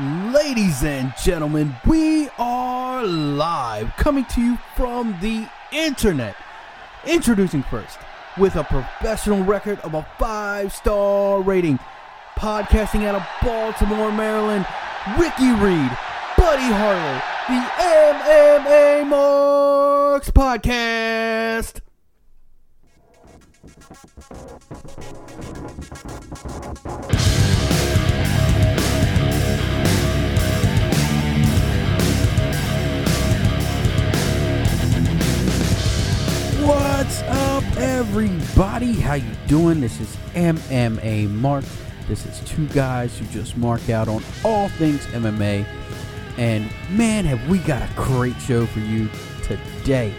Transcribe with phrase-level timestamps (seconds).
[0.00, 6.34] Ladies and gentlemen, we are live coming to you from the internet.
[7.06, 7.98] Introducing first,
[8.38, 11.78] with a professional record of a five star rating,
[12.34, 14.64] podcasting out of Baltimore, Maryland,
[15.18, 15.90] Ricky Reed,
[16.38, 17.20] Buddy Harlow,
[17.50, 21.82] the MMA Marks Podcast.
[37.80, 38.92] Everybody?
[38.92, 39.80] How you doing?
[39.80, 41.64] This is MMA Mark.
[42.08, 45.64] This is two guys who just mark out on all things MMA.
[46.36, 49.08] And man, have we got a great show for you
[49.42, 50.12] today.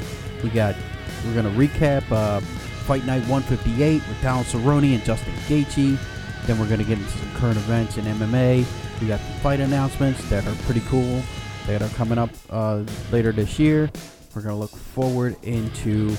[0.43, 0.75] We got
[1.23, 5.99] we're gonna recap uh, Fight Night 158 with Donald Cerrone and Justin Gaethje.
[6.47, 8.65] Then we're gonna get into some current events in MMA.
[8.99, 11.21] We got the fight announcements that are pretty cool
[11.67, 13.91] that are coming up uh, later this year.
[14.33, 16.15] We're to look forward into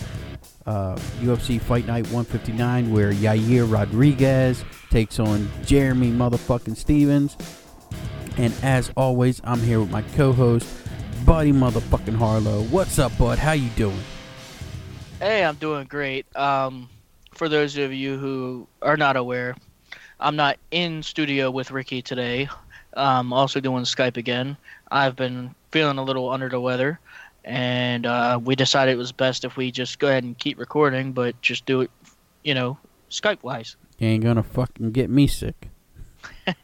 [0.66, 7.36] uh, UFC Fight Night 159, where Yair Rodriguez takes on Jeremy motherfucking Stephens.
[8.36, 10.66] And as always, I'm here with my co-host,
[11.24, 12.62] Buddy motherfucking Harlow.
[12.64, 13.38] What's up, bud?
[13.38, 14.00] How you doing?
[15.20, 16.26] Hey, I'm doing great.
[16.36, 16.88] Um,
[17.32, 19.56] for those of you who are not aware,
[20.18, 22.48] I'm not in studio with Ricky today.
[22.94, 24.56] I'm also doing Skype again.
[24.90, 27.00] I've been feeling a little under the weather,
[27.44, 31.12] and uh, we decided it was best if we just go ahead and keep recording,
[31.12, 31.90] but just do it,
[32.44, 32.78] you know,
[33.10, 33.76] Skype wise.
[33.98, 35.68] You ain't gonna fucking get me sick.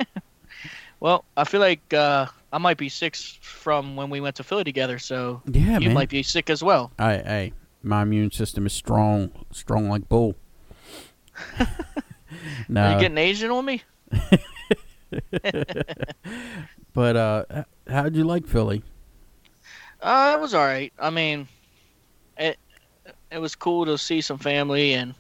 [1.01, 4.65] Well, I feel like uh, I might be sick from when we went to Philly
[4.65, 5.95] together, so Yeah, you man.
[5.95, 6.91] might be sick as well.
[6.99, 10.35] I, I, my immune system is strong, strong like bull.
[12.69, 13.83] no, Are you getting Asian on me?
[16.93, 17.45] but uh,
[17.89, 18.83] how'd you like Philly?
[20.01, 20.93] Uh, it was all right.
[20.99, 21.49] I mean,
[22.37, 22.59] it
[23.31, 25.15] it was cool to see some family and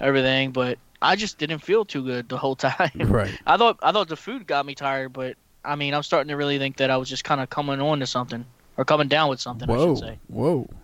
[0.00, 2.90] everything, but I just didn't feel too good the whole time.
[2.94, 3.38] Right.
[3.46, 6.36] I thought I thought the food got me tired, but I mean, I'm starting to
[6.36, 8.44] really think that I was just kind of coming on to something
[8.76, 9.68] or coming down with something.
[9.68, 10.18] I Whoa, should say.
[10.28, 10.68] whoa.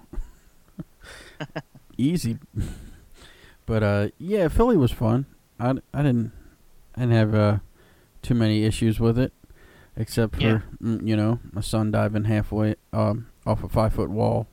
[1.98, 2.38] Easy.
[3.66, 5.26] But uh, yeah, Philly was fun.
[5.58, 6.32] I, I didn't
[6.96, 7.58] I didn't have uh,
[8.22, 9.32] too many issues with it,
[9.96, 10.60] except for Yeah.
[10.82, 14.46] mm, you know my son diving halfway um off a five foot wall,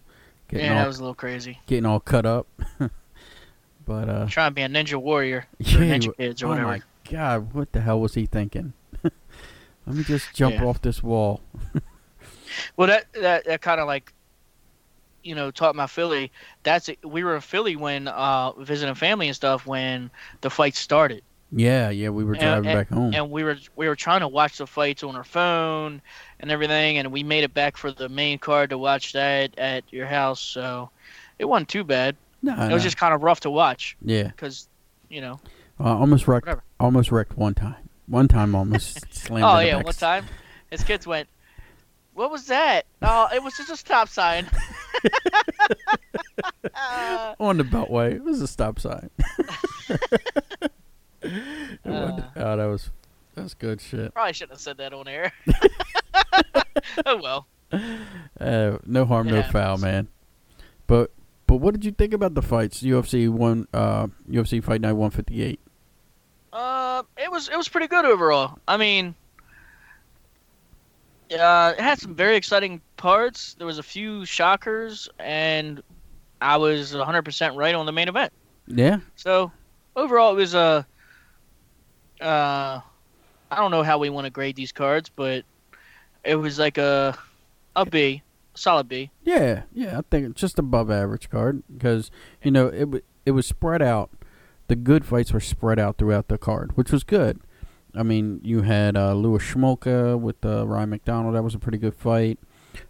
[0.47, 1.59] getting Yeah, all that was a little crazy.
[1.67, 2.47] getting all cut up.
[3.85, 6.67] but uh, Trying to be a ninja warrior or Yeah, ninja kids or oh whatever.
[6.67, 8.73] my god, what the hell was he thinking?
[9.03, 10.65] Let me just jump Yeah.
[10.65, 11.41] off this wall.
[12.75, 14.13] Well, that that, that kind of like,
[15.23, 16.31] you know, taught my Philly.
[16.63, 20.09] That's we were in Philly when uh visiting family and stuff when
[20.41, 21.23] the fight started.
[21.51, 23.13] Yeah, yeah, we were driving and- back home.
[23.13, 26.01] and we were we were trying to watch the fights on our phone
[26.39, 29.83] and everything, and we made it back for the main card to watch that at
[29.91, 30.41] your house.
[30.41, 30.89] So
[31.39, 32.15] it wasn't too bad.
[32.41, 32.79] no, It was no.
[32.79, 34.23] just kind of rough to watch yeah.
[34.27, 34.67] because,
[35.09, 35.39] you know.
[35.79, 36.47] Almost wrecked.
[36.47, 36.63] Whatever.
[36.79, 37.89] Almost wrecked one time.
[38.07, 39.45] One time, almost slammed.
[39.45, 40.25] Oh yeah, one time
[40.71, 41.27] his kids went,
[42.13, 44.47] "What was that?" Oh, it was just a stop sign.
[47.39, 48.13] On the Beltway.
[48.15, 49.09] It was a stop sign.
[51.23, 52.23] It wasn't- Uh.
[52.35, 52.89] oh, that was
[53.35, 54.13] that was good shit.
[54.13, 55.31] probably shouldn't have said that on air.
[57.05, 57.47] oh well.
[58.39, 59.51] Uh, no harm, It no happens.
[59.51, 60.07] foul, man.
[60.87, 61.11] But
[61.47, 62.81] but what did you think about the fights?
[62.81, 65.59] UFC one, uh, UFC Fight Night one fifty eight.
[66.53, 68.57] Uh, it was it was pretty good overall.
[68.67, 69.13] I mean,
[71.37, 73.55] uh, it had some very exciting parts.
[73.57, 75.83] There was a few shockers, and
[76.41, 78.31] I was 100% right on the main event.
[78.67, 79.51] Yeah, So
[79.95, 80.85] overall, it was a.
[82.21, 82.81] Uh,
[83.49, 85.45] I don't know how we want to grade these cards, but
[86.23, 87.17] it was like a
[87.75, 88.23] a B,
[88.55, 89.11] solid B.
[89.23, 89.99] yeah, yeah.
[89.99, 92.11] I think it's just above average card because
[92.43, 94.09] you know it it was spread out.
[94.67, 97.39] The good fights were spread out throughout the card, which was good.
[97.95, 101.35] I mean, you had uh, Louis Schmolka with uh, Ryan MacDonald.
[101.35, 102.37] That was a pretty good fight.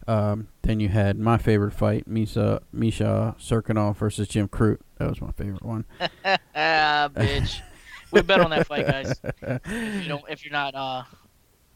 [0.08, 4.80] Um, then you had my favorite fight, Misha Misha Cirkunov versus Jim Crute.
[4.98, 5.86] That was my favorite one.
[6.26, 7.62] ah, bitch.
[8.12, 9.20] we bet on that fight, guys.
[9.42, 11.04] If you don't, if you're not uh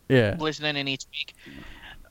[0.09, 1.33] Yeah, listening in each week.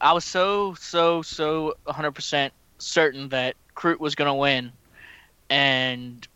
[0.00, 4.72] I was so so so 100% certain that Crute was going to win
[5.50, 6.26] and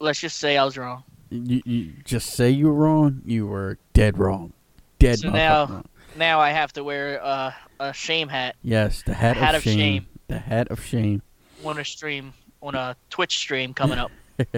[0.00, 1.02] let's just say I was wrong.
[1.30, 3.22] you, you just say you were wrong.
[3.24, 4.52] You were dead wrong.
[4.98, 5.18] Dead.
[5.18, 5.84] So now- wrong.
[6.16, 9.62] Now I have to wear uh, a shame hat Yes, the hat, hat of, of
[9.62, 9.78] shame.
[9.78, 10.06] shame.
[10.26, 11.22] The hat of shame.
[11.64, 14.10] on a stream on a Twitch stream coming up.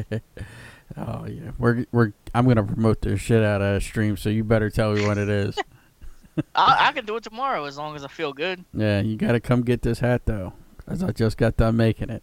[0.97, 2.13] Oh yeah, we're we're.
[2.35, 5.29] I'm gonna promote the shit out of stream, so you better tell me what it
[5.29, 5.59] is.
[6.55, 8.65] I, I can do it tomorrow as long as I feel good.
[8.73, 10.53] Yeah, you got to come get this hat though,
[10.87, 12.23] cause I just got done making it.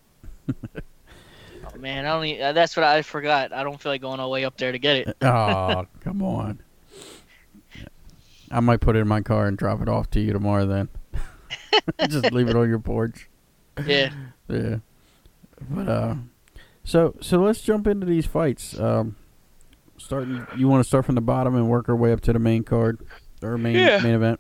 [0.49, 3.53] Oh, man, I e- uh, that's what I forgot.
[3.53, 5.17] I don't feel like going all the way up there to get it.
[5.21, 6.59] Oh, come on.
[8.49, 10.65] I might put it in my car and drop it off to you tomorrow.
[10.65, 10.89] Then,
[12.09, 13.29] just leave it on your porch.
[13.85, 14.11] Yeah.
[14.47, 14.77] Yeah,
[15.69, 16.15] but uh,
[16.88, 18.80] so so let's jump into these fights.
[18.80, 19.16] Um,
[19.98, 22.39] starting, you want to start from the bottom and work our way up to the
[22.39, 23.00] main card
[23.44, 24.00] or main Yeah.
[24.00, 24.39] main event.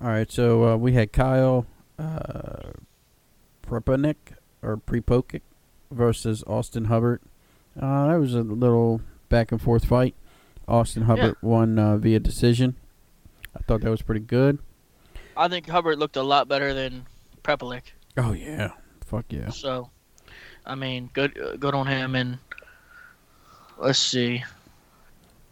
[0.00, 1.66] All right, so uh, we had Kyle
[1.98, 2.70] uh,
[3.62, 4.16] Prepanik
[4.62, 5.42] or Prepokic
[5.90, 7.20] versus Austin Hubbard.
[7.80, 10.14] Uh, that was a little back and forth fight.
[10.68, 12.76] Austin Hubbard won uh, via decision.
[13.54, 14.58] I thought that was pretty good.
[15.36, 17.06] I think Hubbard looked a lot better than
[17.42, 17.82] Prepelic.
[18.16, 18.72] Oh yeah,
[19.04, 19.50] fuck yeah.
[19.50, 19.90] So,
[20.66, 22.14] I mean, good uh, good on him.
[22.14, 22.38] And
[23.78, 24.42] let's see,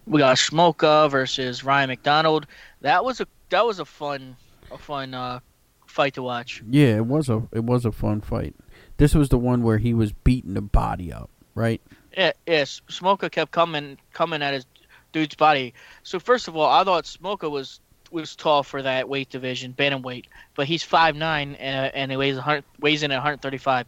[0.06, 2.46] we got Smolka versus Ryan MacDonald.
[2.80, 4.36] That was a that was a fun
[4.70, 5.40] a fun uh,
[5.86, 6.62] fight to watch.
[6.68, 8.54] Yeah, it was a it was a fun fight.
[8.96, 11.80] This was the one where he was beating the body up, right?
[12.16, 14.66] Yeah, yes, Smolka kept coming coming at his
[15.12, 15.74] dude's body.
[16.02, 17.80] So first of all, I thought Smolka was
[18.14, 20.24] was tall for that weight division, bantamweight,
[20.54, 23.86] but he's five nine and, and he weighs 100, weighs in at 135.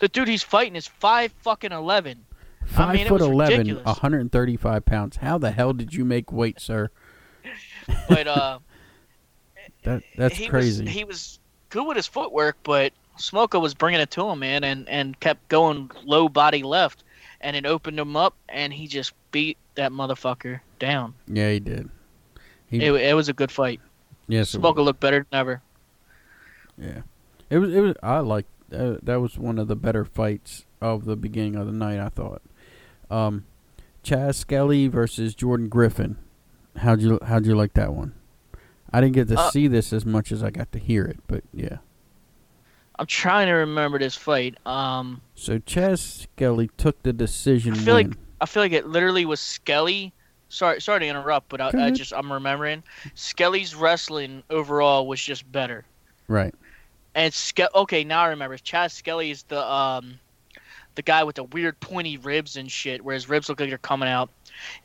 [0.00, 2.24] The dude he's fighting is five fucking eleven.
[2.66, 3.86] Five mean, foot eleven, ridiculous.
[3.86, 5.16] 135 pounds.
[5.16, 6.90] How the hell did you make weight, sir?
[8.08, 8.58] But uh,
[9.84, 10.84] That that's he crazy.
[10.84, 11.38] Was, he was
[11.70, 15.48] good with his footwork, but Smolka was bringing it to him, man, and and kept
[15.48, 17.04] going low body left,
[17.40, 21.14] and it opened him up, and he just beat that motherfucker down.
[21.26, 21.88] yeah, he did.
[22.70, 23.80] He, It, it was a good fight.
[24.28, 24.76] yes, was.
[24.76, 25.62] looked better than ever.
[26.76, 27.02] yeah.
[27.50, 27.74] It was.
[27.74, 27.94] It was.
[28.02, 28.46] I like.
[28.70, 31.98] Uh, that was one of the better fights of the beginning of the night.
[31.98, 32.42] I thought.
[33.10, 33.46] Um,
[34.02, 36.18] Chas Skelly versus Jordan Griffin.
[36.76, 38.12] How'd you How'd you like that one?
[38.92, 41.18] I didn't get to Uh, see this as much as I got to hear it,
[41.26, 41.78] but yeah.
[42.98, 44.56] I'm trying to remember this fight.
[44.66, 46.00] Um, So Chas
[46.34, 50.12] Skelly took the decision I feel like- I feel like it literally was Skelly.
[50.48, 52.82] Sorry, sorry to interrupt, but I, I just I'm remembering
[53.14, 55.84] Skelly's wrestling overall was just better.
[56.26, 56.54] right.
[57.14, 58.56] And Ske- okay, now I remember.
[58.58, 60.20] Chas Skelly is the um,
[60.94, 63.78] the guy with the weird pointy ribs and shit, where his ribs look like they're
[63.78, 64.30] coming out.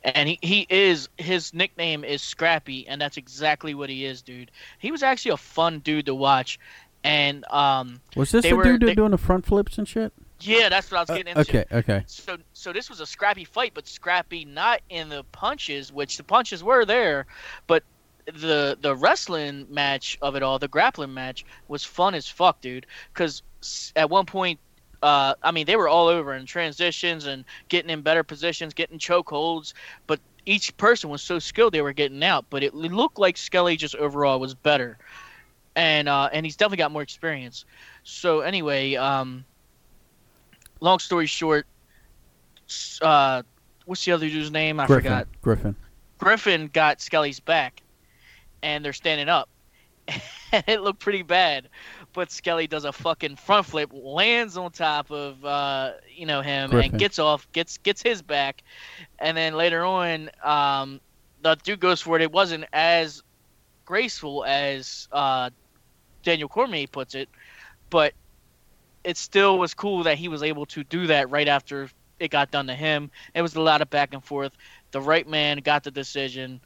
[0.02, 4.50] And he, he is his nickname is Scrappy, and that's exactly what he is, dude.
[4.78, 6.58] He was actually a fun dude to watch,
[7.04, 10.12] and um, Was this the were- dude they- doing the front flips and shit?
[10.40, 11.56] Yeah, that's what I was Uh, getting into.
[11.56, 12.06] okay, okay.
[12.06, 16.24] So so this was a scrappy fight, but scrappy not in the punches, which the
[16.24, 17.26] punches were there,
[17.66, 17.84] but
[18.26, 22.86] the the wrestling match of it all, the grappling match, was fun as fuck, dude.
[23.12, 23.42] Because
[23.96, 24.60] at one point,
[25.02, 28.98] uh, I mean, they were all over in transitions and getting in better positions, getting
[28.98, 29.72] chokeholds,
[30.06, 32.46] but each person was so skilled they were getting out.
[32.50, 34.98] But it looked like Skelly just overall was better,
[35.74, 37.64] and uh, and he's definitely got more experience.
[38.02, 39.44] So anyway, um,
[40.84, 41.66] long story short,
[43.02, 43.42] uh,
[43.86, 44.78] what's the other dude's name?
[44.78, 45.02] I Griffin.
[45.02, 45.28] forgot.
[45.42, 45.76] Griffin.
[46.18, 47.82] Griffin got Skelly's back,
[48.62, 49.48] and they're standing up.
[50.52, 51.68] it looked pretty bad,
[52.12, 56.70] but Skelly does a fucking front flip, lands on top of uh, you know him,
[56.70, 56.90] Griffin.
[56.90, 58.62] and gets off, gets gets his back,
[59.18, 61.00] and then later on, um,
[61.42, 62.22] the dude goes for it.
[62.22, 63.22] It wasn't as
[63.86, 65.48] graceful as uh,
[66.22, 67.30] Daniel Cormier puts it,
[67.88, 68.12] but
[69.04, 71.88] it still was cool that he was able to do that right after
[72.20, 73.10] it got done to him.
[73.34, 74.52] It was a lot of back and forth.
[74.92, 76.60] The right man got the decision,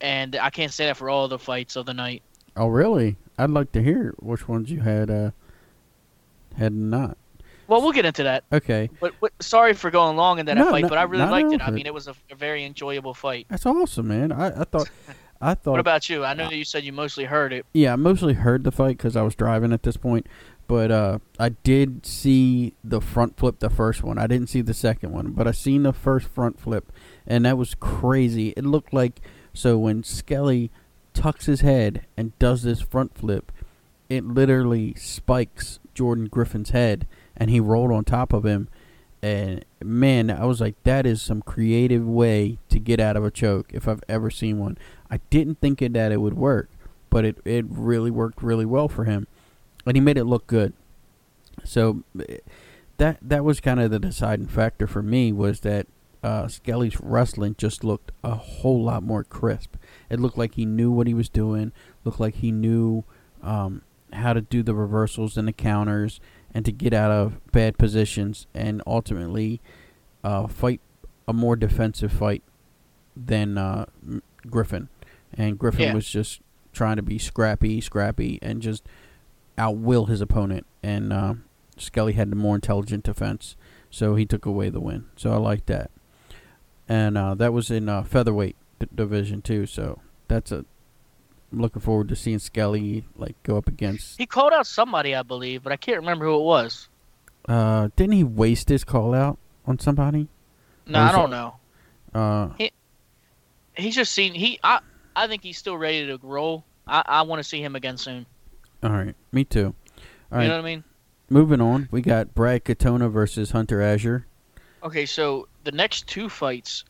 [0.00, 2.22] and I can't say that for all the fights of the night.
[2.56, 3.16] Oh, really?
[3.38, 5.30] I'd like to hear which ones you had uh
[6.56, 7.16] had not.
[7.66, 8.44] Well, we'll get into that.
[8.50, 11.26] Okay, But, but sorry for going long in that No, fight, no, but I really
[11.26, 11.60] liked it.
[11.60, 13.46] I mean, it was a, a very enjoyable fight.
[13.50, 14.32] that's awesome, man.
[14.32, 14.88] I, I thought,
[15.40, 16.24] I What thought, about you?
[16.24, 17.66] I know that you said you mostly heard it.
[17.74, 20.26] yeah, I mostly heard the fight because I was driving at this point,
[20.68, 24.18] but uh, I did see the front flip, the first one.
[24.18, 26.92] I didn't see the second one, but I seen the first front flip,
[27.26, 28.50] and that was crazy.
[28.56, 29.20] It looked like
[29.54, 30.70] so when Skelly
[31.14, 33.50] tucks his head and does this front flip,
[34.08, 37.06] it literally spikes Jordan Griffin's head,
[37.36, 38.68] and he rolled on top of him.
[39.20, 43.32] And man, I was like, that is some creative way to get out of a
[43.32, 44.78] choke if I've ever seen one.
[45.10, 46.70] I didn't think that it would work,
[47.10, 49.26] but it, it really worked really well for him,
[49.88, 50.72] and he made it look good.
[51.64, 52.02] So
[52.98, 55.86] that that was kind of the deciding factor for me was that
[56.22, 59.76] uh, Skelly's wrestling just looked a whole lot more crisp.
[60.10, 61.72] It looked like he knew what he was doing.
[62.04, 63.04] Looked like he knew
[63.42, 66.20] um, how to do the reversals and the counters
[66.52, 69.60] and to get out of bad positions and ultimately
[70.24, 70.80] uh, fight
[71.28, 72.42] a more defensive fight
[73.16, 73.84] than uh,
[74.50, 74.88] Griffin.
[75.34, 75.94] And Griffin Yeah.
[75.94, 76.40] was just
[76.72, 78.82] trying to be scrappy, scrappy, and just
[79.58, 80.66] outwill his opponent.
[80.82, 81.34] And uh,
[81.76, 83.56] Skelly had the more intelligent defense,
[83.90, 85.06] so he took away the win.
[85.16, 85.90] So I like that.
[86.88, 89.66] And uh, that was in uh, featherweight d- division too.
[89.66, 90.64] So that's a.
[91.50, 94.18] I'm looking forward to seeing Skelly like go up against.
[94.18, 96.88] He called out somebody, I believe, but I can't remember who it was.
[97.48, 100.28] Uh, didn't he waste his call out on somebody?
[100.86, 101.54] No, I don't know.
[102.14, 102.70] Uh, he,
[103.78, 104.58] He's just seen he.
[104.62, 104.80] I
[105.14, 106.64] I think he's still ready to roll.
[106.86, 108.26] I I want to see him again soon.
[108.82, 109.74] All right, me too.
[110.30, 110.84] All right, You know what I mean?
[111.30, 111.88] moving on.
[111.90, 114.26] We got Brad Katona versus Hunter Azure.
[114.82, 116.84] Okay, so the next two fights,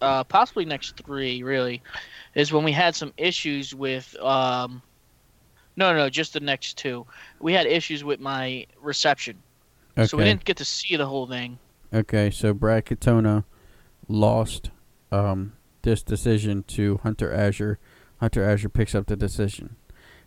[0.00, 1.82] uh, possibly next three, really,
[2.34, 4.14] is when we had some issues with.
[4.20, 4.82] Um,
[5.76, 7.06] no, no, just the next two.
[7.40, 9.38] We had issues with my reception,
[9.96, 10.06] Okay.
[10.06, 11.58] so we didn't get to see the whole thing.
[11.94, 13.44] Okay, so Brad Katona
[14.08, 14.70] lost
[15.10, 17.78] um, this decision to Hunter Azure.
[18.20, 19.76] Hunter Azure picks up the decision.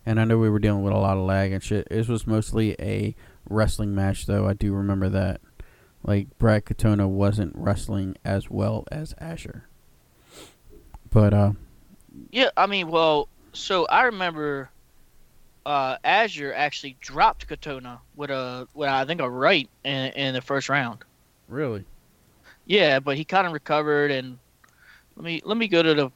[0.06, 1.88] And I know we were dealing with a lot of lag and shit.
[1.90, 3.16] This was mostly a
[3.50, 4.46] wrestling match, though.
[4.46, 5.40] I do remember that.
[6.04, 9.66] Like, Brad Katona wasn't wrestling as well as Azure.
[11.10, 11.52] But, uh,
[12.30, 14.70] Yeah, I mean, well, so I remember
[15.64, 20.40] uh, Azure actually dropped Katona with a, with I think a right in, in the
[20.40, 21.00] first round.
[21.48, 21.84] really?
[22.68, 24.38] Yeah, but he kind of recovered, and
[25.16, 26.10] let me let me go to the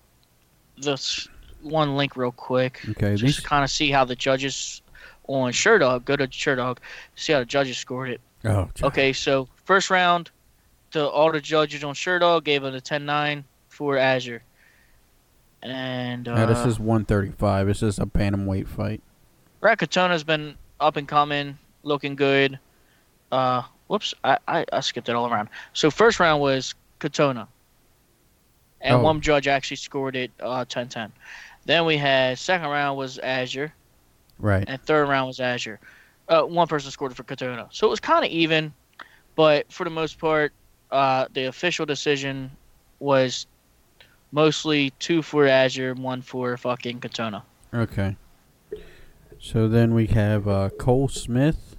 [0.76, 1.28] this
[1.62, 3.36] one link real quick, Okay, just these.
[3.36, 4.82] to kind of see how the judges
[5.28, 6.78] on Sherdog go to Sherdog,
[7.16, 8.20] see how the judges scored it.
[8.44, 10.30] Oh, j- Okay, so first round,
[10.92, 14.42] the all the judges on Sherdog gave it a 10-9 for Azure,
[15.62, 17.66] and uh, this is 135.
[17.66, 19.02] This is a bantamweight fight.
[19.62, 22.58] Rakatona's been up and coming, looking good.
[23.30, 25.48] Uh, whoops, I, I, I skipped it all around.
[25.74, 27.46] So first round was Katona.
[28.80, 29.02] And Oh.
[29.02, 31.10] one judge actually scored it uh 10-10.
[31.70, 33.72] Then we had second round was Azure,
[34.40, 34.64] Right.
[34.66, 35.78] and third round was Azure.
[36.28, 37.68] Uh, one person scored for Katona.
[37.70, 38.72] So it was kind of even,
[39.36, 40.52] but for the most part,
[40.90, 42.50] uh, the official decision
[42.98, 43.46] was
[44.32, 47.42] mostly two for Azure, one for fucking Katona.
[47.72, 48.16] Okay.
[49.38, 51.76] So then we have uh, Cole Smith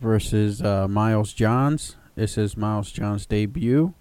[0.00, 1.96] versus uh, Miles Johns.
[2.14, 3.92] This is Miles Johns' debut,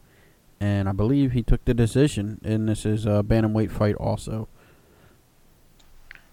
[0.62, 2.40] and I believe he took the decision.
[2.46, 4.48] And this is a bantamweight fight also.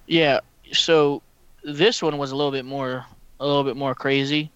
[0.09, 0.41] Yeah,
[0.73, 1.23] so
[1.63, 3.05] this one was a little bit more
[3.41, 4.51] a little bit more crazy.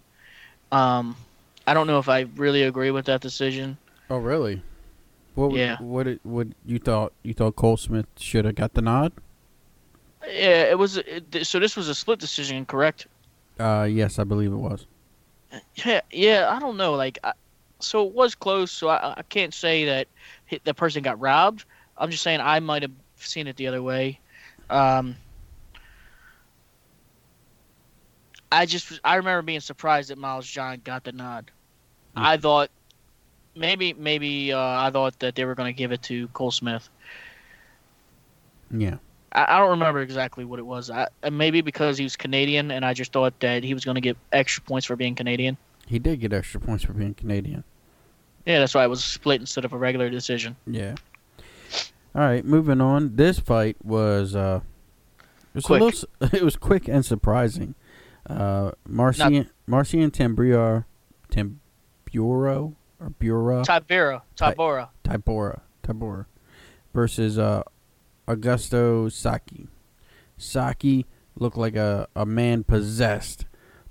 [0.72, 1.14] Um
[1.66, 3.76] I don't know if I really agree with that decision.
[4.10, 4.60] Oh, really?
[5.36, 5.50] What?
[5.52, 5.76] would- Yeah.
[5.78, 6.06] What?
[6.08, 7.12] It, what you thought?
[7.22, 9.12] You thought Cole Smith should have got the nod?
[10.26, 13.06] Yeah, it was it, so this was a split decision, correct?
[13.60, 14.86] Uh, yes, I believe it was.
[15.84, 17.32] Yeah, yeah, I don't know like I,
[17.80, 20.08] so it was close, so I, I can't say that
[20.64, 21.64] the person got robbed.
[21.98, 24.18] I'm just saying I might have seen it the other way.
[24.70, 25.16] Um
[28.52, 31.50] I just I remember being surprised that Miles John got the nod.
[32.14, 32.70] I thought
[33.56, 36.88] maybe maybe uh, I thought that they were going to give it to Cole Smith.
[38.70, 38.96] Yeah.
[39.32, 40.90] I, I don't remember exactly what it was.
[40.90, 44.00] I, maybe because he was Canadian, and I just thought that he was going to
[44.00, 45.56] get extra points for being Canadian.
[45.86, 47.64] He did get extra points for being Canadian.
[48.46, 50.56] Yeah, that's why it was split instead of a regular decision.
[50.66, 50.94] Yeah.
[52.14, 53.16] All right, moving on.
[53.16, 54.60] This fight was uh,
[55.18, 55.80] it was Quick.
[55.80, 57.74] a little, it was quick and surprising.
[58.28, 60.84] Uh, Marcian Marcian Tambriar,
[61.30, 64.88] Tamburo or Bura Tibera, Ti- Tabora.
[65.04, 66.26] Tybora Tybora
[66.94, 67.62] versus uh,
[68.28, 69.68] Augusto Saki.
[70.36, 73.46] Saki looked like a, a man possessed.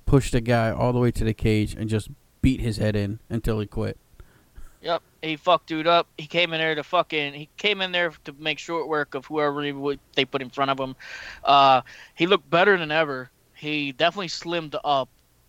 [0.05, 2.09] Pushed a guy all the way to the cage and just
[2.41, 3.97] beat his head in until he quit.
[4.81, 6.07] Yep, he fucked dude up.
[6.17, 7.33] He came in there to fucking.
[7.33, 9.61] He came in there to make short work of whoever
[10.15, 10.95] they put in front of him.
[11.43, 11.81] Uh,
[12.15, 13.29] he looked better than ever.
[13.61, 15.07] He definitely slimmed up.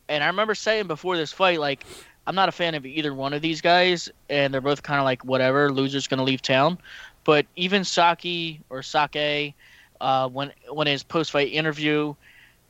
[0.09, 1.85] And I remember saying before this fight, like,
[2.27, 5.05] I'm not a fan of either one of these guys, and they're both kind of
[5.05, 5.71] like whatever.
[5.71, 6.77] Loser's gonna leave town.
[7.25, 9.55] But even Saki or Sake,
[10.01, 12.15] uh, when when his post fight interview,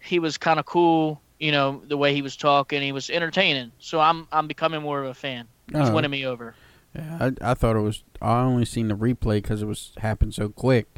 [0.00, 1.20] he was kind of cool.
[1.40, 3.72] You know the way he was talking, he was entertaining.
[3.80, 5.48] So I'm I'm becoming more of a fan.
[5.74, 5.94] He's Oh.
[5.94, 6.54] winning me over.
[6.94, 8.04] Yeah, I, I thought it was.
[8.20, 10.91] I only seen the replay because it was happened so quick.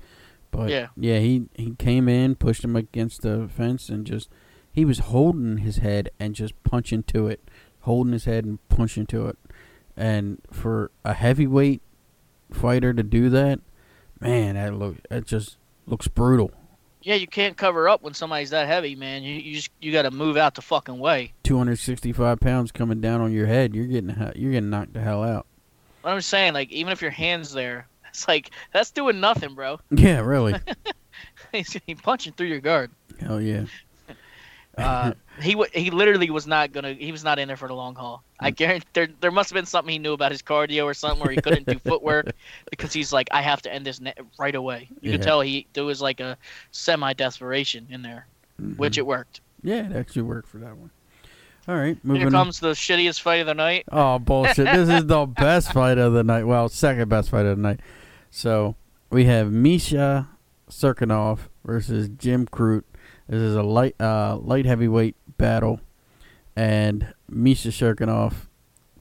[0.56, 0.88] But Yeah.
[0.96, 4.28] yeah, he he came in, pushed him against the fence, and just
[4.70, 7.40] he was holding his head and just punching to it,
[7.80, 9.38] holding his head and punching to it.
[9.96, 11.82] And for a heavyweight
[12.52, 13.60] fighter to do that,
[14.20, 15.56] man, that look that just
[15.86, 16.52] looks brutal.
[17.02, 19.22] Yeah, you can't cover up when somebody's that heavy, man.
[19.22, 21.32] You you just you got to move out the fucking way.
[21.42, 25.00] Two hundred sixty-five pounds coming down on your head, you're getting you're getting knocked the
[25.00, 25.46] hell out.
[26.02, 29.80] What I'm saying, like even if your hands there, it's like that's doing nothing, bro.
[29.90, 30.54] Yeah, really.
[31.52, 32.90] he's he punching through your guard.
[33.20, 33.64] Hell yeah.
[34.76, 36.94] Uh, he w- he literally was not gonna.
[36.94, 38.24] He was not in there for the long haul.
[38.40, 38.56] I Mm.
[38.56, 41.30] guarantee there there must have been something he knew about his cardio or something where
[41.30, 42.32] he couldn't do footwork
[42.72, 44.88] because he's like, I have to end this ne- right away.
[45.00, 45.26] You could Yeah.
[45.26, 46.36] tell he there was like a
[46.72, 48.26] semi desperation in there,
[48.76, 48.98] which Mhm.
[48.98, 49.40] it worked.
[49.62, 50.90] Yeah, it actually worked for that one.
[51.68, 52.32] All right, Here moving on.
[52.32, 53.84] comes the shittiest fight of the night.
[53.92, 54.56] Oh bullshit!
[54.66, 56.48] this is the best fight of the night.
[56.48, 57.78] Well, second best fight of the night.
[58.36, 58.74] So
[59.10, 60.28] we have Misha
[60.68, 62.82] Cirkunov versus Jim Crute.
[63.28, 65.78] This is a light uh, light heavyweight battle,
[66.56, 68.48] and Misha Cirkunov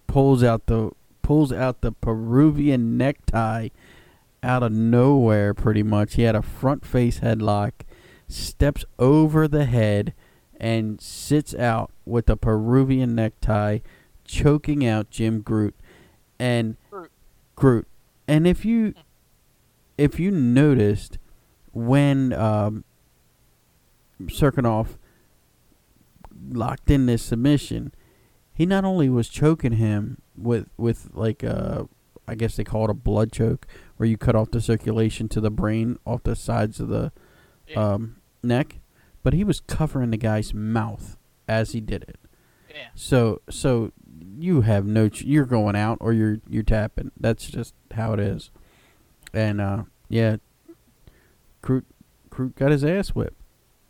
[0.06, 0.92] pulls out the
[1.24, 3.70] pulls out the Peruvian necktie
[4.44, 5.56] out of nowhere.
[5.56, 7.72] Pretty much, he had a front face headlock,
[8.28, 10.14] steps over the head,
[10.60, 13.80] and sits out with a Peruvian necktie
[14.26, 15.74] choking out Jim Groot
[16.38, 17.12] and Groot.
[17.56, 17.88] Groot.
[18.28, 18.94] And if you
[19.98, 21.18] if you noticed
[21.72, 22.84] when um
[24.24, 24.98] Cirkunov
[26.50, 27.94] locked in this submission,
[28.54, 31.84] he not only was choking him with with like uh
[32.28, 35.42] I guess they call it a blood choke where you cut off the circulation to
[35.42, 37.12] the brain off the sides of the
[37.68, 37.80] Yeah.
[37.94, 38.80] um neck,
[39.24, 42.18] but he was covering the guy's mouth as he did it.
[42.74, 42.88] Yeah.
[42.96, 43.92] So so
[44.36, 47.12] you have no ch- you're going out or you're you're tapping.
[47.20, 48.52] That's just how it is.
[49.34, 50.38] And uh yeah,
[51.64, 51.86] Crute
[52.30, 53.40] Crute got his ass whipped.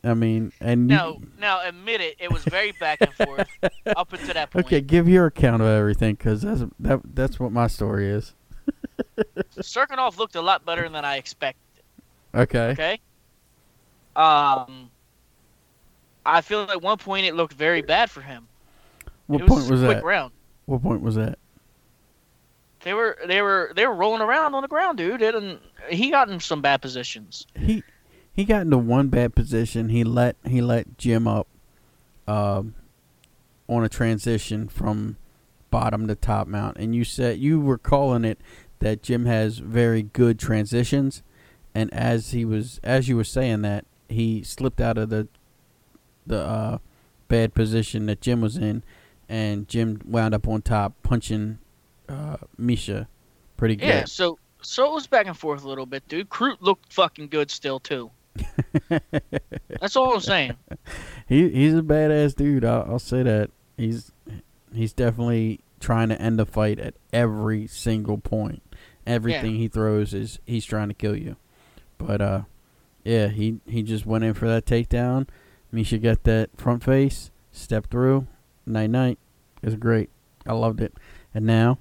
[0.06, 3.48] I mean, and you- Now, admit it, it was very back and forth
[3.96, 4.66] up until that point.
[4.66, 8.34] okay, give your account of everything because that's that that's what my story is.
[9.58, 11.60] Cirkunov looked a lot better than I expected.
[12.36, 12.70] Okay.
[12.72, 13.00] Okay.
[14.16, 14.90] Um,
[16.26, 18.48] I feel like at one point it looked very bad for him.
[19.28, 20.04] What was point was quick that?
[20.04, 20.32] round.
[20.66, 21.40] What point was that?
[22.84, 25.22] They were they were they were rolling around on the ground, dude.
[25.22, 25.60] And
[25.90, 27.48] he got in some bad positions.
[27.56, 27.84] He
[28.34, 29.90] he got into one bad position.
[29.90, 31.48] He let he let Jim up
[32.28, 32.76] um,
[33.68, 35.18] on a transition from
[35.72, 38.40] bottom to top mount, and you said you were calling it
[38.80, 41.24] that Jim has very good transitions,
[41.74, 45.28] and as he was as you were saying that he slipped out of the
[46.26, 46.78] the uh,
[47.28, 48.84] bad position that Jim was in,
[49.30, 51.60] and Jim wound up on top punching
[52.14, 53.08] uh, Misha
[53.58, 53.88] pretty good.
[53.88, 54.06] Yeah.
[54.06, 56.30] So so it was back and forth a little bit, dude.
[56.30, 58.12] Crute looked fucking good still too.
[58.90, 60.56] That's all I'm saying.
[61.28, 62.66] he he's a badass dude.
[62.66, 63.52] I'll, I'll say that.
[63.78, 64.12] He's
[64.74, 68.62] he's definitely trying to end the fight at every single point.
[69.06, 71.36] Everything he throws is he's trying to kill you.
[71.98, 72.42] But uh,
[73.04, 75.28] yeah, he he just went in for that takedown.
[75.72, 78.28] Misha got that front face, stepped through.
[78.66, 79.20] Night night.
[79.62, 80.10] It was great.
[80.46, 80.94] I loved it.
[81.34, 81.80] And now,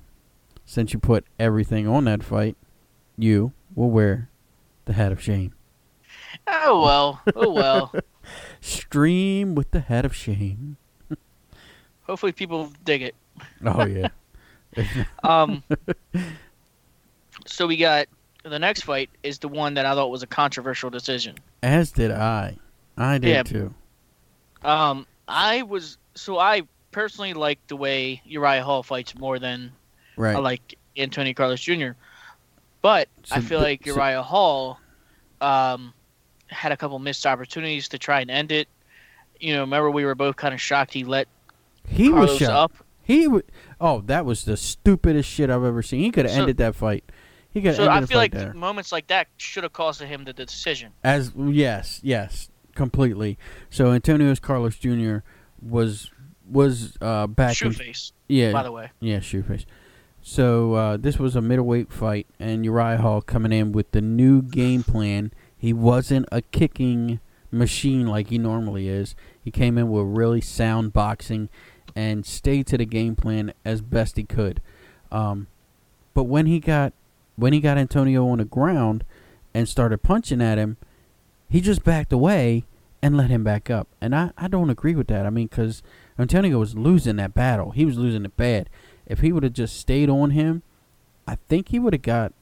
[0.73, 2.57] since you put everything on that fight,
[3.19, 4.31] you will wear
[4.87, 5.53] the hat of shame.
[6.47, 7.21] Oh well.
[7.37, 7.93] Oh well.
[8.63, 10.79] Stream with the hat of shame.
[12.05, 13.15] Hopefully people dig it.
[13.63, 14.09] Oh yeah.
[15.23, 15.63] Um.
[17.47, 18.07] so we got
[18.43, 21.37] the next fight is the one that I thought was a controversial decision.
[21.63, 22.57] As did I.
[22.97, 23.43] I did Yeah.
[23.43, 23.75] too.
[24.63, 29.73] Um, I was so I personally like the way Uriah Hall fights more than
[30.17, 30.37] Right.
[30.37, 31.91] I like Antonio Carlos Jr.
[32.83, 34.79] But I feel the- like so- Uriah Hall
[35.41, 35.93] um,
[36.49, 38.69] had a couple missed opportunities to try and end it.
[39.41, 41.29] You know, remember we were both kind of shocked he let
[41.89, 42.51] he Carlos was shot.
[42.51, 42.73] up.
[43.03, 43.43] He w-
[43.81, 46.01] Oh, that was the stupidest shit I've ever seen.
[46.01, 47.05] He could have So- ended that fight.
[47.51, 48.55] He could So I feel like there.
[48.55, 50.93] moments like that should have cost him the decision.
[51.05, 53.37] As yes, yes, completely.
[53.69, 55.19] So Antonio Carlos Jr.
[55.61, 56.11] was
[56.49, 58.91] was uh back Shoe in face, yeah by the way.
[59.01, 59.65] Yeah, Shoeface.
[60.23, 64.41] So uh, this was a middleweight fight, and Uriah Hall coming in with the new
[64.41, 65.33] game plan.
[65.57, 69.17] He wasn't a kicking machine like he normally is.
[69.43, 71.49] He came in with really sound boxing
[71.97, 74.63] and stayed to the game plan as best he could.
[75.11, 75.49] Um,
[76.15, 76.93] but when he got
[77.37, 79.05] when he got Antonio on the ground
[79.53, 80.77] and started punching at him,
[81.49, 82.65] he just backed away
[83.03, 83.89] and let him back up.
[84.01, 85.27] And I, I don't agree with that.
[85.27, 85.83] I mean, because
[86.19, 87.73] Antonio was losing that battle.
[87.73, 88.71] He was losing it bad.
[89.07, 90.63] If he would have just stayed on him,
[91.27, 92.33] I think he would have got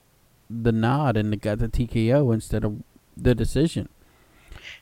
[0.49, 2.83] the nod and got the TKO instead of
[3.17, 3.89] the decision.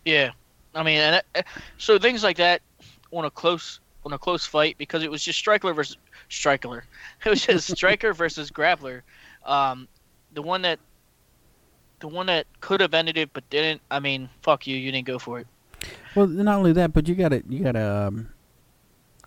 [0.04, 0.32] Yeah,
[0.74, 2.62] I mean, and it, so things like that
[3.12, 5.96] on a close on a close fight because it was just Striker versus
[6.28, 6.84] Striker.
[7.24, 9.02] It was just Striker versus Grappler.
[9.44, 9.88] Um,
[10.34, 10.78] the one that
[12.00, 13.80] the one that could have ended it but didn't.
[13.90, 15.46] I mean, fuck you, you didn't go for it.
[16.14, 18.06] Well, not only that, but you got to you got to.
[18.08, 18.28] Um,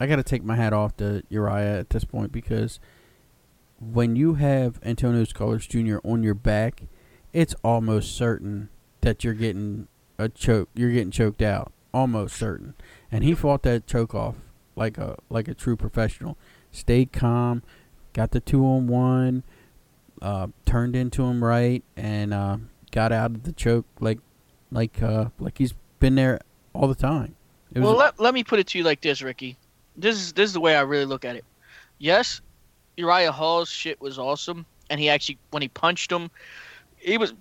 [0.01, 2.79] I got to take my hat off to Uriah at this point because
[3.79, 5.97] when you have Antonio Carlos Jr.
[6.03, 6.85] on your back,
[7.33, 8.69] it's almost certain
[9.01, 9.87] that you're getting
[10.17, 10.69] a choke.
[10.73, 12.73] You're getting choked out, almost certain.
[13.11, 14.37] And he fought that choke off
[14.75, 16.35] like a like a true professional.
[16.71, 17.61] Stayed calm,
[18.13, 19.43] got the two on one,
[20.19, 22.57] uh, turned into him right, and uh,
[22.91, 24.17] got out of the choke like
[24.71, 26.39] like uh, like he's been there
[26.73, 27.35] all the time.
[27.75, 29.57] Well, let, let me put it to you like this, Ricky.
[29.95, 31.45] This is this is the way I really look at it.
[31.97, 32.41] Yes,
[32.97, 36.29] Uriah Hall's shit was awesome, and he actually when he punched him,
[36.97, 37.33] he was,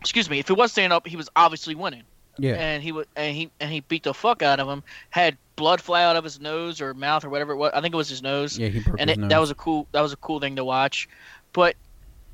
[0.00, 2.02] excuse me, if he was standing up, he was obviously winning,
[2.38, 4.82] yeah, and he was and he and he beat the fuck out of him.
[5.10, 7.70] Had blood fly out of his nose or mouth or whatever it was.
[7.74, 9.30] I think it was his nose, yeah, he broke and his it, nose.
[9.30, 11.08] that was a cool that was a cool thing to watch.
[11.52, 11.76] But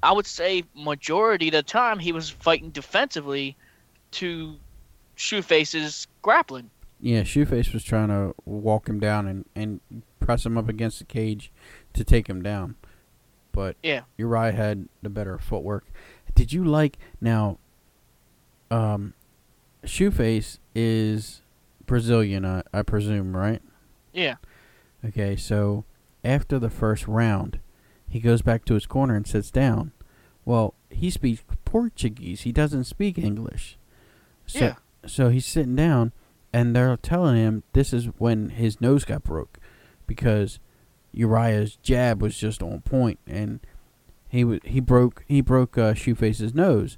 [0.03, 3.57] I would say majority of the time he was fighting defensively
[4.13, 4.57] to
[5.17, 6.71] Shoeface's grappling.
[7.01, 9.81] Yeah, Shoeface was trying to walk him down and, and
[10.21, 11.53] press him up against the cage
[11.93, 12.77] to take him down.
[13.53, 14.03] But Yeah.
[14.17, 15.87] Uriah had the better footwork.
[16.35, 17.59] Did you like now
[18.71, 19.15] um
[19.85, 21.43] Shoeface is
[21.87, 23.63] Brazilian, I, I presume, right?
[24.13, 24.37] Yeah.
[25.05, 25.85] Okay, so
[26.25, 27.61] after the first round,
[28.09, 29.93] he goes back to his corner and sits down.
[30.45, 32.41] Well, he speaks Portuguese.
[32.43, 33.79] He doesn't speak English.
[34.47, 34.75] So, Yeah.
[35.07, 36.13] So he's sitting down,
[36.57, 39.59] and they're telling him this is when his nose got broke,
[40.07, 40.59] because
[41.13, 43.61] Uriah's jab was just on point, and
[44.31, 46.97] he w- he broke he broke uh, Shoeface's nose,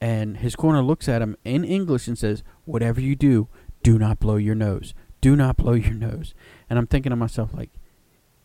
[0.00, 3.48] and his corner looks at him in English and says, "Whatever you do,
[3.82, 4.94] do not blow your nose.
[5.20, 6.32] Do not blow your nose."
[6.70, 7.70] And I'm thinking to myself like,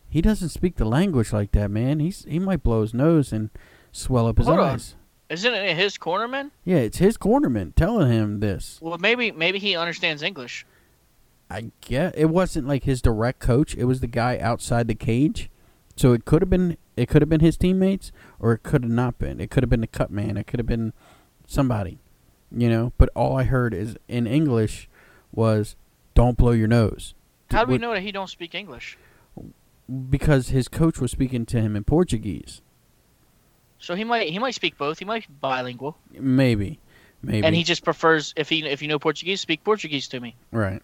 [0.08, 2.00] he doesn't speak the language like that, man.
[2.00, 3.50] He's he might blow his nose and
[3.92, 4.80] swell up his Hold on.
[5.32, 6.50] Isn't it his cornerman?
[6.62, 8.78] Yeah, it's his cornerman telling him this.
[8.82, 10.66] Well, maybe maybe he understands English.
[11.48, 13.74] I get it wasn't like his direct coach.
[13.74, 15.48] It was the guy outside the cage.
[15.96, 18.92] So it could have been it could have been his teammates or it could have
[18.92, 19.40] not been.
[19.40, 20.36] It could have been the cut man.
[20.36, 20.92] It could have been
[21.46, 21.98] somebody.
[22.54, 24.86] You know, but all I heard is in English
[25.32, 25.76] was
[26.14, 27.14] don't blow your nose.
[27.50, 28.98] How do we know that he don't speak English?
[30.10, 32.60] Because his coach was speaking to him in Portuguese.
[33.82, 34.98] So he might he might speak both.
[35.00, 36.78] He might be bilingual, Maybe.
[37.20, 37.46] Maybe.
[37.46, 40.36] and he just prefers if he if you know Portuguese, speak Portuguese to me.
[40.52, 40.82] Right.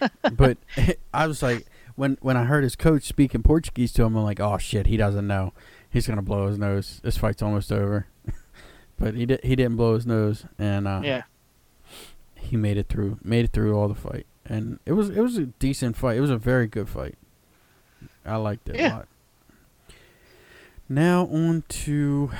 [0.32, 0.58] but
[1.14, 4.40] I was like, when when I heard his coach speaking Portuguese to him, I'm like,
[4.40, 5.52] oh shit, he doesn't know.
[5.88, 7.00] He's gonna blow his nose.
[7.04, 8.06] This fight's almost over.
[8.98, 9.40] but he did.
[9.44, 11.22] He didn't blow his nose, and uh, Yeah.
[12.34, 13.18] he made it through.
[13.22, 16.16] Made it through all the fight, and it was it was a decent fight.
[16.16, 17.14] It was a very good fight.
[18.24, 19.08] I liked it a lot.
[20.88, 22.30] Now on to.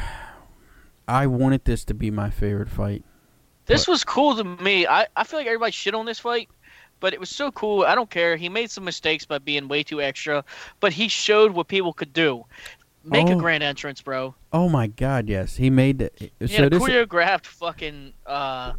[1.09, 3.05] I wanted this to be my favorite fight.
[3.67, 3.95] This What?
[3.95, 4.87] was cool to me.
[4.87, 6.49] I, I feel like everybody shit on this fight,
[7.01, 7.85] but it was so cool.
[7.85, 8.37] I don't care.
[8.37, 10.45] He made some mistakes by being way too extra,
[10.81, 12.45] but he showed what people could do.
[13.05, 13.39] Make a Oh.
[13.39, 14.35] grand entrance, bro.
[14.53, 15.29] Oh my God!
[15.29, 16.33] Yes, he made it.
[16.41, 18.73] He so had a choreographed fucking uh,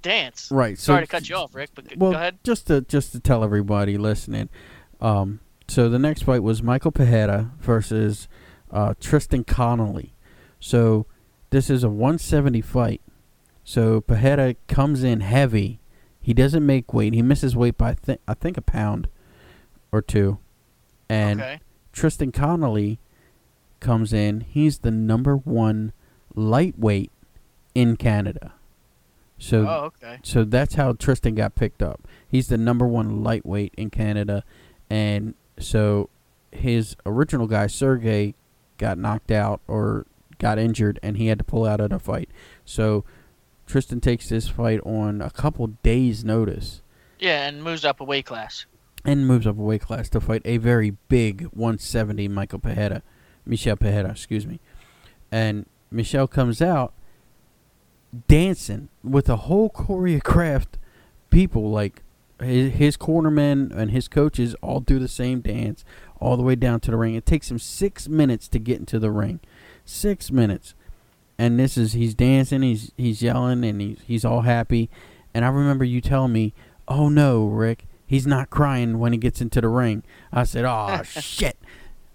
[0.00, 0.48] dance.
[0.50, 0.76] right.
[0.76, 2.38] So Sorry to cut you off, Rick, but Well, go ahead.
[2.42, 4.48] just to just to tell everybody listening,
[5.00, 5.38] um,
[5.68, 8.26] so the next fight was Michael Pajeda versus
[8.72, 10.14] uh, Tristan Connelly.
[10.60, 11.06] So
[11.50, 13.00] this is a 170 fight.
[13.64, 15.80] So Pajeda comes in heavy.
[16.20, 17.14] He doesn't make weight.
[17.14, 19.08] He misses weight by th- I think a pound
[19.90, 20.38] or two.
[21.08, 21.60] And okay.
[21.92, 22.98] Tristan Connolly
[23.80, 24.40] comes in.
[24.40, 25.92] He's the number one
[26.34, 27.10] lightweight
[27.74, 28.54] in Canada.
[29.38, 30.18] So Oh, okay.
[30.22, 32.06] so that's how Tristan got picked up.
[32.28, 34.44] He's the number one lightweight in Canada,
[34.88, 36.08] and so
[36.52, 38.34] his original guy Sergey
[38.82, 40.06] got knocked out or
[40.38, 42.28] got injured, and he had to pull out of the fight.
[42.64, 43.04] So
[43.66, 46.82] Tristan takes this fight on a couple days' notice
[47.20, 48.66] Yeah, and moves up a weight class.
[49.04, 53.02] and moves up a weight class to fight a very big 170 Michael Pajeda,
[53.46, 54.58] Michel Pajeda, excuse me.
[55.30, 56.92] And Michel comes out
[58.28, 60.74] dancing with a whole choreographed
[61.30, 62.02] people like
[62.40, 65.84] his, his cornermen and his coaches all do the same dance
[66.22, 67.14] all the way down to the ring.
[67.14, 69.40] It takes him six minutes to get into the ring,
[69.84, 70.74] six minutes,
[71.38, 74.88] and this is he's dancing, he's he's yelling, and he's he's all happy.
[75.34, 76.54] And I remember you telling me,
[76.86, 81.02] "Oh no, Rick, he's not crying when he gets into the ring." I said, "Oh
[81.04, 81.58] shit."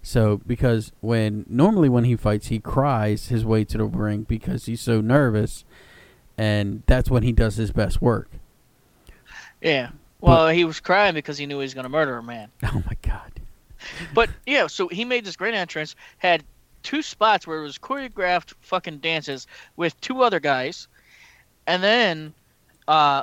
[0.02, 4.64] So because when normally when he fights, he cries his way to the ring because
[4.66, 5.64] he's so nervous,
[6.38, 8.30] and that's when he does his best work.
[9.60, 9.90] Yeah.
[10.20, 12.50] Well, he was crying because he knew he was going to murder a man.
[12.64, 13.32] Oh my god.
[14.14, 16.44] But yeah, so he made this great entrance, had
[16.82, 20.88] two spots where it was choreographed fucking dances with two other guys,
[21.66, 22.34] and then
[22.86, 23.22] uh,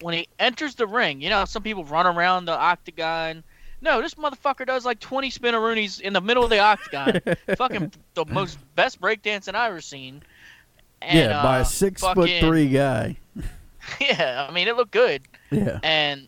[0.00, 3.42] when he enters the ring, you know, some people run around the octagon.
[3.82, 7.20] No, this motherfucker does like 20 spinneroonies in the middle of the octagon.
[7.56, 10.22] fucking the most best breakdancing I've ever seen.
[11.02, 13.16] And, yeah, by uh, a six foot three guy.
[14.00, 15.78] Yeah, I mean it looked good, Yeah.
[15.84, 16.26] and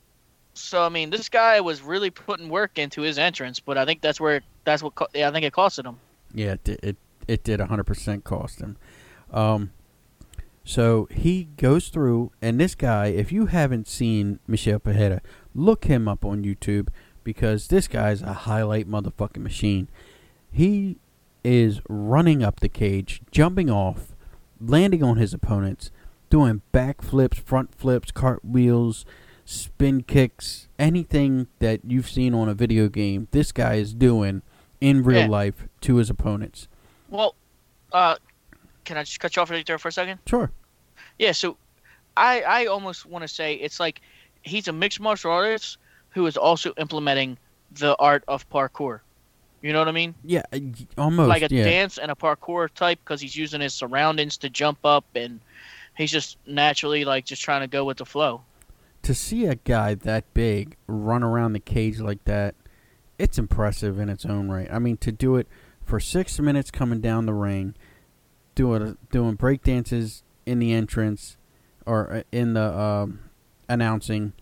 [0.59, 4.01] so I mean this guy was really putting work into his entrance, but I think
[4.01, 5.99] that's where that's what yeah, I think it costed him.
[6.35, 8.77] Yeah, it did, it, it did 100% cost him.
[9.33, 9.73] Um,
[10.65, 15.21] so he goes through, and this guy, if you haven't seen Michel Pajeda,
[15.55, 16.89] look him up on YouTube
[17.25, 19.89] because this guy's a highlight motherfucking machine.
[20.51, 20.99] He
[21.43, 24.15] is running up the cage, jumping off,
[24.61, 25.91] landing on his opponents,
[26.31, 29.07] doing backflips, front flips, cartwheels,
[29.49, 33.29] spin kicks, anything that you've seen on a video game.
[33.31, 34.43] This guy is doing
[34.79, 35.27] in real Yeah.
[35.29, 36.69] life to his opponents.
[37.09, 37.35] Well,
[37.91, 38.17] uh,
[38.85, 40.19] can I just cut you off right there for a second?
[40.27, 40.51] Sure.
[41.19, 41.57] Yeah, so
[42.15, 44.03] I I almost want to say it's like
[44.43, 45.79] he's a mixed martial artist
[46.11, 47.39] who is also implementing
[47.73, 49.01] the art of parkour.
[49.63, 50.15] You know what I mean?
[50.25, 50.43] Yeah,
[50.99, 51.29] almost.
[51.29, 51.65] like a yeah.
[51.65, 55.41] dance and a parkour type because he's using his surroundings to jump up and
[55.97, 58.43] he's just naturally like just trying to go with the flow.
[59.09, 62.55] To see a guy that big run around the cage like that,
[63.19, 64.69] it's impressive in its own right.
[64.71, 65.49] I mean, to do it
[65.83, 67.75] for six minutes coming down the ring,
[68.55, 71.39] doing doing break dances in the entrance
[71.87, 73.21] or uh, in the um,
[73.67, 74.35] announcing,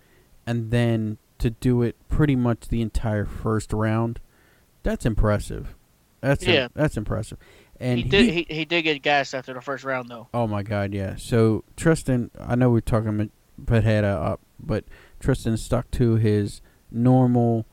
[0.49, 4.19] and then to do it pretty much the entire first round,
[4.83, 5.77] that's impressive.
[6.23, 6.67] That's Yeah.
[6.75, 7.39] that's impressive.
[7.79, 10.27] And he did he, he did get gassed after the first round though.
[10.35, 11.15] Oh my God, yeah.
[11.15, 13.31] So Tristan, I know we're talking
[13.65, 14.85] Pajeda up, but
[15.21, 17.67] Tristan stuck to his normal,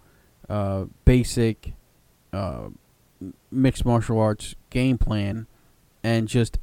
[0.50, 1.74] uh, basic,
[2.32, 2.69] uh,
[3.52, 5.48] mixed martial arts game plan,
[6.04, 6.60] and just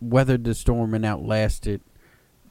[0.00, 1.80] weathered the storm and outlasted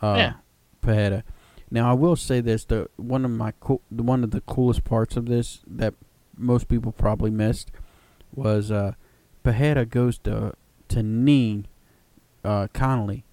[0.01, 0.33] uh, Yeah.
[0.81, 1.23] Pajeda.
[1.69, 4.83] Now I will say this: the one of my cool, the one of the coolest
[4.83, 5.93] parts of this that
[6.37, 7.71] most people probably missed
[8.33, 8.93] was uh,
[9.45, 10.53] Pajeda goes to
[10.89, 11.65] to knee
[12.43, 13.23] uh, Connelly,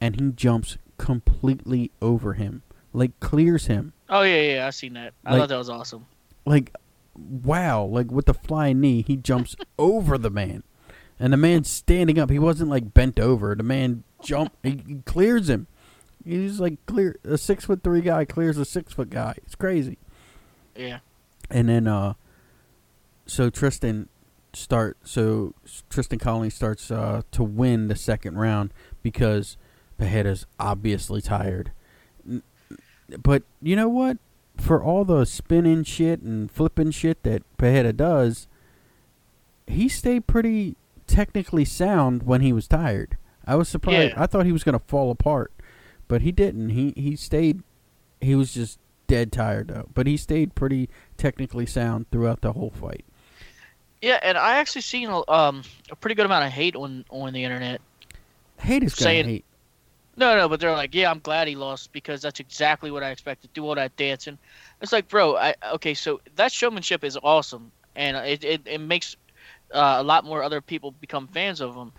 [0.00, 3.92] and he jumps completely over him, like clears him.
[4.08, 5.14] Oh yeah, yeah, I seen that.
[5.24, 6.06] I Like- thought that was awesome.
[6.46, 6.74] Like,
[7.16, 7.84] wow!
[7.84, 10.62] Like with the flying knee, he jumps over the man,
[11.18, 12.30] and the man's standing up.
[12.30, 13.54] He wasn't like bent over.
[13.54, 14.56] The man jumped.
[14.62, 15.66] He, he clears him.
[16.24, 17.16] He's like clear.
[17.24, 19.34] A six foot three guy clears a six foot guy.
[19.38, 19.98] It's crazy.
[20.76, 20.98] Yeah.
[21.50, 22.14] And then, uh,
[23.26, 24.08] so Tristan
[24.52, 24.96] start.
[25.04, 25.54] So
[25.88, 28.72] Tristan Connelly starts uh, to win the second round
[29.02, 29.56] because
[29.98, 31.72] Pajeda's obviously tired.
[33.22, 34.18] But you know what?
[34.58, 38.46] For all the spinning shit and flipping shit that Pajeda does,
[39.66, 43.16] he stayed pretty technically sound when he was tired.
[43.46, 44.12] I was surprised.
[44.12, 44.22] Yeah.
[44.22, 45.52] I thought he was gonna fall apart,
[46.08, 46.70] but he didn't.
[46.70, 47.62] He he stayed.
[48.20, 52.70] He was just dead tired though, but he stayed pretty technically sound throughout the whole
[52.70, 53.04] fight.
[54.02, 57.32] Yeah, and I actually seen a, um a pretty good amount of hate on on
[57.32, 57.80] the internet.
[58.58, 59.44] Hate is gonna Saying- hate.
[60.20, 63.08] No, no, but they're like, yeah, I'm glad he lost because that's exactly what I
[63.10, 63.54] expected.
[63.54, 64.36] Do all that dancing.
[64.82, 69.16] It's like, bro, I okay, so that showmanship is awesome, and it it, it makes
[69.72, 71.92] uh, a lot more other people become fans of him.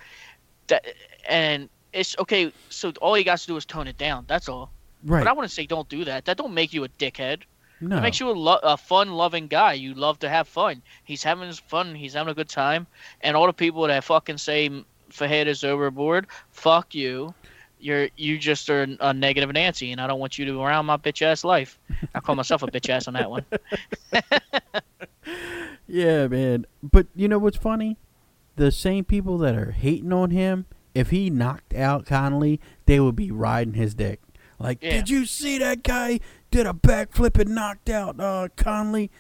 [0.68, 0.86] That
[1.28, 2.54] and it's okay.
[2.70, 4.26] So all you got to do is tone it down.
[4.28, 4.70] That's all.
[5.04, 5.24] Right.
[5.24, 6.26] But I want to say, don't do that.
[6.26, 7.42] That don't make you a dickhead.
[7.82, 7.98] no.
[7.98, 9.74] It makes you a, lo- a fun-loving guy.
[9.74, 10.84] You love to have fun.
[11.04, 11.96] He's having his fun.
[11.96, 12.86] He's having a good time.
[13.22, 14.70] And all the people that fucking say
[15.10, 17.34] Fahad is overboard, fuck you.
[17.82, 20.98] You're you just are a negative Nancy, and I don't want you to around my
[20.98, 21.80] bitch ass life.
[22.16, 23.46] I call myself a bitch ass on that one.
[25.88, 26.66] Yeah, man.
[26.82, 27.98] But you know what's funny?
[28.56, 30.66] The same people that are hating on him,
[30.96, 34.22] if he knocked out Connelly, they would be riding his dick.
[34.58, 34.92] Like, Yeah.
[34.92, 39.12] did you see that guy did a backflip and knocked out uh, Connelly?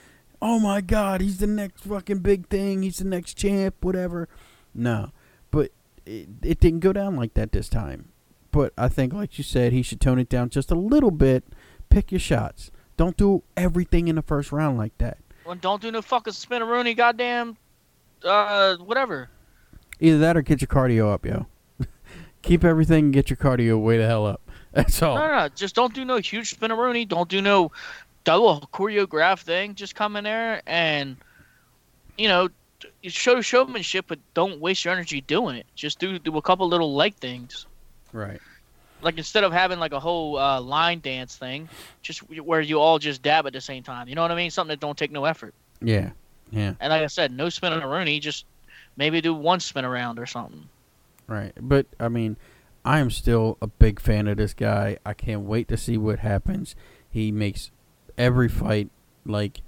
[0.41, 2.83] Oh my God, he's the next fucking big thing.
[2.83, 4.29] He's the next champ, whatever.
[4.73, 5.11] No,
[5.51, 5.71] but
[6.05, 8.09] it, it didn't go down like that this time.
[8.51, 11.43] But I think, like you said, he should tone it down just a little bit.
[11.89, 12.71] Pick your shots.
[12.97, 15.17] Don't do everything in the first round like that.
[15.45, 17.57] Well, don't do no fucking spin a Rooney, goddamn,
[18.23, 19.29] uh, whatever.
[19.99, 21.47] Either that or get your cardio up, yo.
[22.41, 24.41] Keep everything and get your cardio way the hell up.
[24.71, 25.15] That's all.
[25.15, 27.05] No, no, no, just don't do no huge spin a Rooney.
[27.05, 27.71] Don't do no
[28.23, 29.75] double choreograph thing.
[29.75, 31.17] Just come in there and,
[32.17, 32.49] you know,
[33.03, 35.65] show showmanship, but don't waste your energy doing it.
[35.75, 37.65] Just do do a couple little leg things.
[38.13, 38.39] Right.
[39.01, 41.67] Like instead of having like a whole uh, line dance thing,
[42.01, 44.07] just where you all just dab at the same time.
[44.07, 44.51] You know what I mean?
[44.51, 45.53] Something that don't take no effort.
[45.81, 46.11] Yeah.
[46.51, 46.73] Yeah.
[46.79, 48.19] And like I said, no spin on a Rooney.
[48.19, 48.45] Just
[48.97, 50.67] maybe do one spin around or something.
[51.27, 51.53] Right.
[51.59, 52.37] But I mean,
[52.85, 54.97] I am still a big fan of this guy.
[55.05, 56.75] I can't wait to see what happens.
[57.09, 57.71] He makes
[58.17, 58.89] every fight
[59.25, 59.61] like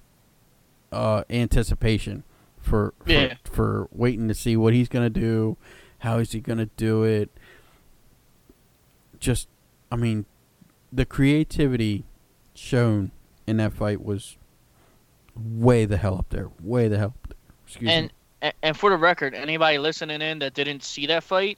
[0.91, 2.23] uh anticipation
[2.60, 3.36] for for, Yeah.
[3.45, 5.58] for waiting to see what he's gonna do,
[5.99, 7.29] how is he gonna do it.
[9.23, 9.47] Just,
[9.91, 10.25] I mean,
[10.91, 12.03] the creativity
[12.53, 13.12] shown
[13.47, 14.38] in that fight was
[15.36, 16.49] way the hell up there.
[16.62, 17.38] Way the hell up there.
[17.65, 18.51] Excuse and me.
[18.62, 21.57] and for the record, anybody listening in that didn't see that fight,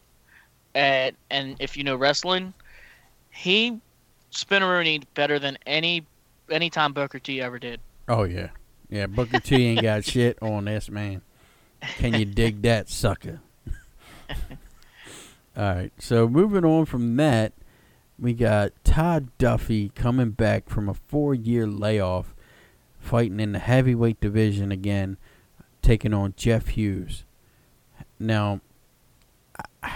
[0.73, 2.54] and and if you know wrestling,
[3.32, 3.80] he
[4.32, 6.06] spinneroonied better than any
[6.49, 7.82] any time Booker T ever did.
[8.08, 8.49] Oh yeah,
[8.89, 9.08] yeah.
[9.08, 11.21] Booker T ain't got shit on this man.
[11.97, 13.41] Can you dig that sucker?
[15.58, 15.91] All right.
[16.00, 17.54] So moving on from that,
[18.20, 22.34] we got Todd Duffy coming back from a four-year layoff,
[23.00, 25.18] fighting in the heavyweight division again,
[25.82, 27.24] taking on Jeff Hughes.
[28.20, 28.62] Now,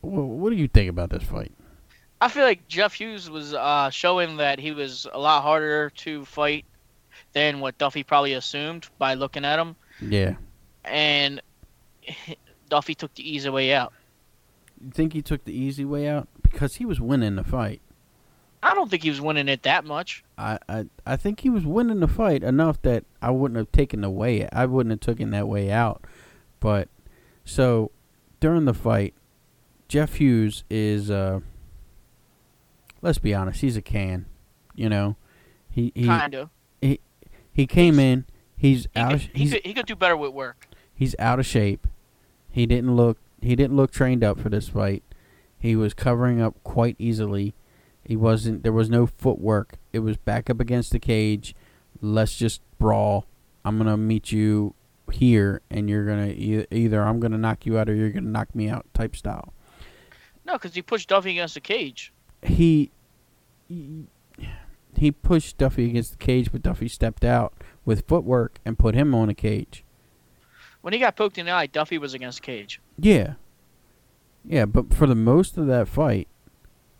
[0.00, 1.52] what do you think about this fight?
[2.20, 6.24] I feel like Jeff Hughes was uh, showing that he was a lot harder to
[6.26, 6.66] fight
[7.32, 10.34] than what Duffy probably assumed by looking at him, Yeah.
[10.84, 11.40] and
[12.68, 13.92] Duffy took the easy way out.
[14.82, 17.80] You think he took the easy way out because he was winning the fight?
[18.62, 20.22] I don't think he was winning it that much.
[20.36, 24.02] I, I I think he was winning the fight enough that I wouldn't have taken
[24.02, 26.04] the way I wouldn't have taken that way out.
[26.60, 26.88] But
[27.44, 27.90] so
[28.38, 29.14] during the fight,
[29.88, 31.40] Jeff Hughes is uh
[33.02, 34.26] let's be honest, he's a can.
[34.74, 35.16] You know.
[35.70, 36.50] He he Kinda.
[37.52, 38.24] he came in,
[38.56, 40.66] he's He, out could, of, he, he's could, he could do better with work.
[40.94, 41.86] he's out of shape.
[42.50, 45.02] He didn't look he didn't look trained up for this fight.
[45.58, 47.54] He was covering up quite easily.
[48.04, 49.74] He wasn't there was no footwork.
[49.92, 51.54] It was back up against the cage.
[52.00, 53.26] Let's just brawl.
[53.64, 54.74] I'm going to meet you
[55.12, 58.10] here and you're going to e- either I'm going to knock you out or you're
[58.10, 59.52] going to knock me out type style.
[60.46, 62.12] No, because he pushed Duffy against the cage.
[62.42, 62.90] He
[63.68, 64.06] he-
[64.96, 67.52] he pushed Duffy against the cage, but Duffy stepped out
[67.84, 69.84] with footwork and put him on the cage.
[70.80, 72.80] When he got poked in the eye, Duffy was against the cage.
[73.00, 73.34] Yeah.
[74.44, 76.28] Yeah, but for the most of that fight,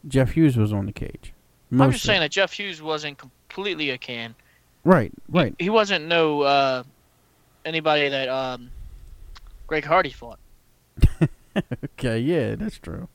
[0.06, 1.32] Jeff Hughes was on the cage.
[1.70, 4.34] Most I'm just saying that Jeff Hughes wasn't completely a can.
[4.84, 5.54] Right, right.
[5.58, 6.82] He wasn't no uh,
[7.64, 8.70] anybody that um,
[9.66, 10.38] Greg Hardy fought.
[11.98, 13.08] Okay, yeah, that's true.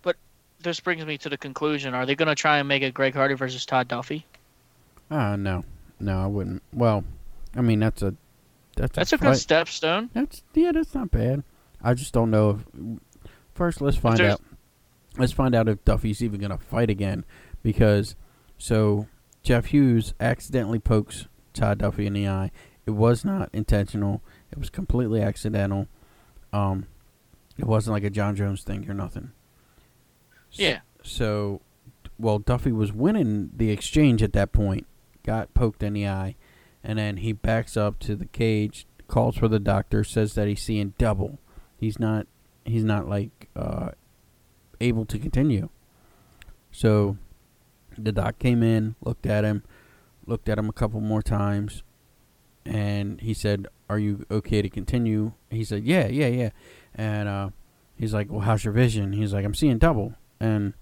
[0.00, 0.16] But
[0.62, 3.14] this brings me to the conclusion: Are they going to try and make it Greg
[3.14, 4.24] Hardy versus Todd Duffy?
[5.10, 5.62] Uh no.
[6.00, 6.62] No, I wouldn't.
[6.72, 7.04] Well,
[7.54, 8.14] I mean that's a
[8.76, 9.36] that's, That's a, a good fight.
[9.36, 10.08] stepstone.
[10.14, 11.44] That's yeah, that's not bad.
[11.82, 13.00] I just don't know if
[13.54, 14.40] first let's find out
[15.18, 17.24] let's find out if Duffy's even gonna fight again
[17.62, 18.16] because
[18.58, 19.08] so
[19.42, 22.50] Jeff Hughes accidentally pokes Todd Duffy in the eye.
[22.86, 24.22] It was not intentional.
[24.50, 25.88] It was completely accidental.
[26.52, 26.86] Um
[27.58, 29.32] it wasn't like a Jon Jones thing or nothing.
[30.52, 30.80] Yeah.
[31.02, 31.60] So
[32.18, 34.86] well Duffy was winning the exchange at that point,
[35.24, 36.36] got poked in the eye,
[36.84, 40.62] and then he backs up to the cage, calls for the doctor, says that he's
[40.62, 41.38] seeing double.
[41.82, 42.28] He's not
[42.64, 43.90] he's not like uh,
[44.80, 45.68] able to continue.
[46.70, 47.16] So
[47.98, 49.64] the doc came in, looked at him,
[50.26, 51.82] looked at him a couple more times,
[52.64, 56.50] and he said, "Are you okay to continue?" He said, "Yeah, yeah, yeah."
[56.94, 57.50] And uh,
[57.96, 60.74] he's like, "Well, how's your vision?" He's like, "I'm seeing double." And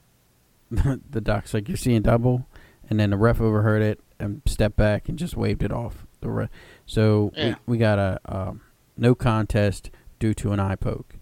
[0.70, 2.46] the doc's like, "You're seeing double,"
[2.88, 6.06] and then the ref overheard it and stepped back and just waved it off.
[6.22, 6.48] The re-
[6.86, 7.56] so Yeah.
[7.66, 8.62] we, we got a um,
[8.96, 11.16] no contest due to an eye poke.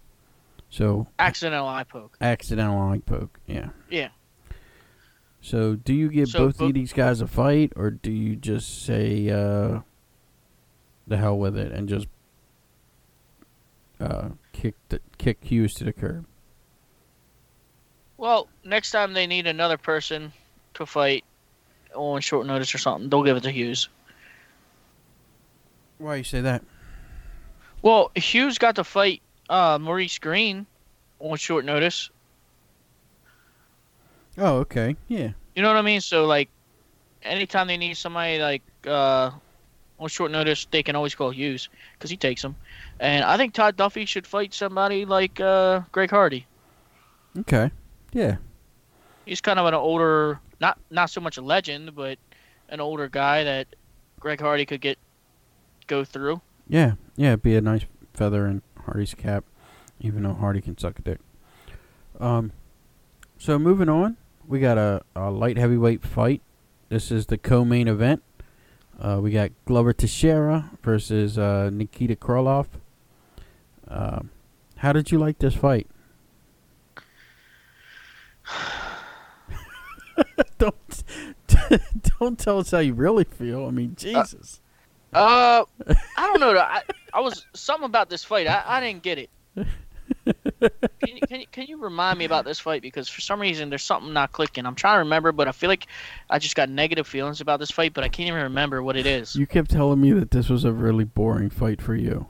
[0.71, 2.17] So Accidental eye poke.
[2.21, 3.39] accidental eye poke.
[3.47, 3.69] Yeah.
[3.91, 4.09] Yeah.
[5.41, 8.35] So do you give So both bo- of these guys a fight, or do you
[8.35, 9.81] just say uh,
[11.07, 12.07] the hell with it and just
[14.01, 16.27] uh, kick the, kick Hughes to the curb?
[18.17, 20.33] Well, next time they need another person
[20.75, 21.25] to fight
[21.95, 23.89] on short notice or something, they'll give it to Hughes.
[25.99, 26.65] Why you say that?
[27.85, 29.21] Well, Hughes got to fight
[29.51, 30.65] uh, Maurice Greene
[31.21, 32.09] on short notice.
[34.39, 34.97] Oh, okay.
[35.07, 35.33] Yeah.
[35.55, 36.01] You know what I mean?
[36.01, 36.49] So like,
[37.23, 39.31] anytime they need somebody like uh,
[40.01, 42.57] on short notice, they can always call Hughes because he takes them.
[43.01, 46.47] And I think Todd Duffy should fight somebody like uh, Greg Hardy.
[47.41, 47.71] Okay.
[48.15, 48.37] Yeah.
[49.27, 52.17] He's kind of an older, not not so much a legend, but
[52.71, 53.67] an older guy that
[54.21, 54.97] Greg Hardy could get
[55.87, 56.41] go through.
[56.67, 56.95] Yeah.
[57.17, 57.29] Yeah.
[57.29, 59.45] It'd be a nice feather in Hardy's cap,
[60.01, 61.19] even though Hardy can suck a dick.
[62.21, 62.53] Um.
[63.39, 66.41] So moving on, we got a, a light heavyweight fight.
[66.89, 68.23] This is the co-main event.
[68.99, 72.67] Uh, we got Glover Teixeira versus uh, Nikita Krylov.
[73.89, 74.31] Um,
[74.77, 75.89] how did you like this fight?
[80.59, 81.05] don't
[82.21, 83.67] don't tell us how you really feel.
[83.67, 84.61] I mean, Jesus.
[85.15, 85.65] Uh,
[86.17, 86.59] I don't know.
[86.59, 88.47] I I was something about this fight.
[88.47, 89.31] I, I didn't get it.
[89.57, 92.83] can, you, can, you, can you remind me about this fight?
[92.83, 94.67] Because for some reason there's something not clicking.
[94.67, 95.87] I'm trying to remember, but I feel like
[96.29, 99.07] I just got negative feelings about this fight, but I can't even remember what it
[99.07, 99.37] is.
[99.37, 102.27] You kept telling me that this was a really boring fight for you.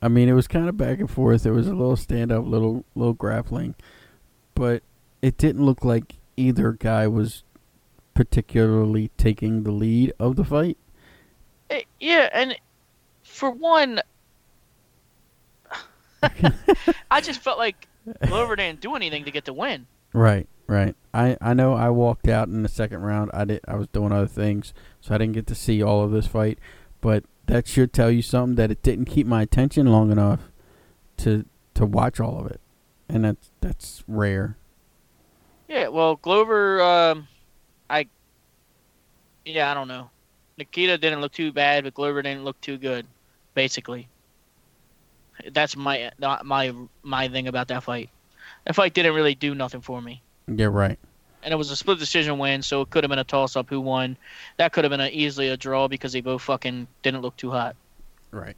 [0.00, 1.44] I mean, it was kind of back and forth.
[1.44, 3.76] There was a little stand up, little little grappling,
[4.54, 4.82] but
[5.20, 7.44] it didn't look like either guy was
[8.14, 10.76] particularly taking the lead of the fight.
[11.72, 12.54] Eh, yeah, and
[13.22, 14.00] for one,
[17.10, 17.88] I just felt like
[18.26, 19.86] Glover didn't do anything to get the win.
[20.12, 20.94] Right, right.
[21.14, 23.30] I, I know I walked out in the second round.
[23.32, 26.10] I did I was doing other things, so I didn't get to see all of
[26.10, 26.58] this fight.
[27.00, 30.40] But that should tell you something that it didn't keep my attention long enough
[31.18, 32.60] to to watch all of it,
[33.08, 34.58] and that's that's rare.
[35.68, 37.28] Yeah, well, Glover, um,
[37.88, 38.06] I,
[39.46, 40.10] yeah, I don't know.
[40.62, 43.04] Nikita didn't look too bad, but Glover didn't look too good,
[43.54, 44.08] basically.
[45.50, 46.12] That's my
[46.44, 48.10] my my thing about that fight.
[48.64, 50.22] That fight didn't really do nothing for me.
[50.46, 50.98] Yeah, right.
[51.42, 53.68] And it was a split decision win, so it could have been a toss up
[53.68, 54.16] who won.
[54.58, 57.50] That could have been a, easily a draw because they both fucking didn't look too
[57.50, 57.74] hot.
[58.30, 58.56] Right.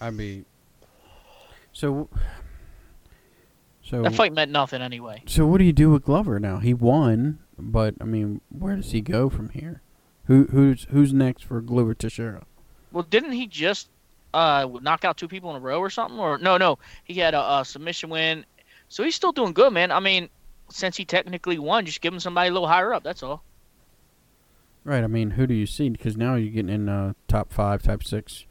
[0.00, 0.46] I mean,
[1.74, 2.08] so
[3.82, 5.22] so that fight meant nothing anyway.
[5.26, 6.58] So what do you do with Glover now?
[6.58, 9.82] He won, but I mean, where does he go from here?
[10.26, 12.44] Who who's who's next for Glover Teixeira?
[12.92, 13.88] Well, didn't he just
[14.34, 16.18] uh, knock out two people in a row or something?
[16.18, 18.44] Or no, no, he had a, a submission win,
[18.88, 19.92] so he's still doing good, man.
[19.92, 20.28] I mean,
[20.68, 23.02] since he technically won, just give him somebody a little higher up.
[23.02, 23.42] That's all.
[24.84, 25.02] Right.
[25.02, 25.88] I mean, who do you see?
[25.88, 28.46] Because now you're getting in uh, top five, top six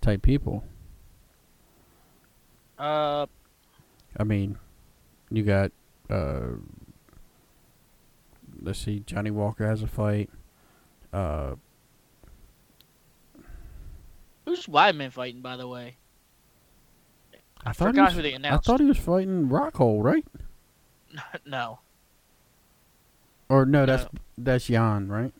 [0.00, 0.64] type people.
[2.78, 3.26] Uh.
[4.16, 4.58] I mean,
[5.30, 5.72] you got.
[6.08, 6.58] Uh,
[8.60, 9.02] let's see.
[9.06, 10.30] Johnny Walker has a fight.
[11.16, 11.54] Uh,
[14.44, 15.96] Who's Weidman fighting, by the way?
[17.64, 18.68] I, I thought forgot was, who they announced.
[18.68, 20.24] I thought he was fighting Rockhold, right?
[21.46, 21.78] no.
[23.48, 24.06] Or no, that's
[24.36, 25.32] that's Jan, right?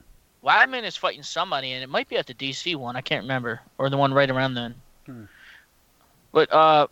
[0.43, 2.97] Weidman is fighting somebody, and it might be at the DC one.
[2.97, 4.75] I can't remember, or the one right around then.
[5.05, 5.25] Hmm.
[6.33, 6.87] But uh,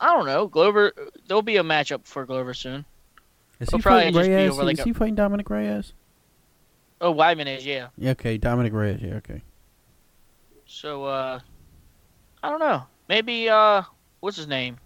[0.00, 0.46] I don't know.
[0.46, 0.92] Glover,
[1.26, 2.86] there'll be a matchup for Glover soon.
[3.60, 4.56] Is He'll he fighting Reyes?
[4.56, 5.92] like is a- he fighting Dominick Reyes?
[7.02, 7.88] Oh, Weidman is, yeah.
[7.98, 9.02] Yeah, okay, Dominick Reyes.
[9.02, 9.42] Yeah, okay.
[10.66, 11.40] So uh,
[12.42, 12.84] I don't know.
[13.08, 13.82] Maybe uh,
[14.20, 14.78] what's his name?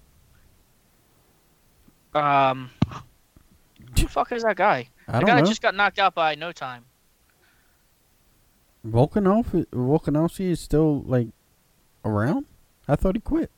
[2.14, 4.88] Um, who the fuck is that guy?
[5.06, 5.42] I the don't guy know.
[5.42, 6.86] that just got knocked out by No Time.
[8.86, 11.28] Volkanov, Volkanovski is still like
[12.02, 12.46] around.
[12.88, 13.50] I thought he quit.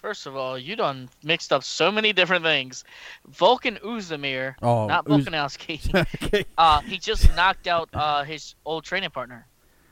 [0.00, 2.84] First of all, you done mixed up so many different things.
[3.30, 5.26] Volkan Oezdemir, Oh, not Uz-
[5.94, 6.46] okay.
[6.58, 9.46] uh, he just knocked out uh, his old training partner.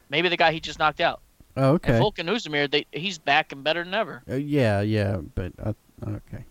[0.08, 1.20] Maybe the guy he just knocked out.
[1.58, 1.92] Oh, okay.
[1.92, 4.22] And Volkan Oezdemir, they, he's back and better than ever.
[4.30, 5.72] Uh, yeah, yeah, but uh,
[6.06, 6.44] okay.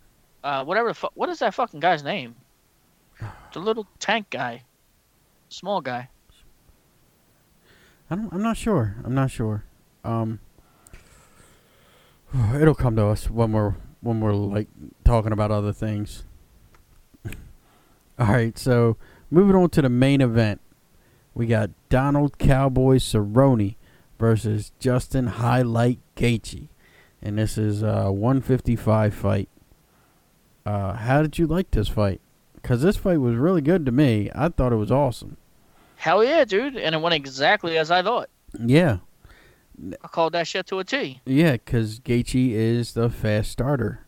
[0.43, 0.89] Uh, whatever.
[0.89, 2.35] the fu- What is that fucking guy's name?
[3.53, 4.61] The little tank guy,
[5.49, 6.09] small guy.
[8.11, 8.31] I don't.
[8.31, 8.95] I'm not sure.
[9.03, 9.63] I'm not sure.
[10.03, 10.39] Um,
[12.55, 14.67] it'll come to us when we're when we're like
[15.03, 16.23] talking about other things.
[18.19, 18.97] All right, so
[19.29, 20.61] moving on to the main event,
[21.33, 23.75] we got Donald Cowboy Cerrone
[24.19, 26.69] versus Justin Highlight Gaethje,
[27.21, 29.49] and this is a 155 fight.
[30.65, 32.19] Uh, how did you like this fight?
[32.55, 34.29] Because this fight was really good to me.
[34.35, 35.37] I thought it was awesome.
[35.95, 36.75] Hell yeah, dude!
[36.75, 38.29] And it went exactly as I thought.
[38.59, 38.97] Yeah,
[40.03, 41.21] I called that shit to a T.
[41.25, 44.05] Yeah, because Gaethje is the fast starter,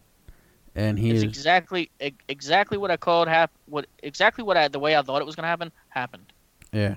[0.76, 1.92] and he It's is exactly
[2.28, 5.36] exactly what I called hap- what exactly what I the way I thought it was
[5.36, 6.34] gonna happen happened.
[6.72, 6.96] yeah.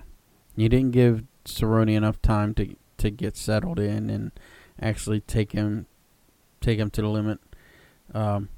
[0.55, 4.33] You didn't give Cerrone enough time to to get settled in and
[4.81, 5.87] actually take him
[6.61, 7.41] take him to the limit.
[8.15, 8.49] Um,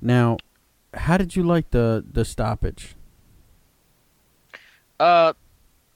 [0.00, 0.38] now,
[0.94, 2.94] how did you like the the stoppage?
[5.00, 5.32] Uh,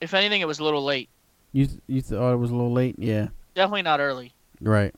[0.01, 1.09] if anything, it was a little late.
[1.51, 2.95] You th- you thought it was a little late?
[2.97, 4.33] Yeah, Definitely not early.
[4.61, 4.93] right.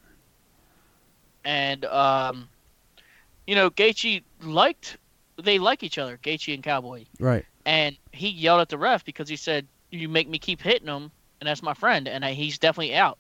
[1.44, 2.50] And um,
[3.46, 4.98] you know, Gaethje liked
[5.42, 7.06] they like each other, Gaethje and Cowboy.
[7.20, 7.46] Right.
[7.66, 11.12] And he yelled at the ref because he said, "You make me keep hitting him,
[11.40, 13.18] and that's my friend, and he's definitely out."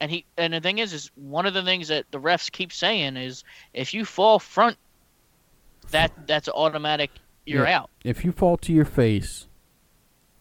[0.00, 2.72] And he and the thing is, is one of the things that the refs keep
[2.72, 3.44] saying is,
[3.74, 4.78] if you fall front,
[5.90, 7.10] that that's automatic.
[7.46, 7.80] You're Yeah.
[7.80, 7.90] out.
[8.04, 9.46] If you fall to your face,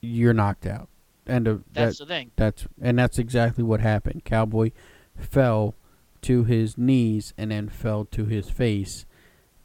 [0.01, 0.89] you're knocked out.
[1.29, 2.31] And That's that, the thing.
[2.35, 4.25] That's and that's exactly what happened.
[4.25, 4.71] Cowboy
[5.15, 5.75] fell
[6.23, 9.05] to his knees and then fell to his face,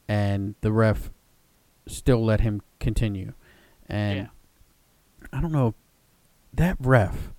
[0.09, 1.11] and the ref
[1.87, 3.33] still let him continue.
[3.89, 4.27] And Yeah.
[5.33, 5.75] I don't know
[6.53, 7.33] that ref.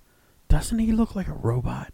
[0.48, 1.92] Doesn't he look like a robot?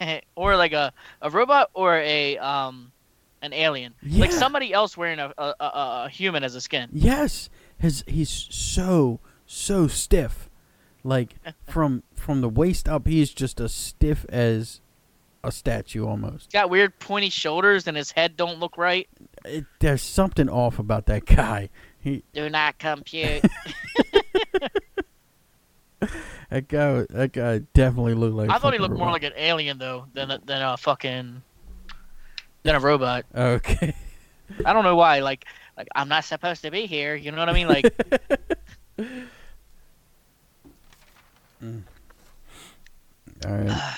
[0.36, 2.92] or like a, a robot or a um
[3.40, 4.20] an alien, Yeah.
[4.20, 5.64] like somebody else wearing a a, a,
[6.04, 6.88] a human as a skin.
[6.92, 10.48] Yes, his he's so so stiff,
[11.04, 11.34] like
[11.66, 14.80] from from the waist up, he's just as stiff as
[15.44, 16.46] a statue almost.
[16.46, 19.08] He's got weird pointy shoulders and his head don't look right.
[19.44, 21.70] It, there's something off about that guy.
[21.98, 23.42] He Do not compute.
[26.50, 28.50] that guy that guy definitely looked like.
[28.50, 31.42] I thought he looked more like an alien though than a, than a fucking
[32.62, 33.24] than a robot.
[33.34, 33.94] Okay.
[34.64, 35.20] I don't know why.
[35.20, 35.44] Like
[35.76, 37.14] like I'm not supposed to be here.
[37.14, 37.68] You know what I mean?
[37.68, 37.94] Like
[41.62, 41.82] Mm.
[43.46, 43.96] All right.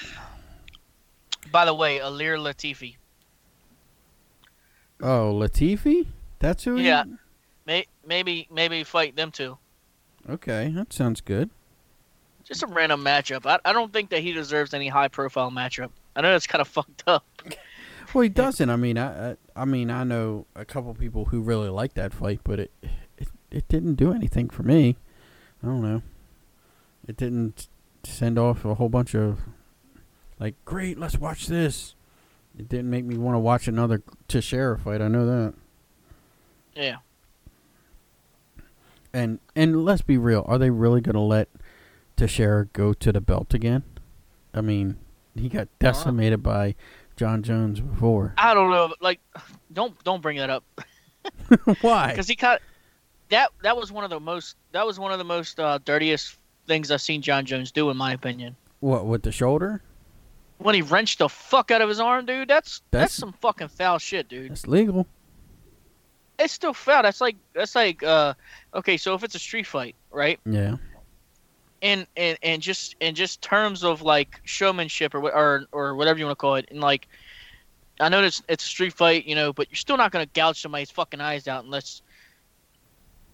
[1.53, 2.97] by the way, Ilir Latifi.
[5.01, 6.07] Oh, Latifi?
[6.39, 6.77] That's who.
[6.77, 7.05] he- Yeah.
[7.67, 9.57] May, maybe maybe fight them two.
[10.29, 11.49] Okay, that sounds good.
[12.45, 13.47] Just a random matchup.
[13.47, 15.91] I, I don't think that he deserves any high profile matchup.
[16.15, 17.25] I know that's kind of fucked up.
[18.12, 18.69] Well, he doesn't.
[18.69, 22.12] I mean, I, I, I mean, I know a couple people who really like that
[22.12, 22.71] fight, but it,
[23.17, 24.97] it, it didn't do anything for me.
[25.62, 26.03] I don't know.
[27.07, 27.69] It didn't
[28.03, 29.41] send off a whole bunch of,
[30.39, 31.95] like, great, let's watch this.
[32.59, 35.03] It didn't make me want to watch another Teixeira fight.
[35.03, 35.55] I know that.
[36.75, 36.97] Yeah.
[39.13, 41.49] And and let's be real, are they really gonna let
[42.17, 43.85] Teixeira go to the belt again?
[44.53, 44.99] I mean,
[45.37, 46.75] he got decimated by
[47.17, 48.35] Jon Jones before.
[48.37, 48.93] I don't know.
[49.01, 49.21] Like,
[49.73, 50.65] don't don't bring that up
[51.81, 52.09] Why?
[52.11, 52.63] because he cut.
[53.31, 54.57] That that was one of the most.
[54.73, 57.97] That was one of the most uh, dirtiest things I've seen Jon Jones do, in
[57.97, 58.57] my opinion.
[58.81, 59.83] What with the shoulder?
[60.59, 62.49] When he wrenched the fuck out of his arm, dude.
[62.49, 64.51] That's that's, That's- some fucking foul shit, dude.
[64.51, 65.07] That's legal.
[66.39, 67.03] It's still foul.
[67.03, 68.35] That's like that's like uh
[68.75, 68.97] okay.
[68.97, 70.41] So if it's a street fight, right?
[70.45, 70.77] Yeah.
[71.83, 76.25] and and and just in just terms of like showmanship or or or whatever you
[76.25, 77.07] want to call it, and like
[78.01, 80.61] I know it's it's a street fight, you know, but you're still not gonna gouge
[80.61, 82.03] somebody's fucking eyes out unless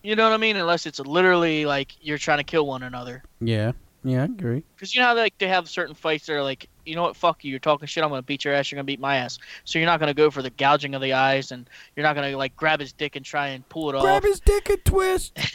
[0.03, 3.22] you know what I mean, unless it's literally like you're trying to kill one another.
[3.40, 3.72] Yeah.
[4.03, 4.62] Yeah, I agree.
[4.74, 7.16] Because you know how like they have certain fights that are like, you know what,
[7.16, 9.38] fuck you, you're talking shit, I'm gonna beat your ass, you're gonna beat my ass.
[9.64, 12.34] So you're not gonna go for the gouging of the eyes, and you're not gonna
[12.36, 14.22] like grab his dick and try and pull it Grab off.
[14.22, 15.38] Grab his dick and twist.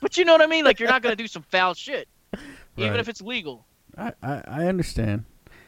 [0.00, 0.64] But you know what I mean?
[0.64, 2.08] Like you're not gonna do some foul shit,
[2.76, 3.66] even if it's legal.
[3.96, 5.24] I, I, I understand.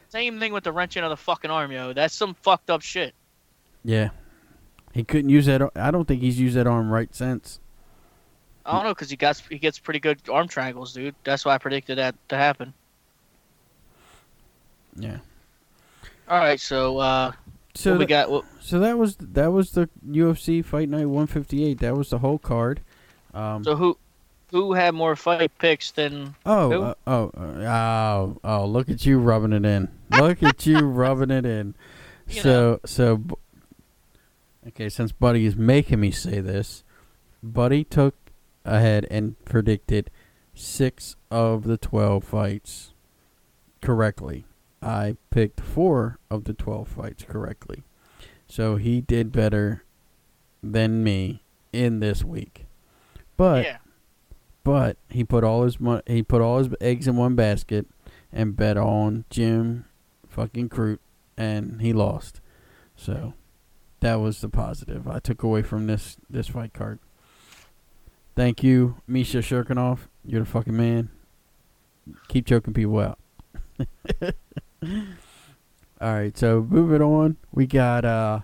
[0.09, 1.93] Same thing with the wrenching of the fucking arm, yo.
[1.93, 3.13] That's some fucked up shit.
[3.83, 4.09] Yeah.
[4.93, 5.69] He couldn't use that.
[5.75, 7.59] I don't think he's used that arm right since.
[8.67, 11.15] I don't know because he got he gets pretty good arm triangles, dude.
[11.23, 12.73] That's why I predicted that to happen.
[14.95, 15.17] Yeah.
[16.27, 17.31] All right, so uh,
[17.75, 18.29] So we tha- got?
[18.31, 21.79] What, so that was that was the UFC Fight Night 158.
[21.79, 22.81] That was the whole card.
[23.33, 23.97] Um, so who
[24.51, 26.35] who had more fight picks than?
[26.45, 26.81] oh, who?
[26.81, 28.65] uh, oh, oh, oh!
[28.65, 29.87] Look at you rubbing it in.
[30.11, 31.75] Look at you rubbing it in.
[32.27, 33.23] You so so.
[34.69, 36.83] Okay, since Buddy is making me say this,
[37.41, 38.15] Buddy took
[38.67, 40.09] ahead and predicted
[40.53, 42.93] six of the twelve fights
[43.81, 44.45] correctly.
[44.81, 47.83] I picked four of the twelve fights correctly,
[48.47, 49.83] so he did better
[50.61, 51.43] than me
[51.73, 52.65] in this week.
[53.35, 53.77] But yeah,
[54.63, 57.87] but he put all his mon- he put all his eggs in one basket
[58.31, 59.85] and bet on Jim
[60.27, 60.99] fucking Crute
[61.37, 62.41] and he lost.
[62.95, 63.33] So
[63.99, 66.99] that was the positive I took away from this this fight card.
[68.37, 69.97] Thank you, Misha Cirkunov.
[70.23, 71.09] You're the fucking man.
[72.27, 73.17] Keep choking people out.
[75.99, 77.37] all right, so moving on.
[77.51, 78.41] We got uh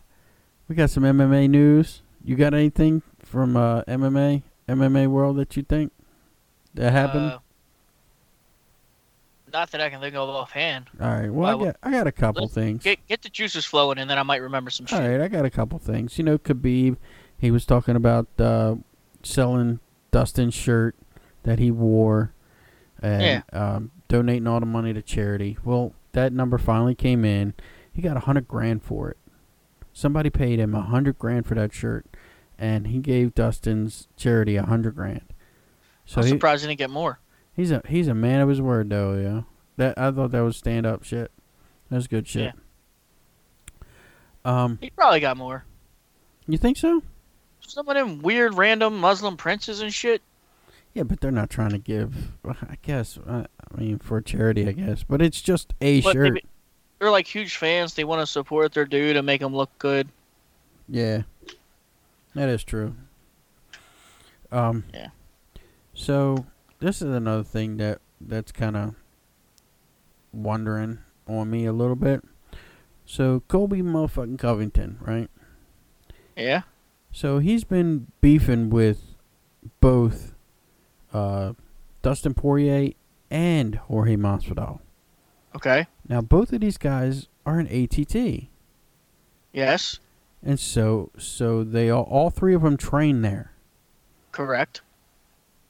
[0.67, 2.01] we got some MMA news.
[2.25, 5.91] You got anything from uh MMA MMA world that you think
[6.73, 7.33] that happened?
[7.33, 7.39] Uh,
[9.53, 10.87] not that I can think of offhand.
[10.99, 11.31] All right.
[11.31, 12.81] Well, I got I got a couple things.
[12.81, 14.99] Get get the juices flowing, and then I might remember some shit.
[14.99, 16.17] All right, I got a couple things.
[16.17, 16.97] You know, Khabib,
[17.37, 18.77] he was talking about uh,
[19.23, 19.79] selling
[20.11, 20.95] Dustin's shirt
[21.43, 22.33] that he wore
[23.01, 25.57] and um, donating all the money to charity.
[25.63, 27.53] Well, that number finally came in.
[27.91, 29.17] He got a hundred grand for it.
[29.91, 32.05] Somebody paid him a hundred grand for that shirt,
[32.57, 35.33] and he gave Dustin's charity a hundred grand.
[36.05, 37.19] So I'm he, surprised he didn't get more.
[37.55, 39.15] he's a he's a man of his word, though.
[39.15, 39.41] Yeah,
[39.77, 41.31] that I thought that was stand up shit.
[41.89, 42.53] That was good shit.
[42.55, 44.63] Yeah.
[44.63, 45.65] Um, He probably got more.
[46.47, 47.03] you think so?
[47.67, 50.21] Some of them weird, random Muslim princes and shit.
[50.93, 52.33] Yeah, but they're not trying to give.
[52.45, 53.17] I guess.
[53.27, 53.45] I
[53.75, 55.03] mean, for charity, I guess.
[55.03, 56.33] But it's just a But shirt.
[56.33, 56.45] maybe-
[56.99, 57.95] They're like huge fans.
[57.95, 60.07] They want to support their dude and make him look good.
[60.87, 61.23] Yeah,
[62.35, 62.95] that is true.
[64.51, 64.83] Um.
[64.93, 65.09] Yeah.
[65.95, 66.45] So
[66.79, 68.95] this is another thing that that's kind of
[70.31, 72.23] wondering on me a little bit.
[73.05, 75.29] So Colby motherfucking Covington, right?
[76.37, 76.61] Yeah.
[77.13, 79.15] So he's been beefing with
[79.79, 80.33] both
[81.13, 81.53] uh,
[82.01, 82.91] Dustin Poirier
[83.29, 84.79] and Jorge Masvidal.
[85.55, 85.85] Okay.
[86.09, 88.47] Now both of these guys are in ATT,
[89.53, 89.99] Yes.
[90.41, 93.51] and so so they all, all three of them train there.
[94.31, 94.81] Correct.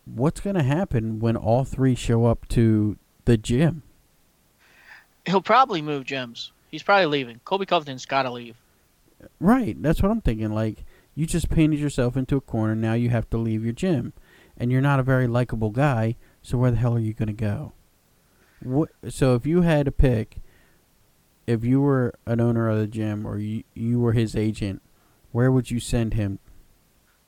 [0.05, 3.83] What's going to happen when all three show up to the gym?
[5.25, 6.51] He'll probably move gyms.
[6.71, 7.39] He's probably leaving.
[7.45, 8.55] Colby Covington's got to leave.
[9.39, 10.53] Right, that's what I'm thinking.
[10.53, 10.83] Like
[11.15, 12.75] you just painted yourself into a corner.
[12.75, 14.13] Now you have to leave your gym,
[14.57, 16.15] and you're not a very likable guy.
[16.41, 17.73] So where the hell are you going to go?
[18.61, 18.89] What?
[19.09, 20.37] So if you had to pick,
[21.47, 24.81] if you were an owner of the gym or you you were his agent,
[25.31, 26.39] where would you send him?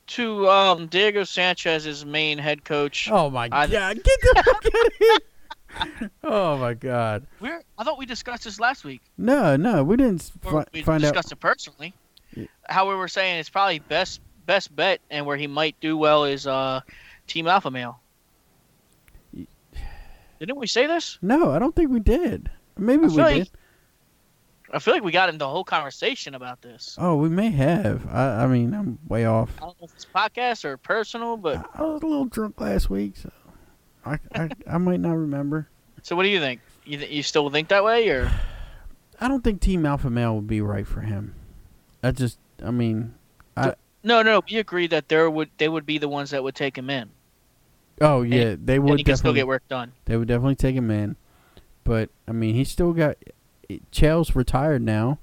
[0.08, 3.08] To um, Diego Sanchez's main head coach.
[3.10, 3.96] Oh my I- god!
[3.96, 6.10] Get the fuck out of here!
[6.24, 7.26] Oh my god!
[7.40, 9.02] Where I thought we discussed this last week.
[9.18, 11.12] No, no, we didn't fi- we find out.
[11.12, 11.92] discussed it personally.
[12.68, 16.24] How we were saying it's probably best best bet, and where he might do well
[16.24, 16.80] is uh,
[17.26, 17.98] Team Alpha Male.
[20.38, 21.18] Didn't we say this?
[21.22, 22.50] No, I don't think we did.
[22.76, 23.50] Maybe I we like- did.
[24.72, 26.96] I feel like we got into a whole conversation about this.
[26.98, 28.04] Oh, we may have.
[28.12, 29.48] I, I mean, I'm way off.
[29.58, 32.90] I don't know if it's podcast or personal, but I was a little drunk last
[32.90, 33.30] week, so
[34.04, 35.68] I, I, I might not remember.
[36.02, 36.60] so what do you think?
[36.84, 38.28] You th- you still think that way, or
[39.20, 41.35] I don't think Team Alpha Male would be right for him.
[42.06, 43.14] I just, I mean,
[43.56, 44.40] I no, no?
[44.48, 47.10] We agreed that there would they would be the ones that would take him in,
[48.00, 48.90] oh yeah, they would.
[48.90, 49.92] and he can still get work done.
[50.04, 51.16] they would definitely take him in.
[51.82, 53.16] But I mean, he's still got.
[53.90, 55.18] Chael's retired now.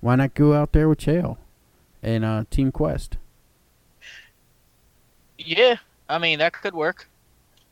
[0.00, 1.38] Why not go out there with Chael
[2.00, 3.16] and uh, Team Quest?
[5.36, 5.78] Yeah,
[6.08, 7.08] I mean that could work.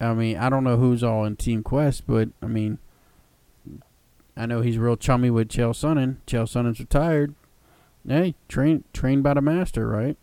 [0.00, 2.78] I mean, I don't know who's all in Team Quest, but I mean,
[4.36, 6.16] I know he's real chummy with Chael Sonnen.
[6.26, 7.36] Chael Sonnen's retired.
[8.06, 10.16] Hey, train trained by the master, right?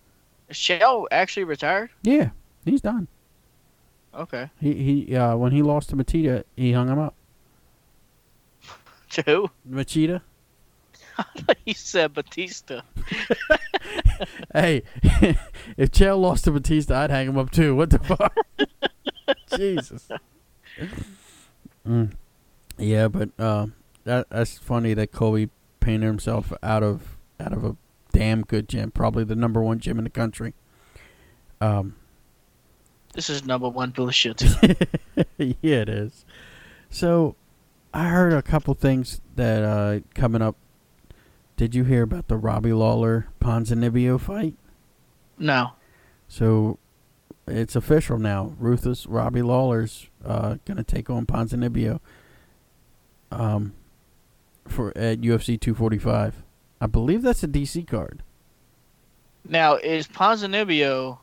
[0.49, 1.89] Is Chael actually retired?
[2.03, 2.29] Yeah,
[2.63, 3.07] he's done.
[4.13, 4.49] Okay.
[4.59, 7.15] He he uh, when he lost to Machida, he hung him up.
[9.11, 9.49] To who?
[9.69, 10.21] Machida.
[11.65, 12.81] he said Batista.
[14.53, 14.83] Hey,
[15.77, 17.75] if Chael lost to Batista, I'd hang him up too.
[17.75, 18.35] What the fuck?
[19.57, 20.07] Jesus.
[21.87, 22.13] Mm.
[22.77, 23.67] Yeah, but uh,
[24.05, 27.12] that that's funny that Colby painted himself out of
[27.43, 27.75] out of a
[28.11, 30.53] damn good gym, probably the number one gym in the country.
[31.61, 31.95] Um,
[33.13, 34.41] This is number one bullshit.
[35.37, 36.25] yeah, it is.
[36.89, 37.35] So,
[37.93, 40.55] I heard a couple things that uh coming up.
[41.57, 44.55] Did you hear about the Robbie Lawler Ponzinibbio fight?
[45.37, 45.71] no.
[46.27, 46.79] So
[47.47, 48.55] it's official now.
[48.57, 51.99] Ruthless Robbie Lawler's uh, gonna take on Ponzinibbio
[53.31, 53.73] um,
[54.67, 56.42] for at UFC 245.
[56.83, 58.23] I believe that's a DC card.
[59.47, 61.17] Now is Ponzinibbio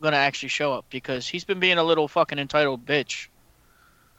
[0.00, 3.28] gonna actually show up because he's been being a little fucking entitled bitch.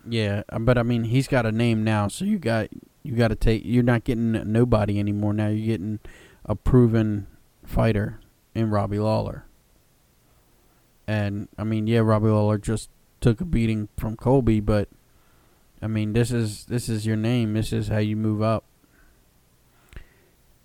[0.07, 2.69] Yeah, uh, but I mean he's got a name now, so you got
[3.01, 3.63] you got to take.
[3.65, 5.33] You're not getting nobody anymore.
[5.33, 5.99] Now you're getting
[6.45, 7.25] a proven
[7.65, 8.19] fighter
[8.53, 9.45] in Robbie Lawler.
[11.07, 14.89] And I mean, yeah, Robbie Lawler just took a beating from Colby, but
[15.81, 17.53] I mean, this is this is your name.
[17.53, 18.63] This is how you move up.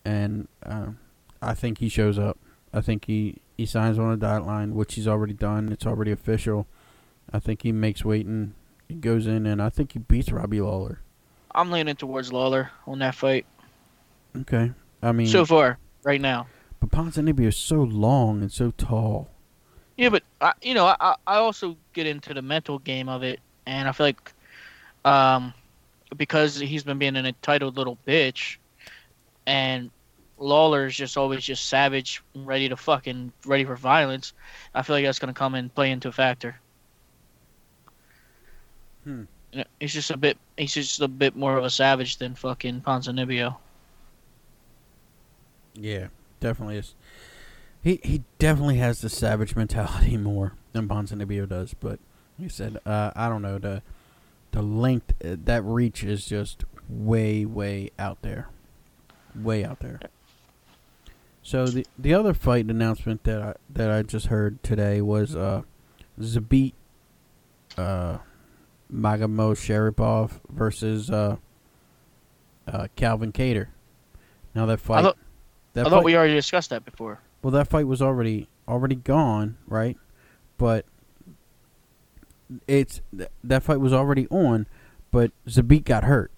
[0.08, 0.86] And uh,
[1.42, 2.38] I think he shows up.
[2.72, 5.70] I think he he signs on a dotted line, which he's already done.
[5.70, 6.66] It's already official.
[7.30, 8.54] I think he makes weight and
[8.88, 11.00] he goes in, and I think he beats Robbie Lawler.
[11.54, 13.44] I'm leaning towards Lawler on that fight
[14.36, 16.46] Okay, I mean, so far right now.
[16.80, 19.28] but Ponzinibbio is so long and so tall.
[19.96, 23.40] Yeah, but I, you know, I I also get into the mental game of it,
[23.66, 24.32] and I feel like,
[25.04, 25.52] um,
[26.16, 28.56] because he's been being an entitled little bitch,
[29.46, 29.90] and
[30.38, 34.32] Lawler is just always just savage, ready to fucking ready for violence.
[34.74, 36.60] I feel like that's gonna come and play into a factor.
[39.04, 39.24] Hmm.
[39.52, 40.38] You know, He's just a bit.
[40.56, 43.56] He's just a bit more of a savage than fucking Ponzinibbio.
[45.74, 46.08] Yeah,
[46.40, 46.94] definitely is.
[47.82, 51.74] He he definitely has the savage mentality more than Ponzinibbio does.
[51.74, 51.98] But
[52.38, 53.82] like I said, uh, I don't know the
[54.52, 58.48] the length uh, that reach is just way way out there,
[59.34, 60.00] way out there.
[61.48, 65.62] So the the other fight announcement that I that I just heard today was uh,
[66.20, 66.74] Zabit
[67.78, 68.18] uh,
[68.92, 71.36] Magomedsharipov versus uh,
[72.70, 73.68] uh, Calvin Kattar.
[74.54, 75.04] Now that fight.
[75.04, 75.16] thought-
[75.72, 77.20] that I thought fight- we already discussed that before.
[77.40, 79.96] well, that fight was already already gone, right?
[80.58, 80.84] But
[82.66, 84.66] it's th- that fight was already on,
[85.10, 86.30] but Zabit got hurt.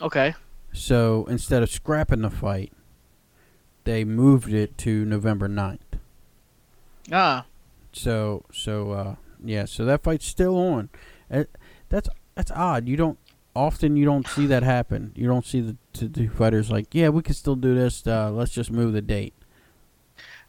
[0.00, 0.34] Okay.
[0.72, 2.72] So instead of scrapping the fight,
[3.84, 5.78] they moved it to November 9th.
[7.12, 7.44] Ah,
[7.92, 9.14] So so uh,
[9.44, 10.88] yeah, so that fight's still on.
[11.30, 11.44] Uh,
[11.90, 12.88] that's that's odd.
[12.88, 13.18] You don't
[13.54, 15.12] often you don't see that happen.
[15.14, 18.06] You don't see the t- two fighters like, yeah, we can still do this.
[18.06, 19.34] Uh, let's just move the date.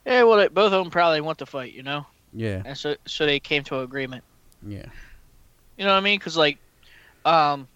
[0.06, 0.24] yeah.
[0.24, 3.26] Well, they, both of them probably want to fight, you know, Yeah, and so so
[3.26, 4.24] they came to an agreement.
[4.66, 4.86] yeah,
[5.78, 6.18] You know what I mean?
[6.20, 6.58] Because like,
[7.26, 7.68] um,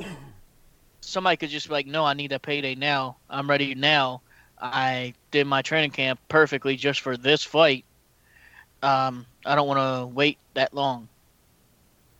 [1.01, 3.17] somebody could just be like, "No, I need that payday now.
[3.29, 4.21] I'm ready now.
[4.59, 7.85] I did my training camp perfectly just for this fight.
[8.83, 11.07] Um, I don't want to wait that long.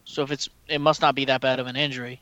[0.06, 2.22] So if it's, it must not be that bad of an injury.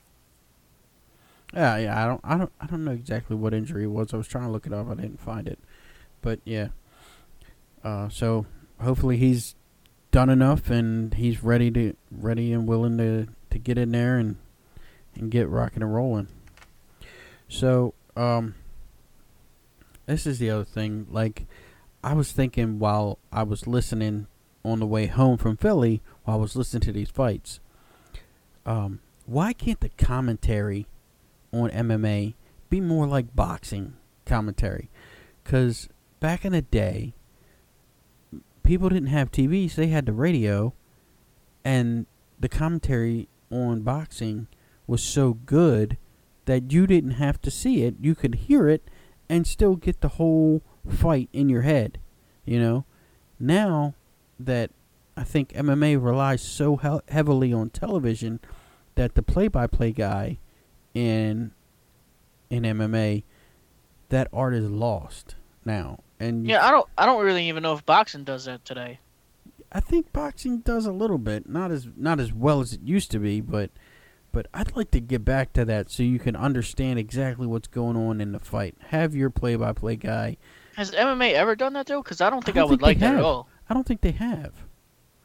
[1.53, 2.03] yeah, yeah.
[2.03, 4.13] I don't, I don't, I don't know exactly what injury it was.
[4.13, 4.89] I was trying to look it up.
[4.89, 5.59] I didn't find it,
[6.21, 6.69] but yeah.
[7.83, 8.45] Uh, so
[8.81, 9.55] hopefully he's
[10.11, 14.35] done enough and he's ready to, ready and willing to, to get in there and,
[15.15, 16.27] and get rocking and rolling.
[17.47, 18.55] So, um,
[20.07, 21.05] this is the other thing.
[21.11, 21.45] Like,
[22.03, 24.27] I was thinking while I was listening
[24.65, 27.59] on the way home from Philly, while I was listening to these fights,
[28.65, 30.87] um, why can't the commentary
[31.53, 32.33] on MMA
[32.69, 33.93] be more like boxing
[34.25, 34.89] commentary?
[35.43, 35.89] Because
[36.19, 37.13] back in the day,
[38.63, 40.73] people didn't have TVs; they had the radio,
[41.63, 42.05] and
[42.39, 44.47] the commentary on boxing
[44.85, 45.97] was so good
[46.45, 48.89] that you didn't have to see it; you could hear it
[49.29, 51.99] and still get the whole fight in your head.
[52.45, 52.85] You know,
[53.39, 53.93] now
[54.39, 54.71] that
[55.15, 58.39] I think MMA relies so he- heavily on television
[58.95, 60.39] that the play-by-play guy
[60.93, 61.51] in
[62.49, 63.23] in MMA
[64.09, 65.99] that art is lost now.
[66.19, 68.99] And Yeah, I don't, I don't really even know if boxing does that today.
[69.71, 73.11] I think boxing does a little bit, not as not as well as it used
[73.11, 73.69] to be, but
[74.31, 77.97] but I'd like to get back to that so you can understand exactly what's going
[77.97, 78.75] on in the fight.
[78.89, 80.37] Have your play-by-play guy.
[80.75, 82.03] Has MMA ever done that though?
[82.03, 83.47] Because I don't think I, don't would think like that at all.
[83.69, 84.53] I don't think they have.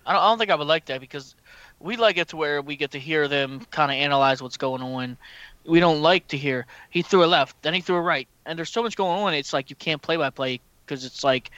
[0.06, 1.36] I don't, I don't think I would like that because
[1.78, 4.82] we like it to where we get to hear them kind of analyze what's going
[4.82, 5.16] on.
[5.64, 8.58] We don't like to hear he threw a left, then he threw a right, and
[8.58, 9.34] there's so much going on.
[9.34, 11.50] It's like you can't play by play because it's like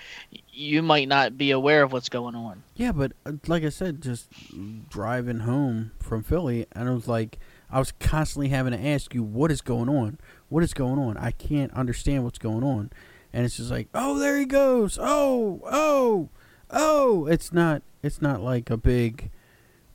[0.53, 2.63] you might not be aware of what's going on.
[2.77, 4.29] Yeah, but uh, like I said, just
[4.89, 7.39] driving home from Philly, and it was like
[7.71, 10.19] I was constantly having to ask you, "What is going on?
[10.49, 12.91] What is going on?" I can't understand what's going on,
[13.33, 14.99] and it's just like, "Oh, there he goes!
[15.01, 16.29] Oh, oh,
[16.71, 17.83] oh!" It's not.
[18.03, 19.31] It's not like a big.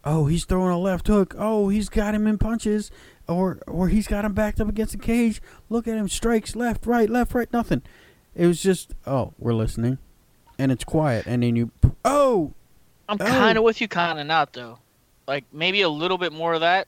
[0.04, 1.36] Oh, he's throwing a left hook.
[1.38, 2.90] Oh, he's got him in punches,
[3.28, 5.42] or or he's got him backed up against the cage.
[5.70, 7.84] Look at him, strikes left, right, left, right, nothing.
[8.36, 9.98] It was just, oh, we're listening,
[10.58, 11.72] and it's quiet, and then you,
[12.06, 12.54] oh,
[13.10, 13.26] I'm Oh.
[13.26, 14.80] kind of with you, kind of not though.
[15.28, 16.88] Like maybe a little bit more of that.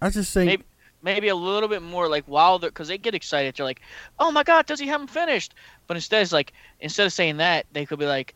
[0.00, 0.64] I just say, Maybe
[1.02, 3.54] maybe a little bit more like while they're because they get excited.
[3.56, 3.80] They're like,
[4.18, 5.54] "Oh my God, does he have him finished?"
[5.86, 8.34] But instead, it's like instead of saying that, they could be like,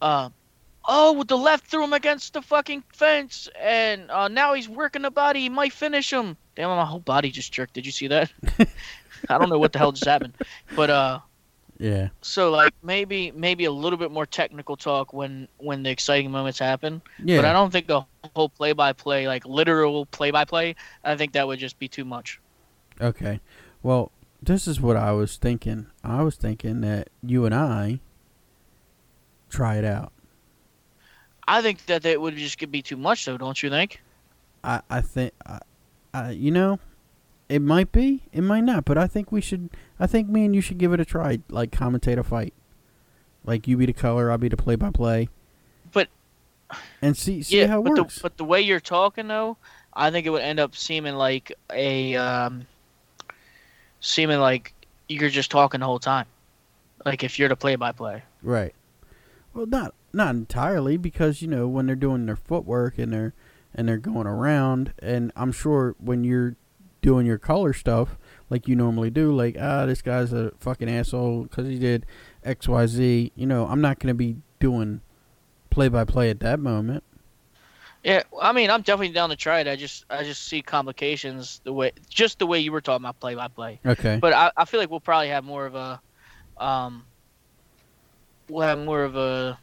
[0.00, 0.30] "Uh,
[0.86, 5.02] oh, with the left threw him against the fucking fence, and uh, now he's working
[5.02, 5.40] the body.
[5.40, 7.74] He might finish him." Damn, my whole body just jerked.
[7.74, 8.32] Did you see that?
[9.28, 10.34] I don't know what the hell just happened,
[10.74, 11.20] but uh,
[11.78, 16.30] yeah, so like maybe maybe a little bit more technical talk when when the exciting
[16.30, 17.02] moments happen.
[17.22, 17.36] yeah.
[17.36, 21.16] But I don't think a whole play by play, like literal play by play, I
[21.16, 22.40] think that would just be too much.
[23.00, 23.40] Okay.
[23.82, 24.10] Well,
[24.42, 25.86] this is what I was thinking.
[26.02, 28.00] I was thinking that you and I
[29.50, 30.12] try it out.
[31.48, 34.02] I think that it would just be too much, though, don't you think?
[34.64, 35.60] I I think I,
[36.12, 36.80] I you know,
[37.48, 39.70] it might be, it might not, but I think we should.
[40.00, 41.40] I think me and you should give it a try.
[41.48, 42.52] Like commentate a fight.
[43.44, 45.28] Like you be the color, I'll be the play by play.
[45.92, 46.08] But-
[47.00, 48.16] and see see yeah, how it but works.
[48.16, 49.56] the but the way you're talking though,
[49.92, 52.66] I think it would end up seeming like a um,
[54.00, 54.74] seeming like
[55.08, 56.26] you're just talking the whole time.
[57.04, 58.24] Like if you're the play by play.
[58.42, 58.74] Right.
[59.54, 63.32] Well, not not entirely because you know when they're doing their footwork and they're
[63.72, 66.56] and they're going around, and I'm sure when you're
[67.06, 68.18] doing your color stuff
[68.50, 72.04] like you normally do, like ah, this guy's a fucking asshole because he did
[72.44, 73.32] X Y Z.
[73.36, 75.00] You know, I'm not gonna be doing
[75.70, 77.04] play by play at that moment.
[78.02, 79.68] Yeah, I mean, I'm definitely down to try it.
[79.68, 83.20] I just I just see complications the way just the way you were talking about
[83.20, 83.78] play by play.
[83.86, 84.18] Okay.
[84.20, 86.00] But I, I feel like we'll probably have more of a,
[86.58, 87.04] um,
[88.48, 89.58] we'll have more of a,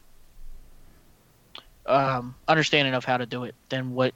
[1.86, 4.14] um, understanding of how to do it than what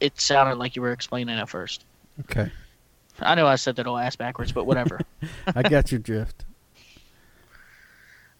[0.00, 1.84] it sounded like you were explaining at first.
[2.20, 2.50] Okay.
[3.20, 5.00] I know I said that all ass backwards, but whatever.
[5.54, 6.44] I got your drift.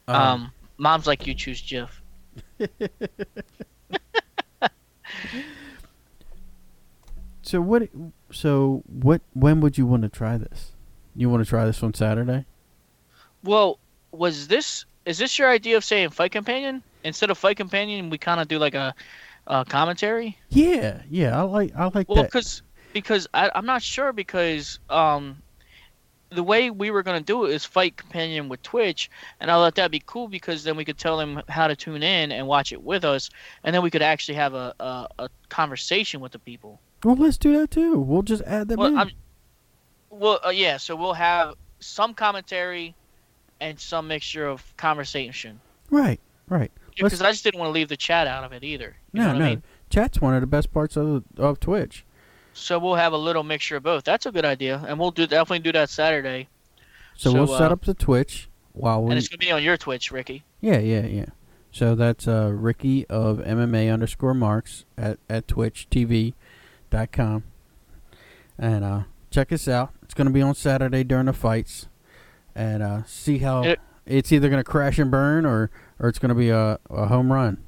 [0.09, 1.89] um, mom's like you choose Jif.
[7.43, 7.89] so what?
[8.33, 9.21] So what?
[9.35, 10.73] When would you want to try this?
[11.15, 12.45] You want to try this on Saturday?
[13.43, 13.79] Well,
[14.13, 18.11] was this is this your idea of saying fight companion instead of fight companion?
[18.11, 18.95] We kind of do like a,
[19.47, 20.37] a commentary.
[20.51, 22.33] Yeah, yeah, I like I like Well, that.
[22.33, 22.63] because
[22.97, 25.43] because I, I'm not sure because um,
[26.31, 29.75] the way we were gonna do it is fight companion with Twitch, and I thought
[29.75, 32.73] that'd be cool because then we could tell them how to tune in and watch
[32.73, 33.29] it with us,
[33.65, 36.81] and then we could actually have a a, a conversation with the people.
[37.05, 38.01] Well, let's do that too.
[38.01, 38.97] We'll just add them Well, in.
[38.97, 39.11] I'm,
[40.09, 40.79] well, uh, yeah.
[40.79, 42.95] So we'll have some commentary
[43.61, 45.61] and some mixture of conversation.
[45.91, 46.19] Right,
[46.49, 46.73] right.
[46.97, 48.97] Because I just didn't want to leave the chat out of it either.
[49.13, 49.45] You no, know what no.
[49.45, 49.63] I mean?
[49.91, 52.06] Chat's one of the best parts of of Twitch.
[52.57, 54.05] So we'll have a little mixture of both.
[54.05, 56.49] That's a good idea, and we'll do definitely do that Saturday.
[57.17, 59.11] So, So, we'll set uh, up the Twitch while we.
[59.11, 60.43] And it's gonna be on your Twitch, Ricky.
[60.61, 61.27] Yeah, yeah, yeah.
[61.71, 66.33] So that's uh, Ricky of MMA underscore Marks at at Twitch TV
[66.91, 67.45] dot com,
[68.59, 69.91] and uh, check us out.
[70.03, 71.89] It's gonna be on Saturday during the fights,
[72.55, 76.35] and uh, see how It- it's either gonna crash and burn or or it's gonna
[76.35, 77.59] be a, a home run.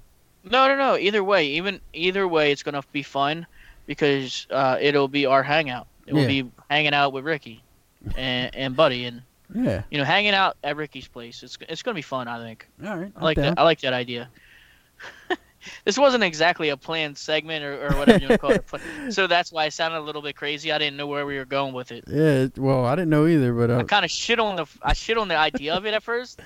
[0.45, 0.97] No, no, no.
[0.97, 3.47] Either way, even either way, it's gonna be fun
[3.89, 5.89] because uh, it'll be our hangout.
[6.07, 6.43] It will Yeah.
[6.45, 7.65] be hanging out with Ricky
[8.17, 9.23] and, and Buddy, and
[9.53, 9.83] Yeah.
[9.91, 11.43] you know, hanging out at Ricky's place.
[11.43, 12.29] It's it's gonna be fun.
[12.29, 12.69] I think.
[12.87, 13.11] All right.
[13.17, 13.59] I like that.
[13.59, 14.29] I like that idea.
[15.85, 18.65] this wasn't exactly a planned segment or, or whatever you want to call it.
[18.71, 18.81] but-
[19.11, 20.71] So that's why I sounded a little bit crazy.
[20.73, 22.05] I didn't know where we were going with it.
[22.07, 22.47] Yeah.
[22.57, 25.19] Well, I didn't know either, but I uh, kind of shit on the I shit
[25.19, 26.41] on the idea of it at first,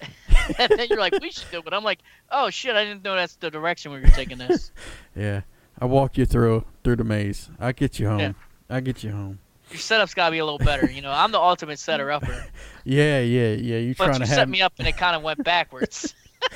[0.58, 1.72] and then you're like, we should do it.
[1.72, 4.70] I'm like, oh shit, I didn't know that's the direction we were taking this.
[5.16, 5.42] yeah,
[5.80, 7.50] I walk you through through the maze.
[7.60, 8.20] I get you home.
[8.20, 8.32] Yeah.
[8.70, 9.38] I get you home.
[9.70, 10.90] Your setup's gotta be a little better.
[10.90, 12.46] You know, I'm the ultimate setter upper,
[12.84, 13.76] Yeah, yeah, yeah.
[13.78, 16.14] You but trying you to set have me up and it kind of went backwards.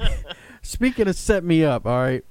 [0.62, 2.24] Speaking of set me up, all right.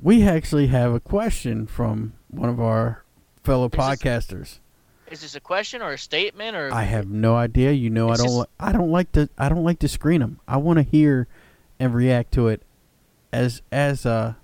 [0.00, 3.04] We actually have a question from one of our
[3.44, 4.58] fellow this- podcasters.
[5.10, 6.72] Is this a question or a statement or?
[6.72, 7.72] I have no idea.
[7.72, 8.24] You know, I don't.
[8.26, 9.28] just- Li- I don't like to.
[9.36, 10.40] I don't like to screen them.
[10.48, 11.28] I want to hear
[11.78, 12.62] and react to it
[13.32, 14.34] as as uh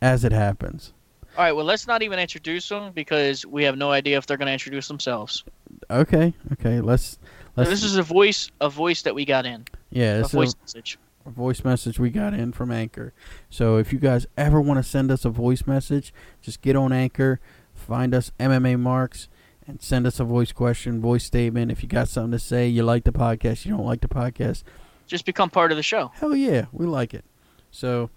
[0.00, 0.92] as it happens.
[1.36, 4.36] All right, well, let's not even introduce them because we have no idea if they're
[4.36, 5.44] gonna introduce themselves.
[5.90, 6.32] Okay.
[6.54, 6.80] Okay.
[6.80, 7.18] Let's.
[7.56, 7.70] Let's.
[7.70, 10.18] this is a voice, a voice that we got in, yeah.
[10.18, 10.98] a voice is message.
[11.26, 13.12] a voice message we got in from Anchor.
[13.50, 16.92] So if you guys ever want to send us a voice message, just get on
[16.92, 17.40] Anchor,
[17.74, 19.28] find us MMA Marks,
[19.66, 21.70] and send us a voice question, voice statement.
[21.72, 24.62] If you got something to say, you like the podcast, you don't like the podcast,
[25.08, 26.12] Just become part of the show.
[26.14, 27.24] hell yeah, we like it.
[27.72, 28.10] So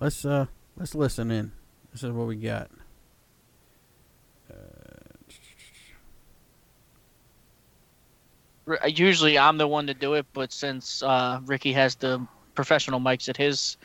[0.00, 0.46] let's uh
[0.78, 1.52] let's listen in.
[1.92, 2.70] This is what we got.
[8.66, 12.24] R- Usually, I'm the one to do it, but since uh, Ricky has the
[12.54, 13.76] professional mics at his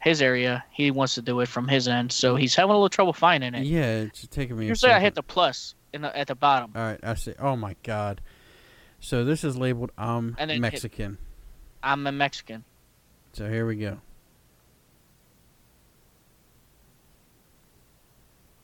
[0.00, 2.12] his area, he wants to do it from his end.
[2.12, 3.64] So he's having a little trouble finding it.
[3.64, 4.66] Yeah, it's taking me.
[4.66, 6.72] a Usually, I hit the plus in the, at the bottom.
[6.74, 7.34] All right, I see.
[7.38, 8.20] Oh my god.
[9.00, 11.18] So this is labeled I'm And then hit- Mexican.
[11.82, 12.64] I'm a Mexican.
[13.32, 13.98] So here we go.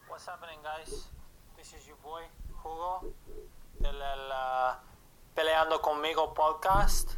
[0.08, 1.04] What's happening, guys?
[1.58, 2.22] This is your boy
[2.62, 3.12] Hugo
[3.82, 4.74] del el, uh,
[5.40, 7.16] Peleando Conmigo podcast.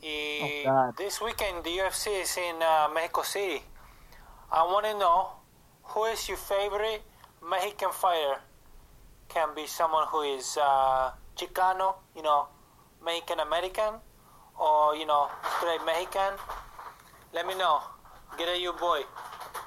[0.00, 3.62] Y Oh, this weekend the UFC is in uh, Mexico City.
[4.52, 5.42] I want to know
[5.90, 7.02] who is your favorite
[7.42, 8.38] Mexican fighter?
[9.26, 12.46] Can be someone who is uh, Chicano, you know,
[13.04, 13.98] Mexican American,
[14.54, 15.26] or you know,
[15.58, 16.38] straight Mexican.
[17.34, 17.82] Let me know.
[18.38, 19.02] Get at your boy,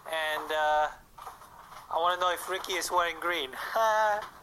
[0.07, 0.47] and.
[0.49, 0.87] Uh,
[1.91, 3.49] I want to know if Ricky is wearing green.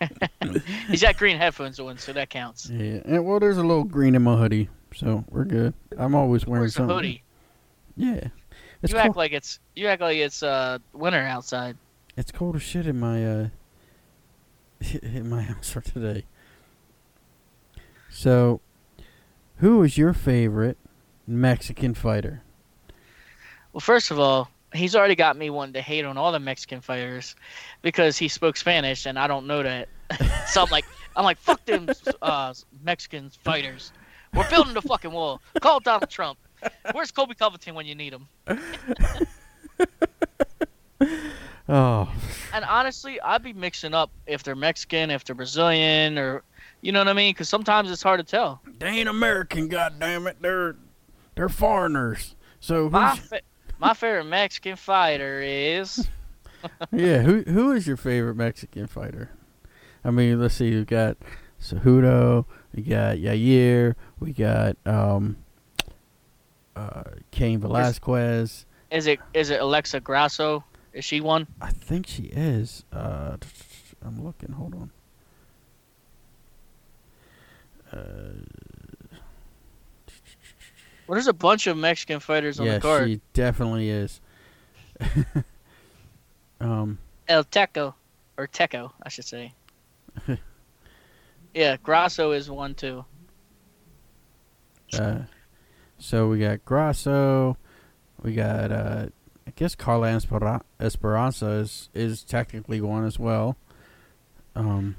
[0.88, 2.68] He's got green headphones on, so that counts.
[2.70, 5.74] Yeah, and well, there's a little green in my hoodie, so we're good.
[5.98, 6.96] I'm always wearing Where's the something.
[6.96, 7.22] hoodie?
[7.96, 8.28] Yeah,
[8.82, 9.06] it's you cold.
[9.06, 11.76] act like it's you act like it's uh winter outside.
[12.16, 13.48] it's cold as shit in my uh
[15.02, 16.24] in my house for today.
[18.10, 18.60] So,
[19.56, 20.76] who is your favorite
[21.26, 22.42] Mexican fighter?
[23.72, 26.80] Well, first of all, he's already got me wanting to hate on all the Mexican
[26.80, 27.34] fighters
[27.82, 29.88] because he spoke Spanish and I don't know that.
[30.48, 30.84] so I'm like,
[31.16, 31.88] I'm like, fuck them
[32.22, 32.52] uh,
[32.84, 33.92] Mexican fighters.
[34.34, 35.40] We're building the fucking wall.
[35.60, 36.38] Call Donald Trump.
[36.92, 38.28] Where's Colby Covington when you need him?
[41.68, 42.08] Oh,
[42.52, 46.44] And honestly, I'd be mixing up if they're Mexican, if they're Brazilian, or
[46.80, 47.30] you know what I mean?
[47.32, 48.60] Because sometimes it's hard to tell.
[48.78, 50.36] they ain't American, goddamn it!
[50.40, 50.76] They're
[51.34, 52.36] they're foreigners.
[52.60, 53.40] So, My who's, fa-
[53.78, 56.08] my favorite Mexican fighter is
[56.92, 59.30] yeah, who who is your favorite Mexican fighter?
[60.04, 60.70] I mean, let's see.
[60.70, 61.16] We got
[61.60, 65.36] Cejudo, we got Yair, we got um,
[66.74, 68.66] uh, Cain Velasquez.
[68.90, 70.64] is it is it Alexa Grasso?
[70.92, 71.46] Is she one?
[71.60, 72.84] I think she is.
[72.92, 73.36] Uh,
[74.02, 74.52] I'm looking.
[74.52, 74.90] Hold on.
[77.92, 78.32] Uh,
[81.06, 83.08] Well, there's a bunch of Mexican fighters on yeah, the card.
[83.08, 84.20] she definitely is.
[86.60, 86.98] um,
[87.28, 87.94] El Teco,
[88.36, 89.52] or Teco, I should say.
[91.54, 93.04] yeah, Grasso is one too.
[94.98, 95.20] uh,
[95.98, 97.56] so we got Grasso,
[98.22, 99.06] we got uh,
[99.46, 103.56] I guess Carla Espera- Esperanza is is technically one as well.
[104.54, 104.96] Um,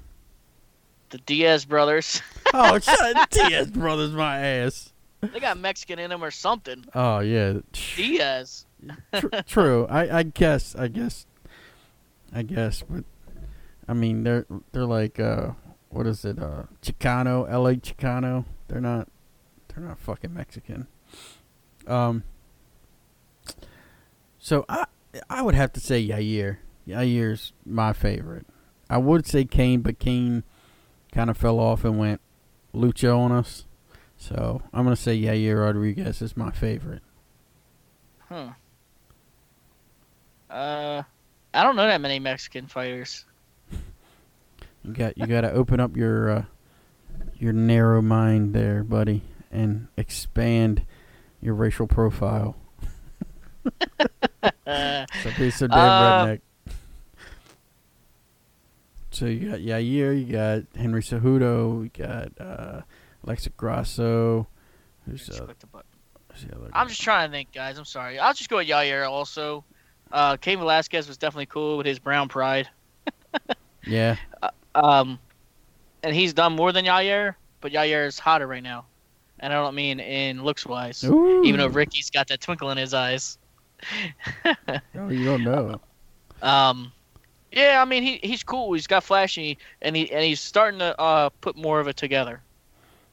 [1.10, 2.22] The Diaz brothers.
[2.54, 4.94] oh, shut Diaz brothers, my ass.
[5.34, 6.86] They got Mexican in them or something.
[6.94, 7.60] Oh yeah,
[7.96, 8.66] Diaz.
[9.14, 9.86] Tr- true.
[9.88, 11.26] I I guess I guess
[12.34, 13.04] I guess, but
[13.88, 15.52] I mean they're they're like uh
[15.90, 17.76] what is it uh Chicano L.A.
[17.76, 18.46] Chicano.
[18.68, 19.08] They're not
[19.68, 20.88] they're not fucking Mexican.
[21.86, 22.24] Um.
[24.40, 24.86] So I
[25.30, 26.58] I would have to say Yair.
[26.88, 28.46] Yair's my favorite.
[28.90, 30.44] I would say Cain, but Cain
[31.12, 32.22] kind of fell off and went
[32.74, 33.66] Lucha on us.
[34.18, 37.02] So I'm gonna say Yair Rodriguez is my favorite.
[38.30, 38.50] Huh.
[40.50, 41.04] Uh,
[41.54, 43.26] I don't know that many Mexican fighters.
[44.84, 46.46] You got you got to open up your uh,
[47.38, 50.84] your narrow mind there, buddy, and expand
[51.42, 52.56] your racial profile.
[54.66, 56.42] So be so damn Uh, redneck.
[59.12, 62.82] So you got Yair, you got Henry Cejudo, you got uh,
[63.28, 64.48] Alexa Grasso.
[65.06, 65.88] Who's, just uh, click the button.
[66.50, 67.78] the other I'm just trying to think, guys.
[67.78, 68.18] I'm sorry.
[68.18, 69.66] I'll just go with Yair also.
[70.12, 72.70] Uh, Cain Velasquez was definitely cool with his brown pride.
[73.86, 74.18] Yeah,
[74.76, 75.18] Um,
[76.04, 78.84] and he's done more than Yair, but Yair is hotter right now.
[79.40, 81.06] And I don't mean in looks wise.
[81.46, 83.38] Even though Ricky's got that twinkle in his eyes.
[84.96, 85.80] Oh, you don't know.
[86.42, 86.92] Um,
[87.52, 88.74] yeah, I mean he he's cool.
[88.74, 92.42] He's got flashy, and he and he's starting to uh put more of it together.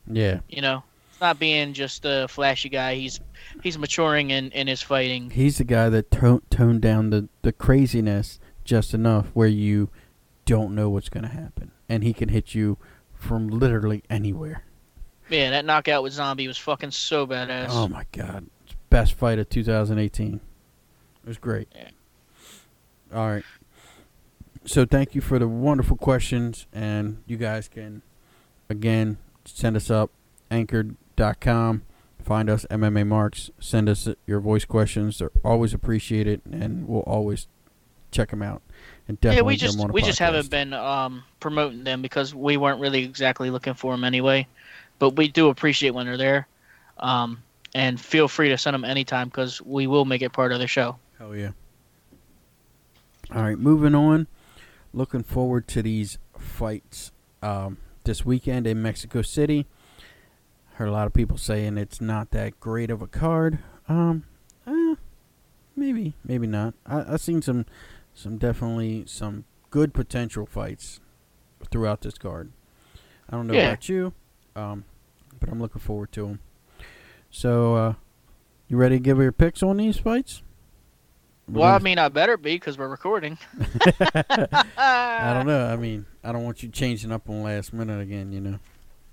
[0.07, 0.83] Yeah, You know,
[1.21, 2.95] not being just a flashy guy.
[2.97, 3.21] He's
[3.63, 5.31] he's maturing in in his fighting.
[5.31, 9.91] he's the guy that to- toned down the the craziness just enough where you
[10.45, 12.77] don't know what's gonna happen, and he can hit you
[13.15, 14.65] from literally anywhere.
[15.31, 17.69] Yeah, that knockout with Zombie was fucking so badass.
[17.71, 18.47] Oh my god.
[18.91, 20.35] Best fight of 2018.
[20.35, 20.41] It
[21.29, 21.69] was great.
[21.75, 21.89] Yeah.
[23.15, 23.45] All right.
[24.67, 28.03] So thank you for the wonderful questions and you guys can
[28.69, 30.11] again send us up
[30.51, 31.83] anchored.com
[32.23, 37.47] find us MMA marks send us your voice questions they're always appreciated and we'll always
[38.11, 38.63] check them out
[39.09, 42.81] and definitely yeah, we just we just haven't been um promoting them because we weren't
[42.81, 44.47] really exactly looking for them anyway.
[44.99, 46.47] But we do appreciate when they're there.
[46.99, 47.43] Um,
[47.75, 50.67] and feel free to send them anytime because we will make it part of the
[50.67, 50.97] show.
[51.19, 51.51] Hell yeah.
[53.35, 54.29] All right, moving on.
[54.93, 57.11] Looking forward to these fights
[57.43, 59.67] um, this weekend in Mexico City.
[60.75, 63.59] Heard a lot of people saying it's not that great of a card.
[63.89, 64.25] Um,
[64.67, 64.95] eh,
[65.77, 66.75] maybe, maybe not.
[66.87, 67.67] I, I've seen some,
[68.15, 71.01] some definitely some good potential fights
[71.71, 72.51] throughout this card.
[73.29, 73.69] I don't know Yeah.
[73.71, 74.13] about you,
[74.55, 74.85] um,
[75.41, 76.41] but I'm looking forward to them.
[77.31, 77.95] So, uh,
[78.69, 80.43] you ready to give your picks on these fights?
[81.47, 83.37] Well, I mean, I better be because we're recording.
[84.79, 85.67] I don't know.
[85.67, 88.33] I mean, I don't want you changing up on last minute again.
[88.33, 88.59] You know.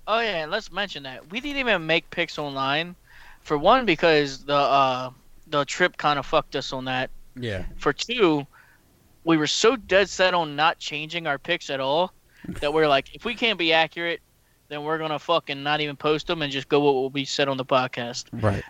[0.06, 2.96] Oh yeah, and let's mention that we didn't even make picks online.
[3.42, 5.10] For one, because the uh,
[5.48, 7.10] the trip kind of fucked us on that.
[7.36, 7.64] Yeah.
[7.76, 8.46] For two,
[9.24, 12.12] we were so dead set on not changing our picks at all
[12.60, 14.20] that we're like, if we can't be accurate,
[14.68, 17.48] then we're gonna fucking not even post them and just go what will be said
[17.48, 18.24] on the podcast.
[18.32, 18.64] Right.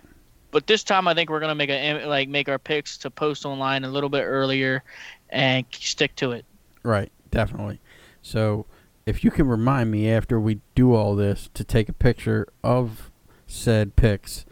[0.53, 3.45] But this time, I think we're gonna make a like make our picks to post
[3.45, 4.85] online a little bit earlier,
[5.31, 6.45] and stick to it.
[6.85, 7.11] Right.
[7.33, 7.81] Definitely.
[8.21, 8.67] So,
[9.07, 13.11] if you can remind me after we do all this to take a picture of
[13.47, 14.45] said picks,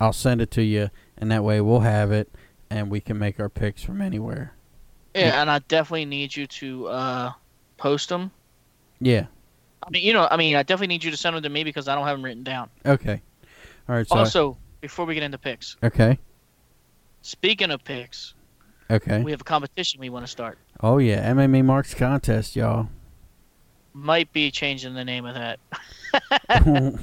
[0.00, 2.30] I'll send it to you, and that way we'll have it,
[2.70, 4.54] and we can make our picks from anywhere.
[5.14, 7.32] Yeah, and I definitely need you to uh,
[7.76, 8.30] post them.
[9.00, 9.26] Yeah.
[9.82, 11.64] I mean, you know, I mean, I definitely need you to send them to me
[11.64, 12.70] because I don't have them written down.
[12.86, 13.20] Okay.
[13.88, 14.06] All right.
[14.06, 14.16] So.
[14.16, 16.18] also, before we get into picks, okay.
[17.22, 18.34] speaking of picks,
[18.90, 19.22] Okay.
[19.22, 20.58] we have a competition we want to start.
[20.80, 22.88] Oh yeah, MMA marks contest, y'all.
[23.92, 25.58] Might be changing the name of that.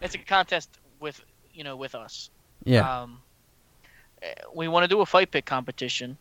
[0.00, 0.70] It's a contest
[1.00, 1.20] with
[1.52, 2.30] you know with us.
[2.64, 3.02] yeah.
[3.02, 3.20] Um,
[4.22, 6.16] eh, we want to do a fight pick competition,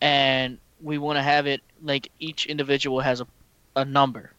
[0.00, 3.26] and we want to have it like each individual has a,
[3.74, 4.30] a number,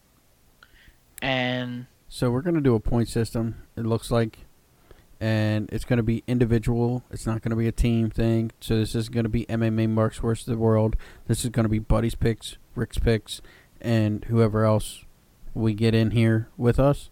[1.20, 3.56] and So we're gonna do a point system.
[3.76, 4.38] It looks like,
[5.20, 7.02] and it's gonna be individual.
[7.10, 8.52] It's not gonna be a team thing.
[8.60, 10.96] So this is gonna be MMA marks versus the world.
[11.26, 13.40] This is gonna be Buddy's picks, Rick's picks,
[13.80, 15.04] and whoever else
[15.54, 17.10] we get in here with us.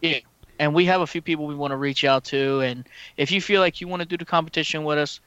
[0.00, 0.18] Yeah.
[0.60, 2.60] and we have a few people we want to reach out to.
[2.60, 2.84] And
[3.16, 5.20] if you feel like you want to do the competition with us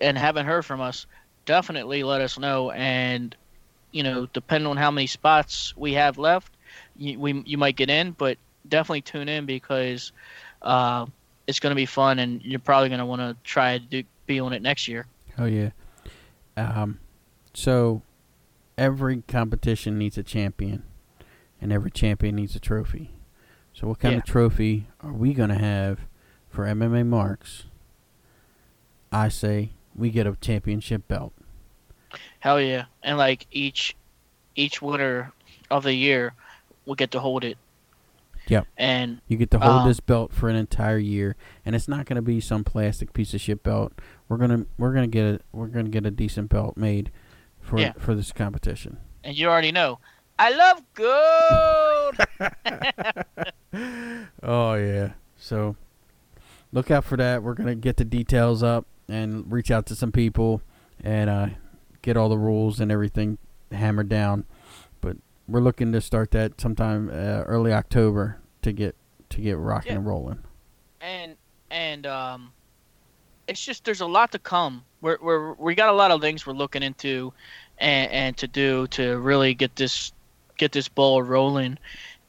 [0.00, 1.06] and haven't heard from us,
[1.46, 2.70] definitely let us know.
[2.70, 3.34] And
[3.92, 6.52] you know, depending on how many spots we have left,
[6.96, 8.38] you, we you might get in, but
[8.68, 10.12] definitely tune in because
[10.62, 11.06] uh,
[11.50, 14.40] it's going to be fun, and you're probably going to want to try to be
[14.40, 15.06] on it next year.
[15.36, 15.70] Oh yeah.
[16.56, 17.00] Um,
[17.52, 18.02] so
[18.78, 20.84] every competition needs a champion,
[21.60, 23.10] and every champion needs a trophy.
[23.74, 24.18] So what kind Yeah.
[24.18, 26.00] of trophy are we gonna have
[26.48, 27.64] for MMA marks?
[29.12, 31.32] I say we get a championship belt.
[32.40, 32.84] Hell yeah!
[33.02, 33.96] And like each
[34.56, 35.32] each winner
[35.70, 36.32] of the year
[36.84, 37.56] will get to hold it.
[38.50, 38.66] Yep.
[38.76, 42.04] And You get to hold Um, this belt for an entire year, and it's not
[42.06, 43.92] gonna be some plastic piece of shit belt.
[44.28, 47.10] We're gonna we're gonna get a we're gonna get a decent belt made
[47.60, 47.92] for Yeah.
[47.98, 48.98] for this competition.
[49.24, 49.98] and you already know,
[50.38, 52.16] I love gold.
[54.42, 55.12] Oh yeah.
[55.36, 55.76] So
[56.72, 57.42] look out for that.
[57.42, 60.62] We're gonna get the details up and reach out to some people
[61.02, 61.46] and uh,
[62.02, 63.38] get all the rules and everything
[63.70, 64.44] hammered down.
[65.00, 68.94] But we're looking to start that sometime uh, early October to get
[69.30, 69.98] to get rocking Yeah.
[69.98, 70.38] and rolling.
[71.00, 71.36] and
[71.70, 72.52] and um,
[73.46, 74.84] it's just there's a lot to come.
[75.00, 77.32] We're we're we got a lot of things we're looking into,
[77.78, 80.12] and and to do to really get this
[80.58, 81.78] get this ball rolling,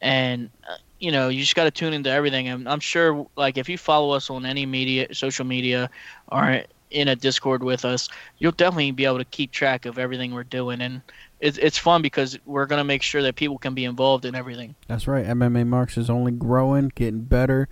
[0.02, 2.48] and uh, you know you just got to tune into everything.
[2.48, 5.90] And I'm sure like if you follow us on any media, social media,
[6.32, 6.62] or
[6.92, 8.10] in a Discord with us,
[8.40, 11.02] you'll definitely be able to keep track of everything we're doing, and
[11.42, 14.76] it's it's fun because we're gonna make sure that people can be involved in everything.
[14.88, 15.26] That's right.
[15.26, 17.68] MMA Marks is only growing, getting better,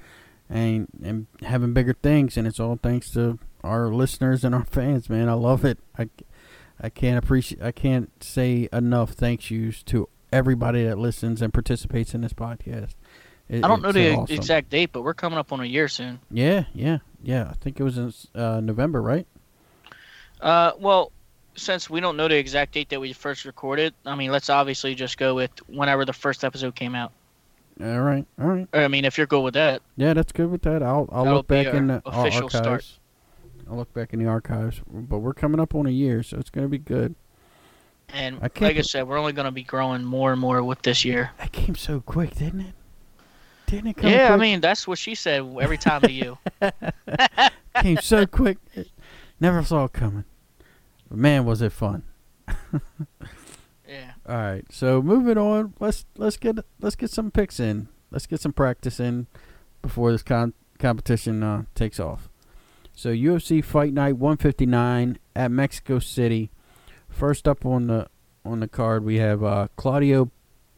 [0.49, 5.09] and and having bigger things, and it's all thanks to our listeners and our fans.
[5.09, 5.77] Man, I love it.
[5.97, 6.09] I,
[6.81, 7.61] I can't appreciate.
[7.61, 12.95] I can't say enough thank yous to everybody that listens and participates in this podcast.
[13.47, 14.35] It- I don't know the awesome.
[14.35, 16.19] exact date, but we're coming up on a year soon.
[16.31, 17.49] Yeah, yeah, yeah.
[17.49, 19.27] I think it was in uh, November, right?
[20.39, 21.11] Uh, well,
[21.59, 24.95] since we don't know the exact date that we first recorded, I mean, let's obviously
[24.95, 27.11] just go with whenever the first episode came out.
[27.81, 28.67] All right, all right.
[28.73, 30.83] I mean, if you're good with that, Yeah, that's good with that.
[30.83, 32.65] I'll I'll That'll look back in the official start.
[32.65, 32.99] archives.
[33.69, 36.49] I'll look back in the archives, but we're coming up on a year, so it's
[36.49, 37.15] gonna be good.
[38.09, 40.81] and I like I said, we're only going to be growing more and more with
[40.81, 41.29] this year.
[41.37, 42.73] That came so quick, didn't it?
[43.67, 46.37] Didn't it come Yeah, I mean, that's what she said every time to you.
[47.81, 48.57] came so quick.
[49.39, 50.25] Never saw it coming.
[51.11, 52.03] Man, was it fun.
[53.89, 54.11] Yeah.
[54.27, 55.73] All right, so moving on.
[55.79, 57.87] Let's let's get let's get some picks in.
[58.11, 59.25] Let's get some practice in
[59.81, 62.29] before this con- competition uh, takes off.
[62.93, 66.51] So UFC Fight Night 159 at Mexico City.
[67.09, 68.07] First up on the
[68.45, 70.29] on the card we have uh, Claudio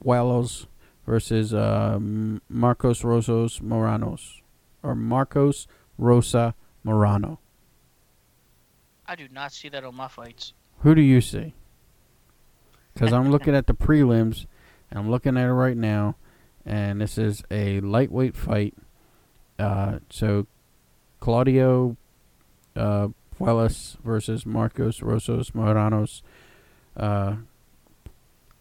[0.01, 0.67] Walos
[1.05, 4.41] versus uh, Marcos Rosos Moranos
[4.82, 5.67] or Marcos
[5.97, 6.55] Rosa
[6.86, 7.39] Morano.
[9.12, 10.53] I do not see that on my fights.
[10.84, 11.53] Who do you see?
[12.93, 14.45] Because I'm looking at the prelims,
[14.89, 16.16] and I'm looking at it right now,
[16.66, 18.74] and this is a lightweight fight.
[19.59, 20.47] Uh, so
[21.20, 21.97] Claudio
[22.78, 26.24] uh, Puelles versus Marcos Rosos Moranos.
[26.96, 27.36] Uh,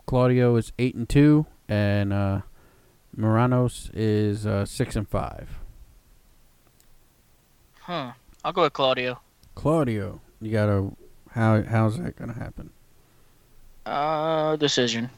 [0.04, 2.40] Claudio is eight and two, and uh,
[3.16, 5.60] Moranos is uh, six and five.
[7.82, 8.14] Huh.
[8.44, 9.20] I'll go with Claudio.
[9.54, 10.90] Claudio, you gotta
[11.30, 12.70] how how's that gonna happen?
[13.86, 15.10] Uh, decision.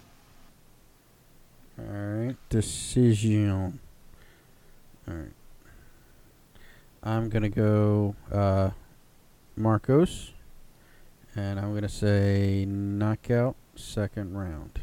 [1.78, 3.78] All right, decision.
[5.08, 5.32] All right,
[7.02, 8.70] I'm gonna go uh,
[9.56, 10.32] Marcos,
[11.34, 14.80] and I'm gonna say knockout second round.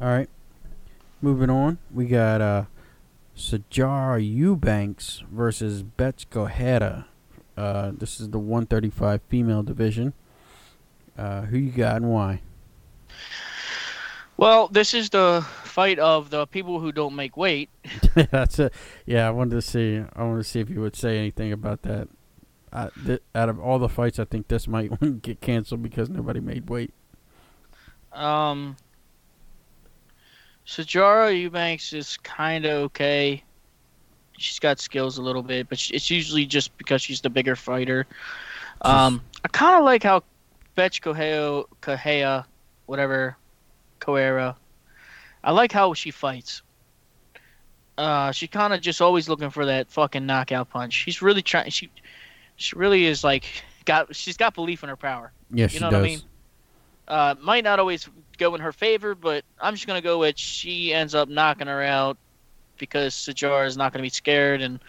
[0.00, 0.28] All right,
[1.22, 1.78] moving on.
[1.94, 2.64] We got uh,
[3.36, 7.04] Sajar Eubanks versus Betch Gojeda.
[7.56, 10.14] Uh, this is the 135 female division.
[11.16, 12.40] Uh, who you got and why?
[14.36, 17.70] Well, this is the fight of the people who don't make weight.
[18.30, 18.72] That's it.
[19.06, 20.02] Yeah, I wanted to see.
[20.14, 22.08] I wanted to see if you would say anything about that.
[22.72, 24.90] I, th- out of all the fights, I think this might
[25.22, 26.92] get canceled because nobody made weight.
[28.12, 28.76] Um,
[30.66, 33.42] Sajara Eubanks is kind of okay.
[34.38, 38.06] She's got skills a little bit, but it's usually just because she's the bigger fighter.
[38.82, 40.22] Um, I kind of like how
[40.74, 42.44] Betch Koheo, Kohea,
[42.86, 43.36] whatever,
[44.00, 44.56] Coera.
[45.42, 46.62] I like how she fights.
[47.96, 50.92] Uh, she kind of just always looking for that fucking knockout punch.
[50.92, 51.70] She's really trying.
[51.70, 51.90] She,
[52.56, 53.46] she really is like
[53.86, 54.14] got.
[54.14, 55.32] She's got belief in her power.
[55.50, 56.06] Yes, You she know what I does.
[56.06, 56.22] mean?
[57.08, 58.08] Uh, might not always
[58.38, 61.82] go in her favor, but I'm just gonna go with she ends up knocking her
[61.82, 62.18] out
[62.78, 64.80] because Sajar is not gonna be scared and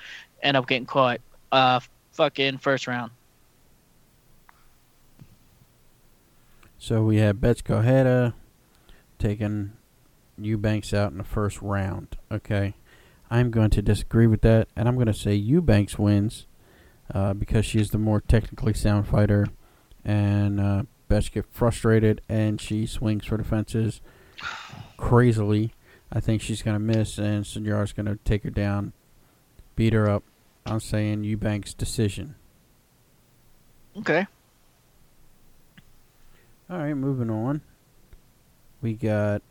[0.42, 1.22] end up getting caught.
[1.52, 1.80] Uh,
[2.14, 3.12] fucking first round.
[6.78, 8.34] So we have Betsko Heda
[9.20, 9.74] taking
[10.38, 12.18] Eubanks out in the first round.
[12.32, 12.76] Okay.
[13.30, 16.48] I'm going to disagree with that, and I'm going to say Eubanks wins
[17.14, 19.48] uh, because she's the more technically sound fighter,
[20.06, 24.02] and uh, Betch get frustrated, and she swings for the fences
[24.98, 25.74] crazily.
[26.12, 28.94] I think she's going to miss, and Sanjar's going to take her down,
[29.76, 30.24] beat her up.
[30.66, 32.36] I'm saying Eubanks decision.
[33.98, 34.28] Okay.
[36.70, 37.62] All right, moving on.
[38.82, 39.42] We got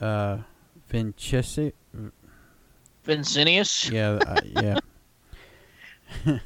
[0.00, 0.38] uh
[0.90, 1.72] Vincesi.
[3.04, 3.90] Vincinius.
[3.90, 4.78] Yeah, uh, yeah.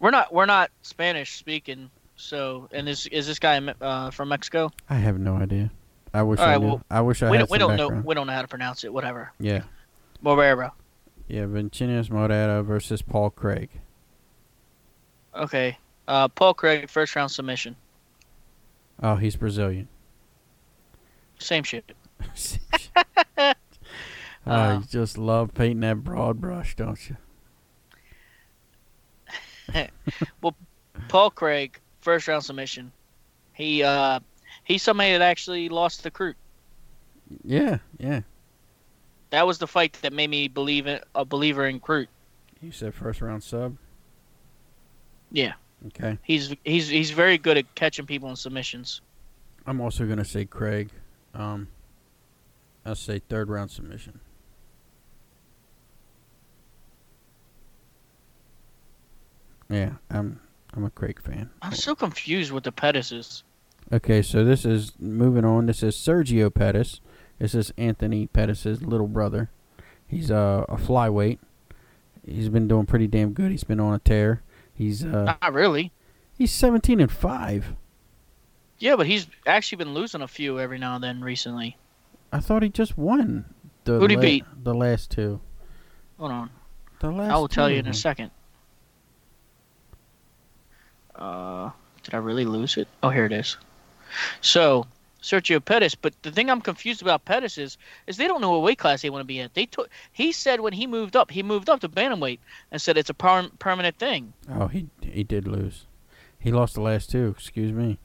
[0.00, 1.90] We're not we're not Spanish speaking.
[2.16, 4.70] So, and is is this guy uh, from Mexico?
[4.88, 5.70] I have no idea.
[6.12, 6.66] I wish All I right, knew.
[6.68, 8.48] well, I wish I we had don't we don't know we don't know how to
[8.48, 8.92] pronounce it.
[8.92, 9.32] Whatever.
[9.40, 9.62] Yeah,
[10.22, 10.70] Morera.
[11.26, 11.46] yeah.
[11.46, 13.68] Vincinius Morata versus Paul Craig.
[15.34, 15.76] Okay.
[16.06, 17.74] Uh, Paul Craig first round submission.
[19.02, 19.88] Oh, he's Brazilian.
[21.40, 21.92] Same shit.
[23.36, 23.54] uh,
[24.46, 27.16] Uh, you just love painting that broad brush, don't you?
[30.40, 30.54] Well,
[31.08, 32.92] Paul Craig first round submission.
[33.54, 34.20] He uh
[34.62, 36.34] he's somebody that actually lost the crew.
[37.42, 38.20] Yeah, yeah.
[39.30, 42.08] That was the fight that made me believe in a believer in Crute.
[42.60, 43.76] You said first round sub.
[45.32, 45.54] Yeah.
[45.86, 46.18] Okay.
[46.22, 49.00] He's he's he's very good at catching people in submissions.
[49.66, 50.90] I'm also gonna say Craig.
[51.32, 51.68] Um,
[52.84, 54.20] I'll say third round submission.
[59.70, 60.40] Yeah, I'm
[60.76, 61.50] I'm a Craig fan.
[61.62, 63.44] I'm so confused with the Pettises.
[63.92, 65.66] Okay, so this is moving on.
[65.66, 67.00] This is Sergio Pettis.
[67.38, 69.50] This is Anthony Pettis' little brother.
[70.06, 71.38] He's uh, a flyweight.
[72.26, 73.50] He's been doing pretty damn good.
[73.50, 74.42] He's been on a tear.
[74.72, 75.92] He's uh, Not really.
[76.36, 77.76] he's 17 and five.
[78.78, 81.76] Yeah, but he's actually been losing a few every now and then recently.
[82.32, 83.44] I thought he just won.
[83.84, 84.44] The Who'd he beat?
[84.62, 85.40] The last two.
[86.18, 86.50] Hold on.
[87.00, 87.32] The last.
[87.32, 88.30] I will tell you in a second.
[91.16, 91.70] Uh,
[92.02, 92.88] did I really lose it?
[93.02, 93.56] Oh, here it is.
[94.40, 94.86] So,
[95.22, 98.62] Sergio Pettis, but the thing I'm confused about Pettis is, is they don't know what
[98.62, 99.48] weight class they want to be in.
[99.54, 99.88] They took.
[100.12, 102.38] He said when he moved up, he moved up to bantamweight
[102.70, 104.34] and said it's a per- permanent thing.
[104.50, 105.86] Oh, he he did lose.
[106.38, 107.34] He lost the last two.
[107.36, 107.98] Excuse me.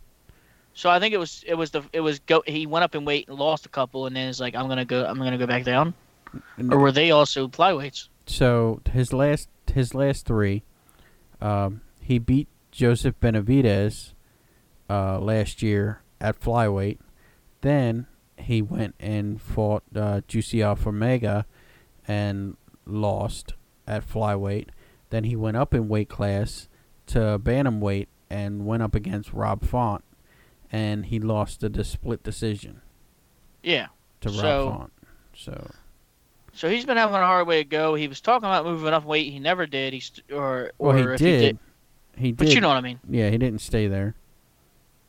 [0.74, 2.42] So I think it was it was the it was go.
[2.48, 4.86] He went up in weight and lost a couple, and then it's like I'm gonna
[4.86, 5.04] go.
[5.06, 5.94] I'm gonna go back down.
[6.72, 8.08] Or were they also flyweights?
[8.28, 10.64] So his last his last three,
[11.42, 12.48] um, he beat
[12.80, 14.14] Joseph Benavidez
[14.90, 16.98] uh, last year at flyweight.
[17.60, 18.08] Then
[18.38, 21.44] he went and fought uh, Jussier Formiga
[22.08, 23.54] and lost
[23.86, 24.70] at flyweight.
[25.10, 26.70] Then he went up in weight class
[27.08, 30.06] to bantamweight and went up against Rob Font,
[30.72, 32.80] and he lost the split decision
[33.62, 33.88] Yeah.
[34.22, 34.94] to So- Rob Font.
[35.36, 35.72] So
[36.54, 37.96] So he's been having a hard way to go.
[37.96, 39.32] He was talking about moving up weight.
[39.34, 39.92] He never did.
[39.94, 41.42] He st- or well, or he did.
[41.42, 41.60] he did.
[42.20, 43.00] He But you know what I mean.
[43.10, 44.14] yeah, he didn't stay there.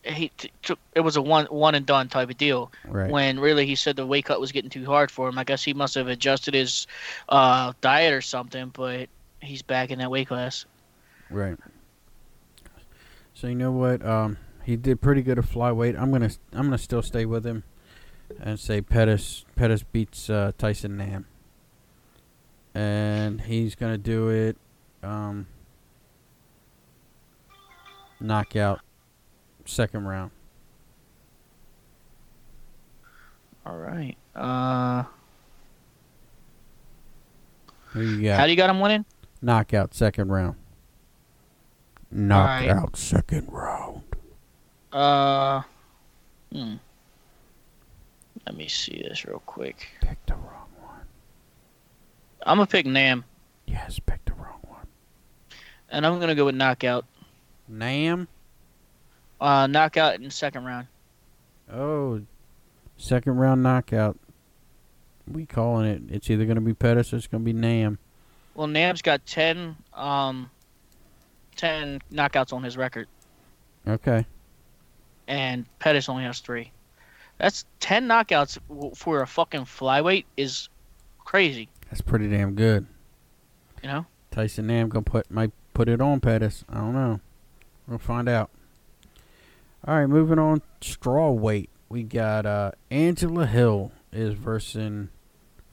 [0.05, 2.73] He t- took it was a one one and done type of deal.
[2.87, 3.11] Right.
[3.11, 5.37] When really he said the weight cut was getting too hard for him.
[5.39, 6.87] I guess he must have adjusted his
[7.29, 8.71] uh, diet or something.
[8.73, 9.09] But
[9.43, 10.65] he's back in that weight class.
[11.29, 11.59] Right.
[13.35, 14.05] So you know what?
[14.07, 16.01] Um, he did pretty good at flyweight.
[16.01, 17.65] I'm gonna I'm gonna still stay with him,
[18.41, 21.27] and say Pettis Pettis beats uh, Tyson Nam,
[22.75, 24.57] and he's gonna do it.
[25.03, 25.47] Um,
[28.21, 28.81] knockout,
[29.65, 30.31] second round.
[33.67, 34.17] All right.
[34.35, 35.05] Uh,
[37.89, 38.39] Who you got?
[38.39, 39.05] how do you got him winning?
[39.43, 40.57] knockout, second round.
[42.13, 42.67] right.
[42.67, 44.03] Knockout, second round.
[44.93, 45.63] Uh,
[46.53, 46.75] hmm.
[48.47, 49.89] Let me see this real quick.
[50.01, 51.01] Pick the wrong one.
[52.43, 53.25] I'm gonna pick Nam,
[53.67, 54.87] Yes, pick the wrong one.
[55.91, 57.05] and I'm gonna go with knockout.
[57.71, 58.29] Nam.
[59.41, 60.87] Uh, knockout in second round.
[61.73, 62.21] Oh,
[62.99, 64.19] second round knockout.
[65.31, 66.03] We calling it.
[66.11, 67.99] It's either gonna be Pettis or it's gonna be Nam.
[68.55, 70.51] Well, Nam's got ten um,
[71.57, 73.07] ten knockouts on his record,
[73.87, 74.27] Okay.
[75.29, 76.73] and Pettis only has three.
[77.39, 78.59] That's ten knockouts
[78.97, 80.69] for a fucking flyweight is
[81.21, 81.69] crazy.
[81.89, 82.87] That's pretty damn good.
[83.83, 84.07] You know.
[84.33, 86.65] Tyson Nam gonna put might put it on Pettis.
[86.69, 87.21] I don't know.
[87.87, 88.51] We'll find out.
[89.87, 90.63] All right, moving on.
[90.81, 91.71] Straw weight.
[91.89, 95.09] We got uh, Angela Hill is versing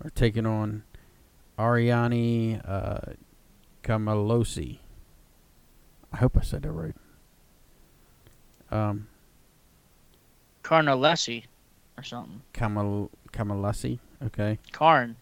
[0.04, 0.84] or taking on
[1.60, 3.14] Ariane uh,
[3.84, 4.80] Camalosi.
[6.12, 6.96] I hope I said that right.
[8.72, 9.08] Um,
[10.64, 11.44] Carnalesi
[11.98, 12.42] or something.
[12.54, 14.00] Kamal Kamalasi.
[14.26, 14.60] Okay.
[14.72, 15.16] Carn.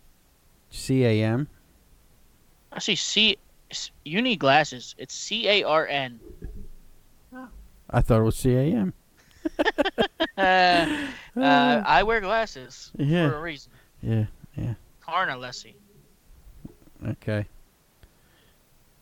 [0.69, 1.47] C A M.
[2.71, 3.37] I see C.
[4.03, 4.95] You need glasses.
[4.97, 6.19] It's C A R N.
[7.89, 8.93] I thought it was C A M.
[10.37, 11.07] Uh,
[11.37, 13.29] uh, I wear glasses Yeah.
[13.29, 13.71] for a reason.
[14.01, 14.25] Yeah.
[14.57, 14.73] Yeah.
[15.01, 15.73] Carnalesi.
[17.07, 17.45] Okay.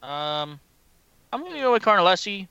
[0.03, 0.59] Um,
[1.31, 2.47] I'm gonna go with Carnalesi.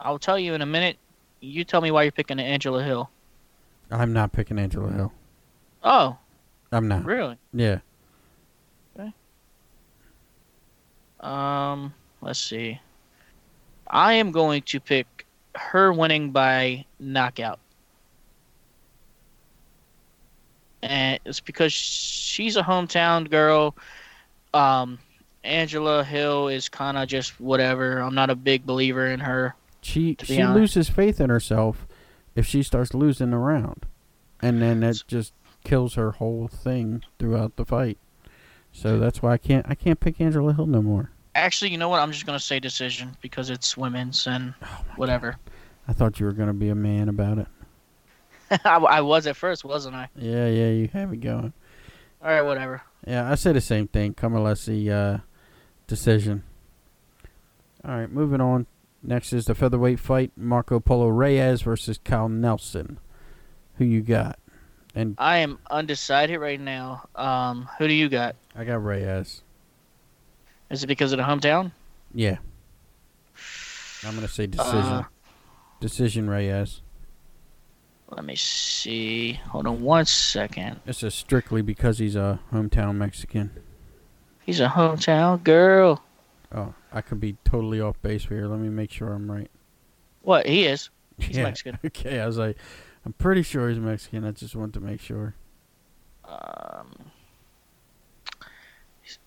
[0.00, 0.96] I'll tell you in a minute.
[1.40, 3.10] You tell me why you're picking Angela Hill.
[3.90, 5.12] I'm not picking Angela Hill.
[5.82, 6.16] Oh,
[6.72, 7.04] I'm not.
[7.04, 7.36] really?
[7.52, 7.80] Yeah.
[8.98, 9.12] Okay.
[11.20, 11.92] Um,
[12.22, 12.80] let's see.
[13.94, 17.60] I am going to pick her winning by knockout.
[20.82, 23.76] And it's because she's a hometown girl.
[24.52, 24.98] Um,
[25.44, 28.00] Angela Hill is kind of just whatever.
[28.00, 29.54] I'm not a big believer in her.
[29.80, 30.58] She she honest.
[30.58, 31.86] loses faith in herself
[32.34, 33.86] if she starts losing the round,
[34.42, 37.98] and then that just kills her whole thing throughout the fight.
[38.72, 41.10] So that's why I can't I can't pick Angela Hill no more.
[41.34, 42.00] Actually, you know what?
[42.00, 45.32] I'm just going to say decision because it's women's and Oh whatever.
[45.32, 45.38] God.
[45.86, 47.46] I thought you were gonna be a man about it.
[48.64, 50.08] I, I was at first, wasn't I?
[50.16, 51.52] Yeah, yeah, you have it going.
[52.22, 52.82] All right, whatever.
[53.06, 54.14] Yeah, I say the same thing.
[54.14, 55.18] Kamalesi uh,
[55.86, 56.42] decision.
[57.84, 58.66] All right, moving on.
[59.02, 62.98] Next is the featherweight fight: Marco Polo Reyes versus Kyle Nelson.
[63.76, 64.38] Who you got?
[64.94, 67.08] And I am undecided right now.
[67.14, 68.36] Um, who do you got?
[68.56, 69.42] I got Reyes.
[70.74, 71.70] Is it because of the hometown?
[72.12, 72.38] Yeah.
[74.04, 74.76] I'm gonna say decision.
[74.80, 75.04] Uh,
[75.80, 76.82] decision Reyes.
[78.10, 79.34] let me see.
[79.50, 80.80] Hold on one second.
[80.84, 83.52] This is strictly because he's a hometown Mexican.
[84.44, 86.02] He's a hometown girl.
[86.52, 88.46] Oh, I could be totally off base here.
[88.48, 89.50] Let me make sure I'm right.
[90.22, 90.46] What?
[90.46, 90.90] He is.
[91.18, 91.78] He's Yeah, Mexican.
[91.86, 92.56] Okay, I was like,
[93.06, 94.24] I'm pretty sure he's Mexican.
[94.24, 95.34] I just want to make sure.
[96.24, 96.94] Um,
[99.02, 99.18] his-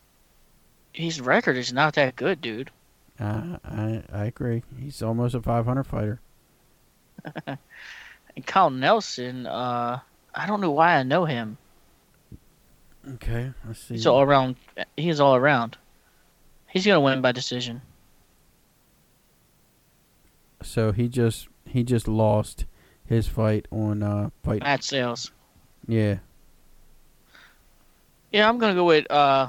[0.98, 2.72] his record is not that good, dude.
[3.20, 4.64] Uh, I I agree.
[4.80, 6.20] He's almost a 500 fighter.
[8.36, 10.00] And Kyle Nelson, uh,
[10.36, 11.58] I don't know why I know him.
[13.16, 13.96] Okay, let's see.
[13.96, 14.58] He's all around.
[14.96, 15.76] He's all around.
[16.68, 17.82] He's gonna win by decision.
[20.62, 22.66] so he just he just lost
[23.06, 24.62] his fight on uh fight.
[24.62, 25.32] Matt Sayles.
[25.88, 26.18] Yeah.
[28.32, 29.10] Yeah, I'm gonna go with.
[29.10, 29.48] Uh,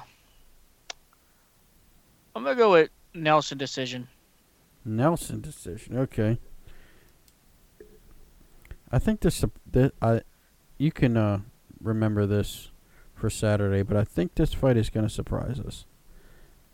[2.38, 4.08] I'm gonna go with Nelson decision.
[4.84, 5.98] Nelson decision.
[5.98, 6.38] Okay.
[8.90, 10.22] I think this that I
[10.78, 11.40] you can uh
[11.82, 12.70] remember this
[13.14, 15.84] for Saturday, but I think this fight is going to surprise us.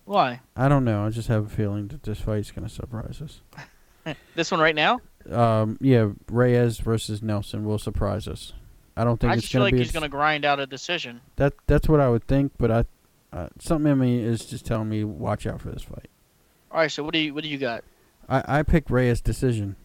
[0.04, 0.40] Why?
[0.54, 1.06] I don't know.
[1.06, 3.40] I just have a feeling that this fight is going to surprise us.
[4.34, 5.00] This one right now?
[5.30, 8.52] Um, yeah, Reyes versus Nelson will surprise us.
[8.98, 10.44] I don't think I it's just feel going like to be he's a- gonna grind
[10.44, 11.22] out a decision.
[11.36, 11.54] that.
[11.66, 12.84] That's what I would think, but I
[13.34, 16.08] uh, something in me is just telling me watch out for this fight.
[16.70, 17.82] All right, so what do you what do you got?
[18.28, 19.76] I I picked Reyes decision.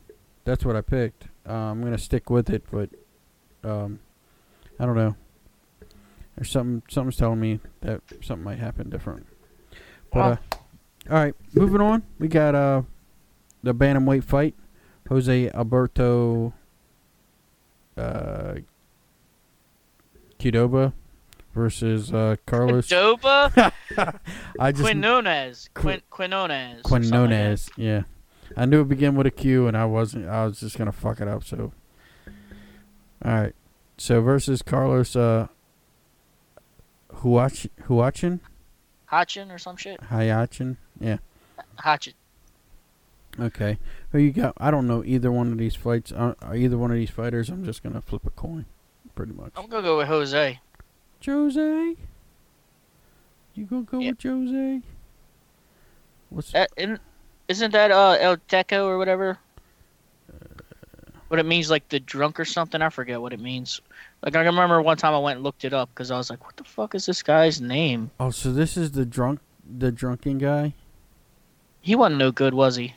[0.45, 1.25] That's what I picked.
[1.47, 2.89] Uh, I'm gonna stick with it, but
[3.63, 3.99] um,
[4.79, 5.15] I don't know.
[6.35, 9.25] There's something something's telling me that something might happen different.
[10.13, 10.37] But uh,
[11.09, 12.03] all right, moving on.
[12.19, 12.83] We got uh
[13.63, 14.55] the bantamweight fight.
[15.09, 16.53] Jose Alberto
[17.97, 18.55] uh
[20.39, 20.93] Qdoba
[21.53, 23.71] versus uh Carlos Doba,
[24.59, 26.83] I just Quinones, Qu- Quin Quinones, or like.
[26.83, 28.03] Quinones, yeah.
[28.57, 30.27] I knew it began with a Q, and I wasn't.
[30.27, 31.43] I was just gonna fuck it up.
[31.43, 31.71] So,
[33.23, 33.55] all right.
[33.97, 35.47] So versus Carlos uh,
[37.15, 38.39] Huach Huachin
[39.11, 39.99] Hotchin or some shit.
[40.01, 40.77] Hayachin.
[40.99, 41.17] Yeah.
[41.79, 42.13] Hotchin.
[43.39, 43.77] Okay.
[44.11, 44.53] Who you got?
[44.57, 46.11] I don't know either one of these fights.
[46.11, 47.49] Uh, either one of these fighters.
[47.49, 48.65] I'm just gonna flip a coin,
[49.15, 49.51] pretty much.
[49.55, 50.59] I'm gonna go with Jose.
[51.25, 51.95] Jose.
[53.55, 54.11] You gonna go Yeah.
[54.11, 54.81] with Jose?
[56.29, 56.65] What's uh,
[57.47, 59.37] isn't that uh El Teco or whatever?
[61.27, 62.81] What it means, like the drunk or something?
[62.81, 63.81] I forget what it means.
[64.23, 66.43] Like I remember one time I went and looked it up because I was like,
[66.43, 69.39] "What the fuck is this guy's name?" Oh, so this is the drunk,
[69.77, 70.73] the drunken guy.
[71.81, 72.95] He wasn't no good, was he?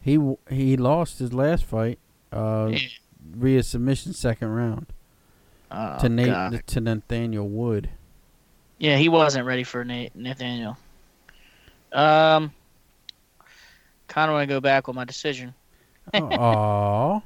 [0.00, 0.18] He
[0.50, 1.98] he lost his last fight,
[2.32, 2.78] uh, Yeah.
[3.22, 4.86] via submission second round
[5.70, 6.62] Oh, to Nate God.
[6.66, 7.90] to Nathaniel Wood.
[8.78, 10.76] Yeah, he wasn't ready for Nate Nathaniel.
[11.92, 12.52] Um,
[14.08, 15.54] kind of want to go back with my decision.
[16.14, 17.20] Aw.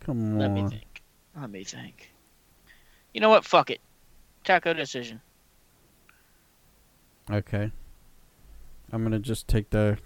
[0.00, 0.38] Come on.
[0.38, 1.02] Let me think.
[1.38, 2.12] Let me think.
[3.14, 3.44] You know what?
[3.44, 3.80] Fuck it.
[4.44, 5.20] Taco decision.
[7.30, 7.70] Okay.
[8.92, 9.98] I'm gonna just take the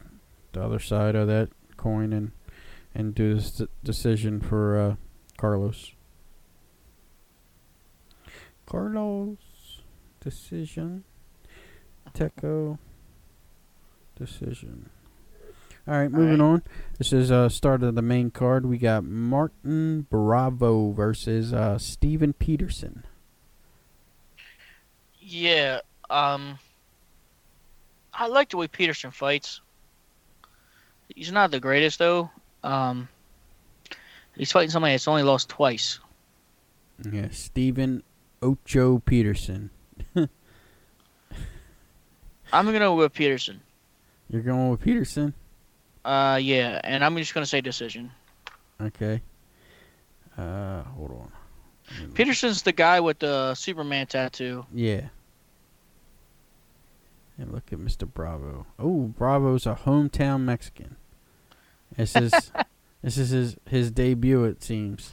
[0.53, 2.33] the other side of that coin and
[2.95, 4.97] and do this decision for uh,
[5.37, 5.93] Carlos.
[8.67, 9.39] Carlos
[10.21, 11.05] decision.
[12.13, 12.79] Teco
[14.17, 14.91] decision.
[15.87, 16.63] All right, moving on.
[16.97, 18.65] This is uh start of the main card.
[18.65, 23.05] We got Martin Bravo versus uh Steven Peterson.
[25.21, 25.81] Yeah.
[26.09, 26.59] Um.
[28.13, 29.61] I like the way Peterson fights.
[31.15, 32.31] He's not the greatest though.
[32.63, 33.09] Um.
[34.37, 36.01] He's fighting somebody that's only lost twice.
[37.11, 38.03] Yeah, Steven
[38.43, 39.71] Ocho Peterson.
[40.17, 40.29] I'm
[42.53, 43.61] gonna go with Peterson.
[44.29, 45.35] You're going with Peterson.
[46.05, 48.11] Uh, yeah, and I'm just gonna say decision.
[48.81, 49.23] Okay.
[50.37, 51.33] Uh, hold on.
[52.15, 54.67] Peterson's the guy with the Superman tattoo.
[54.73, 55.09] Yeah.
[57.37, 58.11] And look at Mr.
[58.13, 58.67] Bravo.
[58.79, 60.97] Oh, Bravo's a hometown Mexican.
[61.97, 62.33] This is
[63.03, 65.13] this is his his debut it seems.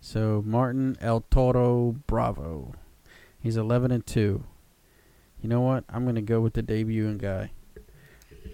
[0.00, 2.74] So Martin El Toro Bravo.
[3.38, 4.42] He's 11 and 2.
[5.42, 5.84] You know what?
[5.88, 7.50] I'm going to go with the debuting guy.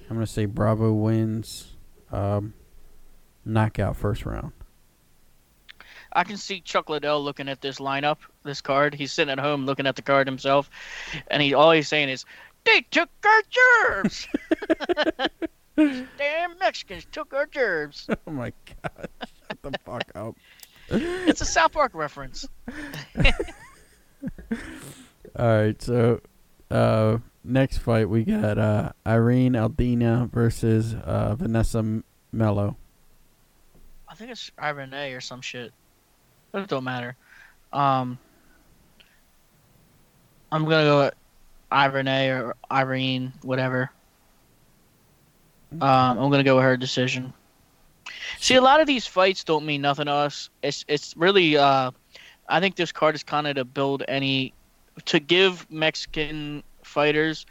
[0.08, 1.72] I'm going to say Bravo wins
[2.12, 2.54] um
[3.44, 4.52] knockout first round.
[6.12, 8.94] I can see Chuck Liddell looking at this lineup, this card.
[8.94, 10.70] He's sitting at home looking at the card himself,
[11.28, 12.24] and he all he's saying is,
[12.64, 13.42] "They took our
[13.84, 14.28] gerbs.
[15.76, 18.52] Damn Mexicans took our gerbs." oh my
[18.82, 19.08] god.
[19.20, 20.36] Shut the fuck up.
[20.88, 22.46] It's a South Park reference.
[25.38, 26.20] All right, so
[26.70, 32.02] uh, next fight we got uh, Irene Aldana versus uh, Vanessa
[32.32, 32.76] Melo.
[34.08, 35.72] I think it's Irene or some shit.
[36.52, 37.16] But it don't matter.
[37.72, 38.18] Um,
[40.50, 41.14] I'm gonna go with
[41.70, 43.90] Irene or Irene, whatever.
[45.72, 47.32] Um, I'm gonna go with her decision.
[48.38, 50.50] See, a lot of these fights don't mean nothing to us.
[50.62, 51.90] It's it's really uh,
[52.48, 54.52] I think this card is kind of to build any
[55.06, 57.46] to give Mexican fighters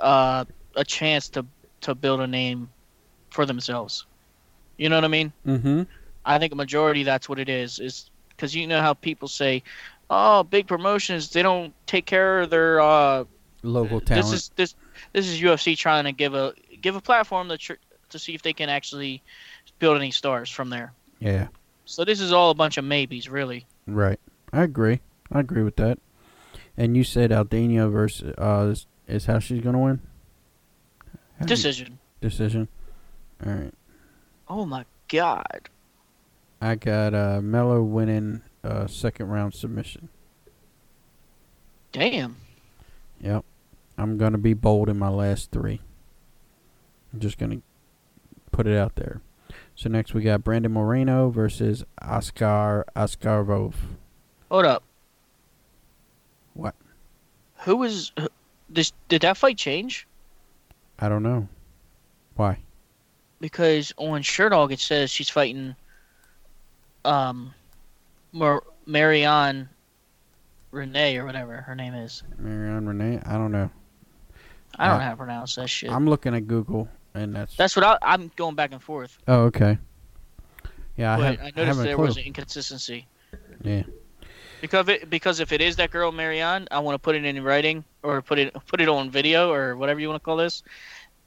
[0.00, 0.44] uh,
[0.76, 1.44] a chance to
[1.82, 2.68] to build a name
[3.30, 4.06] for themselves.
[4.76, 5.32] You know what I mean?
[5.46, 5.82] Mm-hmm.
[6.24, 7.78] I think a majority that's what it is.
[7.78, 9.62] Is because you know how people say,
[10.10, 13.24] "Oh, big promotions they don't take care of their." Uh,
[13.64, 14.24] Local talent.
[14.24, 14.74] this is this
[15.12, 17.72] this is UFC trying to give a give a platform to tr-
[18.10, 19.20] to see if they can actually
[19.78, 20.92] build any stars from there.
[21.20, 21.48] yeah,
[21.84, 23.66] So this is all a bunch of maybes, really.
[23.86, 24.18] right.
[24.52, 25.00] I agree.
[25.30, 25.98] I agree with that.
[26.76, 30.00] And you said Aldana versus uh, is, is how she's gonna win.
[31.38, 31.98] How do you- Decision.
[32.20, 32.68] decision.
[33.44, 33.74] All right.
[34.48, 35.68] Oh my god.
[36.60, 40.08] I got uh, Melo winning uh, second round submission.
[41.92, 42.36] Damn.
[43.20, 43.44] Yep.
[43.96, 45.80] I'm going to be bold in my last three.
[47.12, 47.62] I'm just going to
[48.52, 49.20] put it out there.
[49.78, 53.74] So next we got Brandon Moreno versus Oscar Oscarvov.
[54.50, 54.82] Hold up.
[56.54, 56.74] What?
[57.58, 58.10] Who was
[58.68, 58.92] this?
[59.06, 60.04] Did that fight change?
[60.98, 61.46] I don't know.
[62.34, 62.58] Why?
[63.38, 65.76] Because on Sherdog it says she's fighting
[67.04, 67.54] um
[68.32, 69.68] Mar- Marion
[70.72, 72.24] Reneau or whatever her name is.
[72.36, 73.20] Marianne Renee?
[73.24, 73.70] I don't know.
[74.76, 75.92] I don't Uh, know how to pronounce that shit.
[75.92, 76.88] I'm looking at Google
[77.18, 79.18] and that's That's what I, I'm going back and forth.
[79.28, 79.78] Oh, okay.
[80.96, 82.06] Yeah, I, have, I I noticed haven't there clue.
[82.06, 83.06] was an inconsistency.
[83.62, 83.82] Yeah.
[84.60, 87.42] Because it, because if it is that girl Marianne, I want to put it in
[87.44, 90.62] writing or put it put it on video or whatever you want to call this.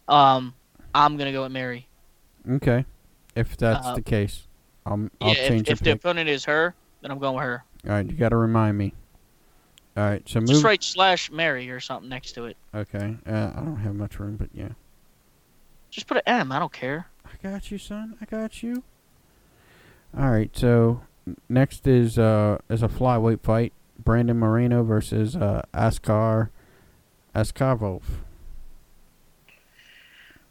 [0.10, 0.54] Um,
[0.94, 1.88] I'm gonna go with Mary.
[2.50, 2.86] Okay.
[3.36, 4.48] If that's Uh, the case,
[4.86, 7.64] I'll I'll yeah, change if, if the opponent is her, then I'm going with her.
[7.86, 8.94] All right, you got to remind me.
[9.96, 12.58] All right, so Just write slash Mary or something next to it.
[12.76, 13.16] Okay.
[13.26, 14.70] Uh, I don't have much room, but yeah.
[15.92, 16.52] Just put an M.
[16.52, 17.08] I don't care.
[17.26, 18.18] I got you, son.
[18.22, 18.82] I got you.
[20.18, 20.50] All right.
[20.58, 21.02] So
[21.50, 23.74] next is uh is a flyweight fight:
[24.04, 26.50] Brandon Moreno versus uh Askar
[27.36, 28.02] Askarov.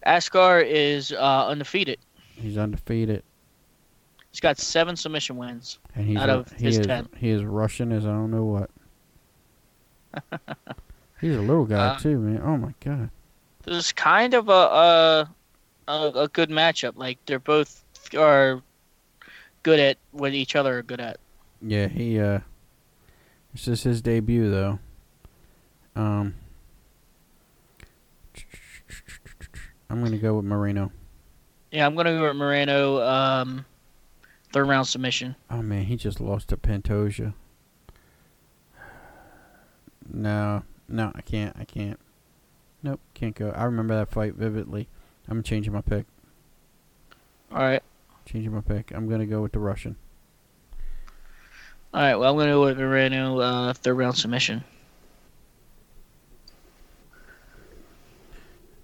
[0.07, 1.99] Askar is uh, undefeated.
[2.35, 3.23] He's undefeated,
[4.31, 5.79] He's got seven submission wins.
[5.95, 7.09] and he's Out a- of he his is 10.
[7.19, 8.71] he is Russian as I don't know what.
[11.21, 12.41] he's a little guy Uh, too, man.
[12.43, 13.11] Oh my god.
[13.71, 15.31] This is kind of a a,
[15.87, 16.95] a a good matchup.
[16.97, 17.85] Like they're both
[18.19, 18.61] are
[19.63, 21.21] good at what each other are good at.
[21.63, 22.41] Yeah, he uh
[23.53, 24.81] this is his debut though.
[25.95, 26.35] Um
[29.89, 30.91] I'm gonna go with Moreno.
[31.71, 33.01] Yeah, I'm gonna go with Moreno.
[33.03, 33.65] Um,
[34.53, 35.37] third round submission.
[35.49, 37.35] Oh man, he just lost to Pantoja.
[40.13, 41.57] No, no, I can't.
[41.57, 42.01] I can't.
[42.83, 43.51] Nope, can't go.
[43.51, 44.89] I remember that fight vividly.
[45.29, 46.07] I'm changing my pick.
[47.53, 47.83] All right.
[48.27, 48.93] Changing my pick.
[48.93, 49.97] I'm gonna go with the Russian.
[51.93, 52.15] All right.
[52.15, 54.63] Well, I'm going to go with Moreno uh, third round submission.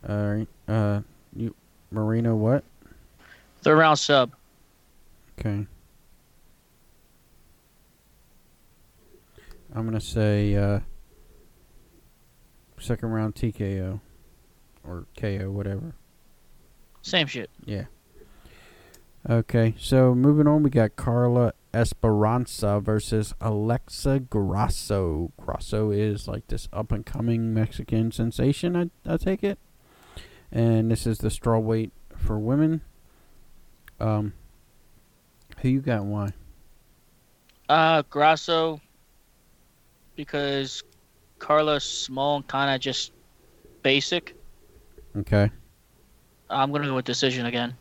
[0.08, 0.48] All right.
[0.66, 1.00] Uh,
[1.34, 1.54] you
[1.92, 2.64] Marino what?
[3.62, 4.32] Third round sub.
[5.38, 5.66] Okay.
[9.74, 10.80] I'm gonna say uh,
[12.78, 14.00] second round TKO
[14.84, 15.94] or KO, whatever.
[17.02, 17.50] Same shit.
[17.64, 17.84] Yeah.
[19.28, 25.32] Okay, so moving on, we got Carla Esparza versus Alexa Grasso.
[25.36, 29.58] Grasso is like this up and coming Mexican sensation, I, I take it.
[30.52, 32.82] And this is the straw weight for women.
[33.98, 34.32] Um,
[35.58, 36.32] who you got and why?
[37.68, 38.80] Uh, Grasso.
[40.14, 40.82] Because
[41.38, 43.12] Carla's small kind of just
[43.82, 44.34] basic.
[45.16, 45.50] Okay.
[46.50, 47.76] I'm going to go with decision again.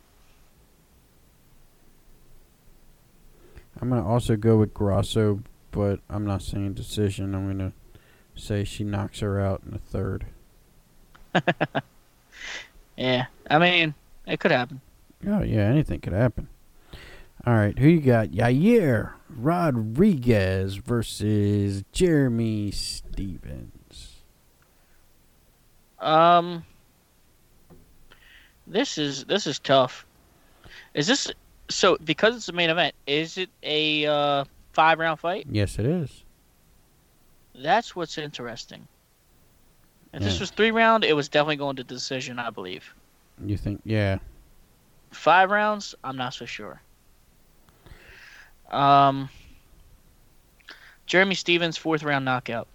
[3.82, 5.42] I'm gonna also go with Grasso,
[5.72, 7.36] but I'm not saying decision.
[7.36, 7.74] I'm gonna
[8.34, 10.28] say she knocks her out in the third.
[12.98, 13.26] Yeah.
[13.50, 13.94] I mean,
[14.26, 14.82] it could happen.
[15.28, 16.48] Oh yeah, anything could happen.
[17.46, 18.30] All right, who you got?
[18.30, 24.24] Yair Rodriguez versus Jeremy Stephens.
[26.00, 26.66] Um,
[28.66, 30.06] this is this is tough.
[30.96, 31.32] Is this
[31.70, 31.98] so?
[32.04, 35.46] Because it's the main event, is it a uh, five round fight?
[35.50, 36.24] Yes, it is.
[37.54, 38.88] That's what's interesting.
[40.14, 42.96] If this was three round, it was definitely going to decision, I believe.
[43.46, 43.82] You think?
[43.84, 44.20] Yeah.
[45.12, 46.82] Five rounds, I'm not so sure.
[48.76, 49.30] Um,
[51.06, 52.68] Jeremy Stephens fourth round knockout.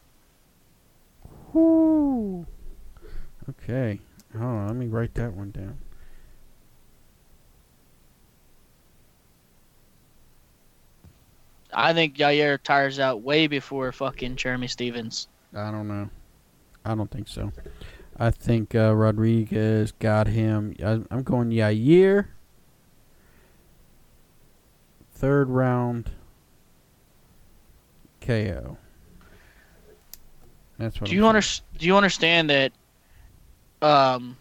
[1.53, 2.47] Whoo.
[3.49, 4.01] Okay.
[4.33, 5.77] Hold on, let me write that one down.
[11.73, 15.29] I think Yair tires out way before fucking Jeremy Stephens.
[15.55, 16.09] I don't know.
[16.85, 17.53] I don't think so.
[18.19, 20.75] I think uh, Rodriguez got him.
[20.83, 22.27] I, I'm going Yair.
[25.21, 26.09] Third round
[28.23, 28.79] KO.
[30.79, 31.29] That's what Do I'm you saying.
[31.29, 32.73] under, Do you understand that?
[33.83, 34.39] Um,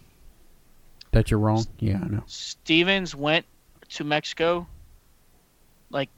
[1.12, 1.66] that you're wrong?
[1.80, 2.22] Yeah, I know.
[2.26, 3.44] Stephens went
[3.90, 4.66] to Mexico
[5.90, 6.08] like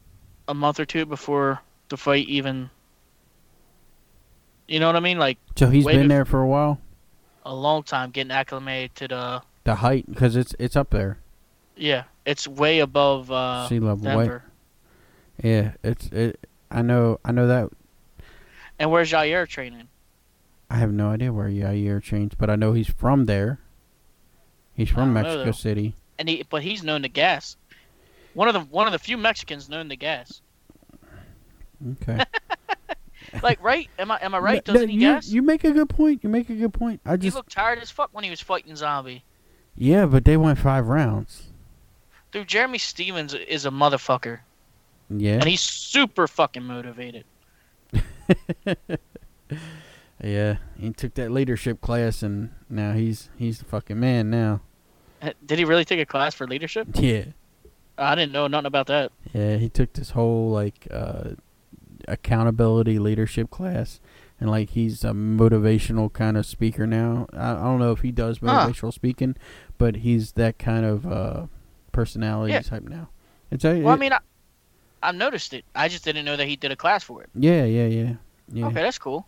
[0.46, 2.70] a month or two before the fight even.
[4.68, 5.18] You know what I mean?
[5.18, 6.80] Like So he's been there for a while.
[7.44, 9.42] a long time getting acclimated to the.
[9.64, 11.18] The height, because it's it's up there,
[11.76, 14.04] Yeah, it's way above uh, sea level.
[14.06, 14.44] Way, Denver.
[15.42, 16.46] Yeah, it's it.
[16.70, 17.20] I know.
[17.24, 17.70] I know that.
[18.78, 19.88] And where's Yair training?
[20.70, 23.60] I have no idea where Yair trains, but I know he's from there.
[24.74, 25.52] He's from don't know, Mexico.
[25.52, 25.96] City.
[26.18, 27.56] And he, but he's known to gas.
[28.34, 30.40] One of the one of the few Mexicans known to gas.
[32.02, 32.24] Okay.
[33.42, 33.88] Like, right?
[33.98, 34.64] Am I am I right?
[34.64, 35.28] Doesn't no, he you, gas?
[35.28, 36.22] You make a good point.
[36.22, 37.00] You make a good point.
[37.06, 39.24] I just he looked tired as fuck when he was fighting Zombie.
[39.74, 41.44] yeah, but they went five rounds.
[42.30, 44.40] Dude, Jeremy Stephens is a motherfucker,
[45.20, 47.24] Yeah, and he's super fucking motivated.
[50.22, 50.56] yeah.
[50.78, 54.60] He took that leadership class, and now he's he's the fucking man now.
[55.20, 56.88] Uh, Did he really take a class for leadership?
[56.94, 57.24] Yeah,
[57.98, 59.12] I didn't know nothing about that.
[59.32, 59.56] yeah.
[59.56, 61.30] He took this whole like uh,
[62.08, 64.00] accountability leadership class,
[64.40, 67.26] and like he's a motivational kind of speaker now.
[67.32, 68.46] I, I don't know if he does Huh.
[68.66, 69.36] motivational speaking,
[69.78, 71.46] but he's that kind of uh,
[71.92, 72.62] personality Yeah.
[72.62, 73.10] type now.
[73.50, 74.18] It's a, Well, I mean, I,
[75.02, 75.64] I've noticed it.
[75.74, 77.30] I just didn't know that he did a class for it.
[77.34, 78.12] yeah, yeah, yeah,
[78.52, 78.66] yeah.
[78.66, 79.26] Okay, that's cool.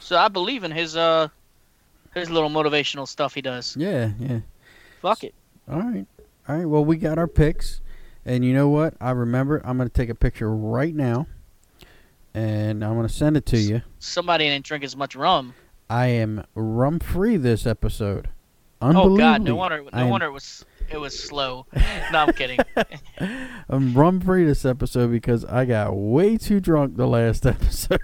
[0.00, 1.28] So I believe in his uh
[2.14, 3.76] his little motivational stuff he does.
[3.76, 4.40] Yeah, yeah.
[5.00, 5.34] Fuck it.
[5.70, 6.06] All right.
[6.48, 6.66] All right.
[6.66, 7.80] Well, we got our picks.
[8.26, 8.94] And you know what?
[9.00, 11.26] I remember I'm going to take a picture right now.
[12.34, 13.82] And I'm going to send it to you.
[13.98, 15.54] Somebody didn't drink as much rum.
[15.88, 18.28] I am rum free this episode.
[18.82, 21.66] Oh God, no wonder no am- wonder it was it was slow.
[22.12, 22.58] no, I'm kidding.
[23.68, 28.00] I'm rum free this episode because I got way too drunk the last episode.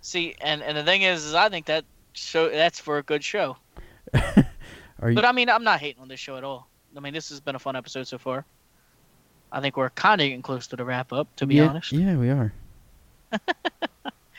[0.00, 3.22] See, and and the thing is, is I think that show that's for a good
[3.22, 3.56] show.
[4.14, 6.68] Are you But I mean, I'm not hating on this show at all.
[6.96, 8.46] I mean, this has been a fun episode so far.
[9.52, 11.92] I think we're kind of getting close to the wrap up, to be yeah, honest.
[11.92, 12.52] Yeah, we are.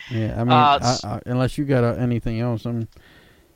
[0.09, 2.87] yeah, I mean, Uh, I, I, unless you got uh, anything else, I'm.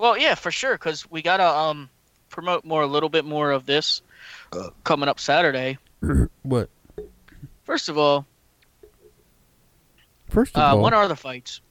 [0.01, 1.87] Well, yeah, for sure, because we gotta um
[2.29, 4.01] promote more, a little bit more of this
[4.83, 5.77] coming up Saturday.
[6.41, 6.71] what?
[7.65, 8.25] First of all,
[10.27, 11.61] First of uh, all, when are the fights?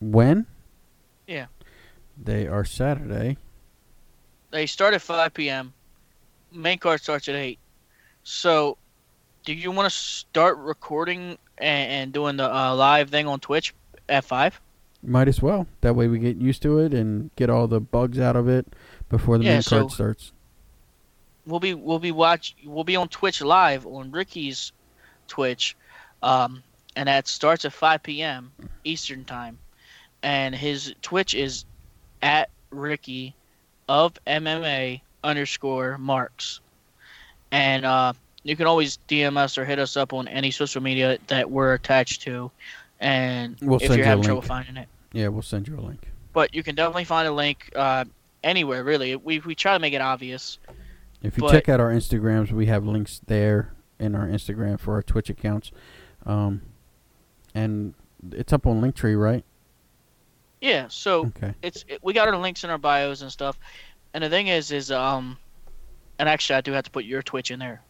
[0.00, 0.46] when?
[1.26, 1.46] Yeah.
[2.16, 3.36] They are Saturday.
[4.50, 5.74] They start at 5 p.m.
[6.52, 7.58] Main card starts at 8.
[8.24, 8.78] So,
[9.44, 13.74] do you want to start recording and, and doing the uh, live thing on Twitch
[14.08, 14.58] at 5?
[15.02, 15.66] Might as well.
[15.80, 18.66] That way we get used to it and get all the bugs out of it
[19.08, 20.32] before the Yeah, main card starts.
[21.44, 24.70] We'll be we'll be watch we'll be on Twitch live on Ricky's
[25.26, 25.76] Twitch,
[26.22, 26.62] um,
[26.94, 28.52] and that starts at 5 p.m.
[28.84, 29.58] Eastern time,
[30.22, 31.64] and his Twitch is
[32.22, 33.34] at Ricky
[33.88, 36.60] of MMA underscore Marks,
[37.50, 38.12] and uh,
[38.44, 41.74] you can always DM us or hit us up on any social media that we're
[41.74, 42.52] attached to,
[43.00, 44.88] and We'll if you're you having trouble finding it.
[45.12, 46.10] Yeah, we'll send you a link.
[46.32, 48.04] But you can definitely find a link uh,
[48.42, 48.82] anywhere.
[48.84, 50.58] Really, we we try to make it obvious.
[51.22, 54.94] If you But- check out our Instagrams, we have links there in our Instagram for
[54.94, 55.70] our Twitch accounts.
[56.26, 56.62] Um,
[57.54, 57.94] and
[58.32, 59.44] it's up on Linktree, right?
[60.60, 60.86] Yeah.
[60.88, 61.54] So Okay.
[61.62, 63.58] it's it, we got our links in our bios and stuff.
[64.14, 65.36] And the thing is, is um,
[66.18, 67.82] and actually I do have to put your Twitch in there,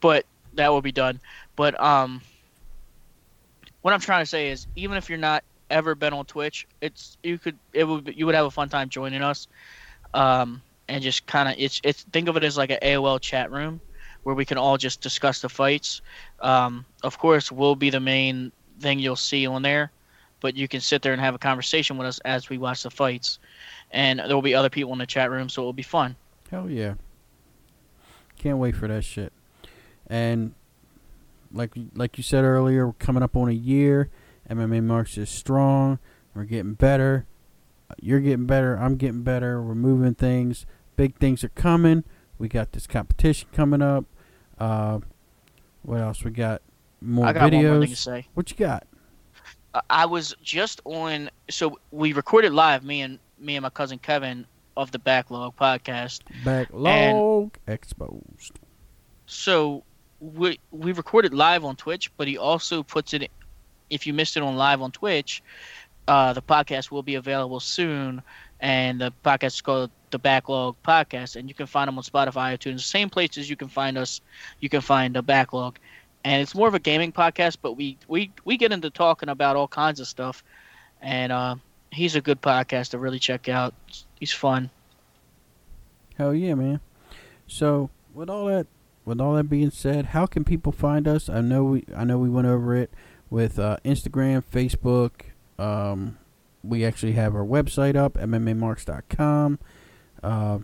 [0.00, 1.20] but that will be done.
[1.56, 2.20] But um,
[3.82, 7.16] what I'm trying to say is, even if you're not ever been on Twitch, it's
[7.22, 9.48] you could it would you would have a fun time joining us,
[10.14, 13.50] um, and just kind of it's it's think of it as like an AOL chat
[13.50, 13.80] room
[14.22, 16.00] where we can all just discuss the fights.
[16.40, 19.90] Um, of course, we'll be the main thing you'll see on there
[20.42, 22.90] but you can sit there and have a conversation with us as we watch the
[22.90, 23.38] fights.
[23.92, 26.16] And there will be other people in the chat room, so it will be fun.
[26.50, 26.94] Hell yeah.
[28.36, 29.32] Can't wait for that shit.
[30.08, 30.52] And
[31.52, 34.10] like like you said earlier, we're coming up on a year.
[34.52, 35.98] MMA Marks is strong.
[36.34, 37.26] We're getting better.
[38.00, 38.76] You're getting better.
[38.76, 39.62] I'm getting better.
[39.62, 40.66] We're moving things.
[40.96, 42.04] Big things are coming.
[42.38, 44.04] We got this competition coming up.
[44.58, 45.00] Uh,
[45.82, 46.24] what else?
[46.24, 46.62] We got
[47.00, 47.96] more I got one more thing to videos.
[47.96, 48.26] say.
[48.34, 48.86] What you got?
[49.74, 53.98] I- I was just on, so we recorded live, me and me and my cousin
[53.98, 54.46] Kevin
[54.76, 56.20] of the Backlog podcast.
[56.44, 58.58] Backlog exposed.
[59.26, 59.82] So
[60.20, 63.30] we we recorded live on Twitch, but he also puts it.
[63.92, 65.42] If you missed it on live on Twitch,
[66.08, 68.22] uh, the podcast will be available soon,
[68.60, 72.56] and the podcast is called the Backlog Podcast, and you can find them on Spotify,
[72.56, 74.20] iTunes, the same places you can find us.
[74.60, 75.78] You can find the Backlog,
[76.24, 79.56] and it's more of a gaming podcast, but we we we get into talking about
[79.56, 80.42] all kinds of stuff,
[81.00, 81.56] and uh,
[81.90, 83.74] he's a good podcast to really check out.
[84.18, 84.70] He's fun.
[86.16, 86.80] Hell yeah, man.
[87.46, 88.66] So with all that
[89.04, 91.28] with all that being said, how can people find us?
[91.28, 92.90] I know we I know we went over it
[93.32, 95.10] with uh, Instagram, Facebook.
[95.58, 96.18] Um,
[96.62, 99.58] we actually have our website up, MMAmarks.com.
[100.22, 100.58] Uh,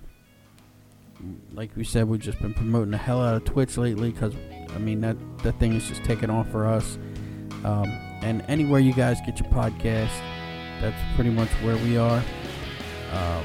[1.55, 4.35] like we said, we've just been promoting the hell out of Twitch lately because
[4.75, 6.99] I mean that that thing is just taking off for us.
[7.65, 7.89] Um,
[8.23, 10.13] and anywhere you guys get your podcast,
[10.81, 12.23] that's pretty much where we are.
[13.11, 13.43] Uh,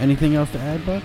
[0.00, 1.02] anything else to add, Bud?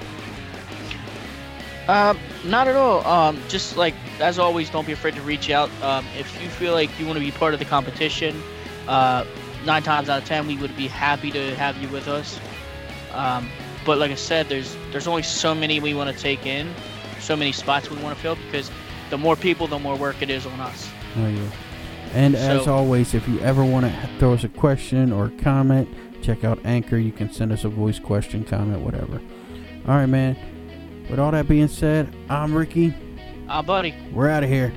[1.90, 3.04] Um, not at all.
[3.08, 5.72] Um, just like as always, don't be afraid to reach out.
[5.82, 8.40] Um, if you feel like you want to be part of the competition,
[8.88, 9.26] uh,
[9.66, 12.40] nine times out of ten, we would be happy to have you with us.
[13.12, 13.50] Um,
[13.88, 16.72] but like I said, there's there's only so many we want to take in,
[17.20, 18.70] so many spots we want to fill because
[19.10, 20.88] the more people, the more work it is on us.
[21.18, 21.50] Oh yeah.
[22.14, 25.90] And as always, if you ever want to throw us a question or comment,
[26.22, 26.98] check out Anchor.
[26.98, 29.20] You can send us a voice question, comment, whatever.
[29.88, 30.38] All right, man.
[31.10, 32.94] With all that being said, I'm Ricky.
[33.48, 33.96] Ah, buddy.
[34.14, 34.72] We're out of here.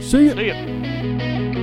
[0.00, 0.34] See ya.
[0.34, 1.57] See ya.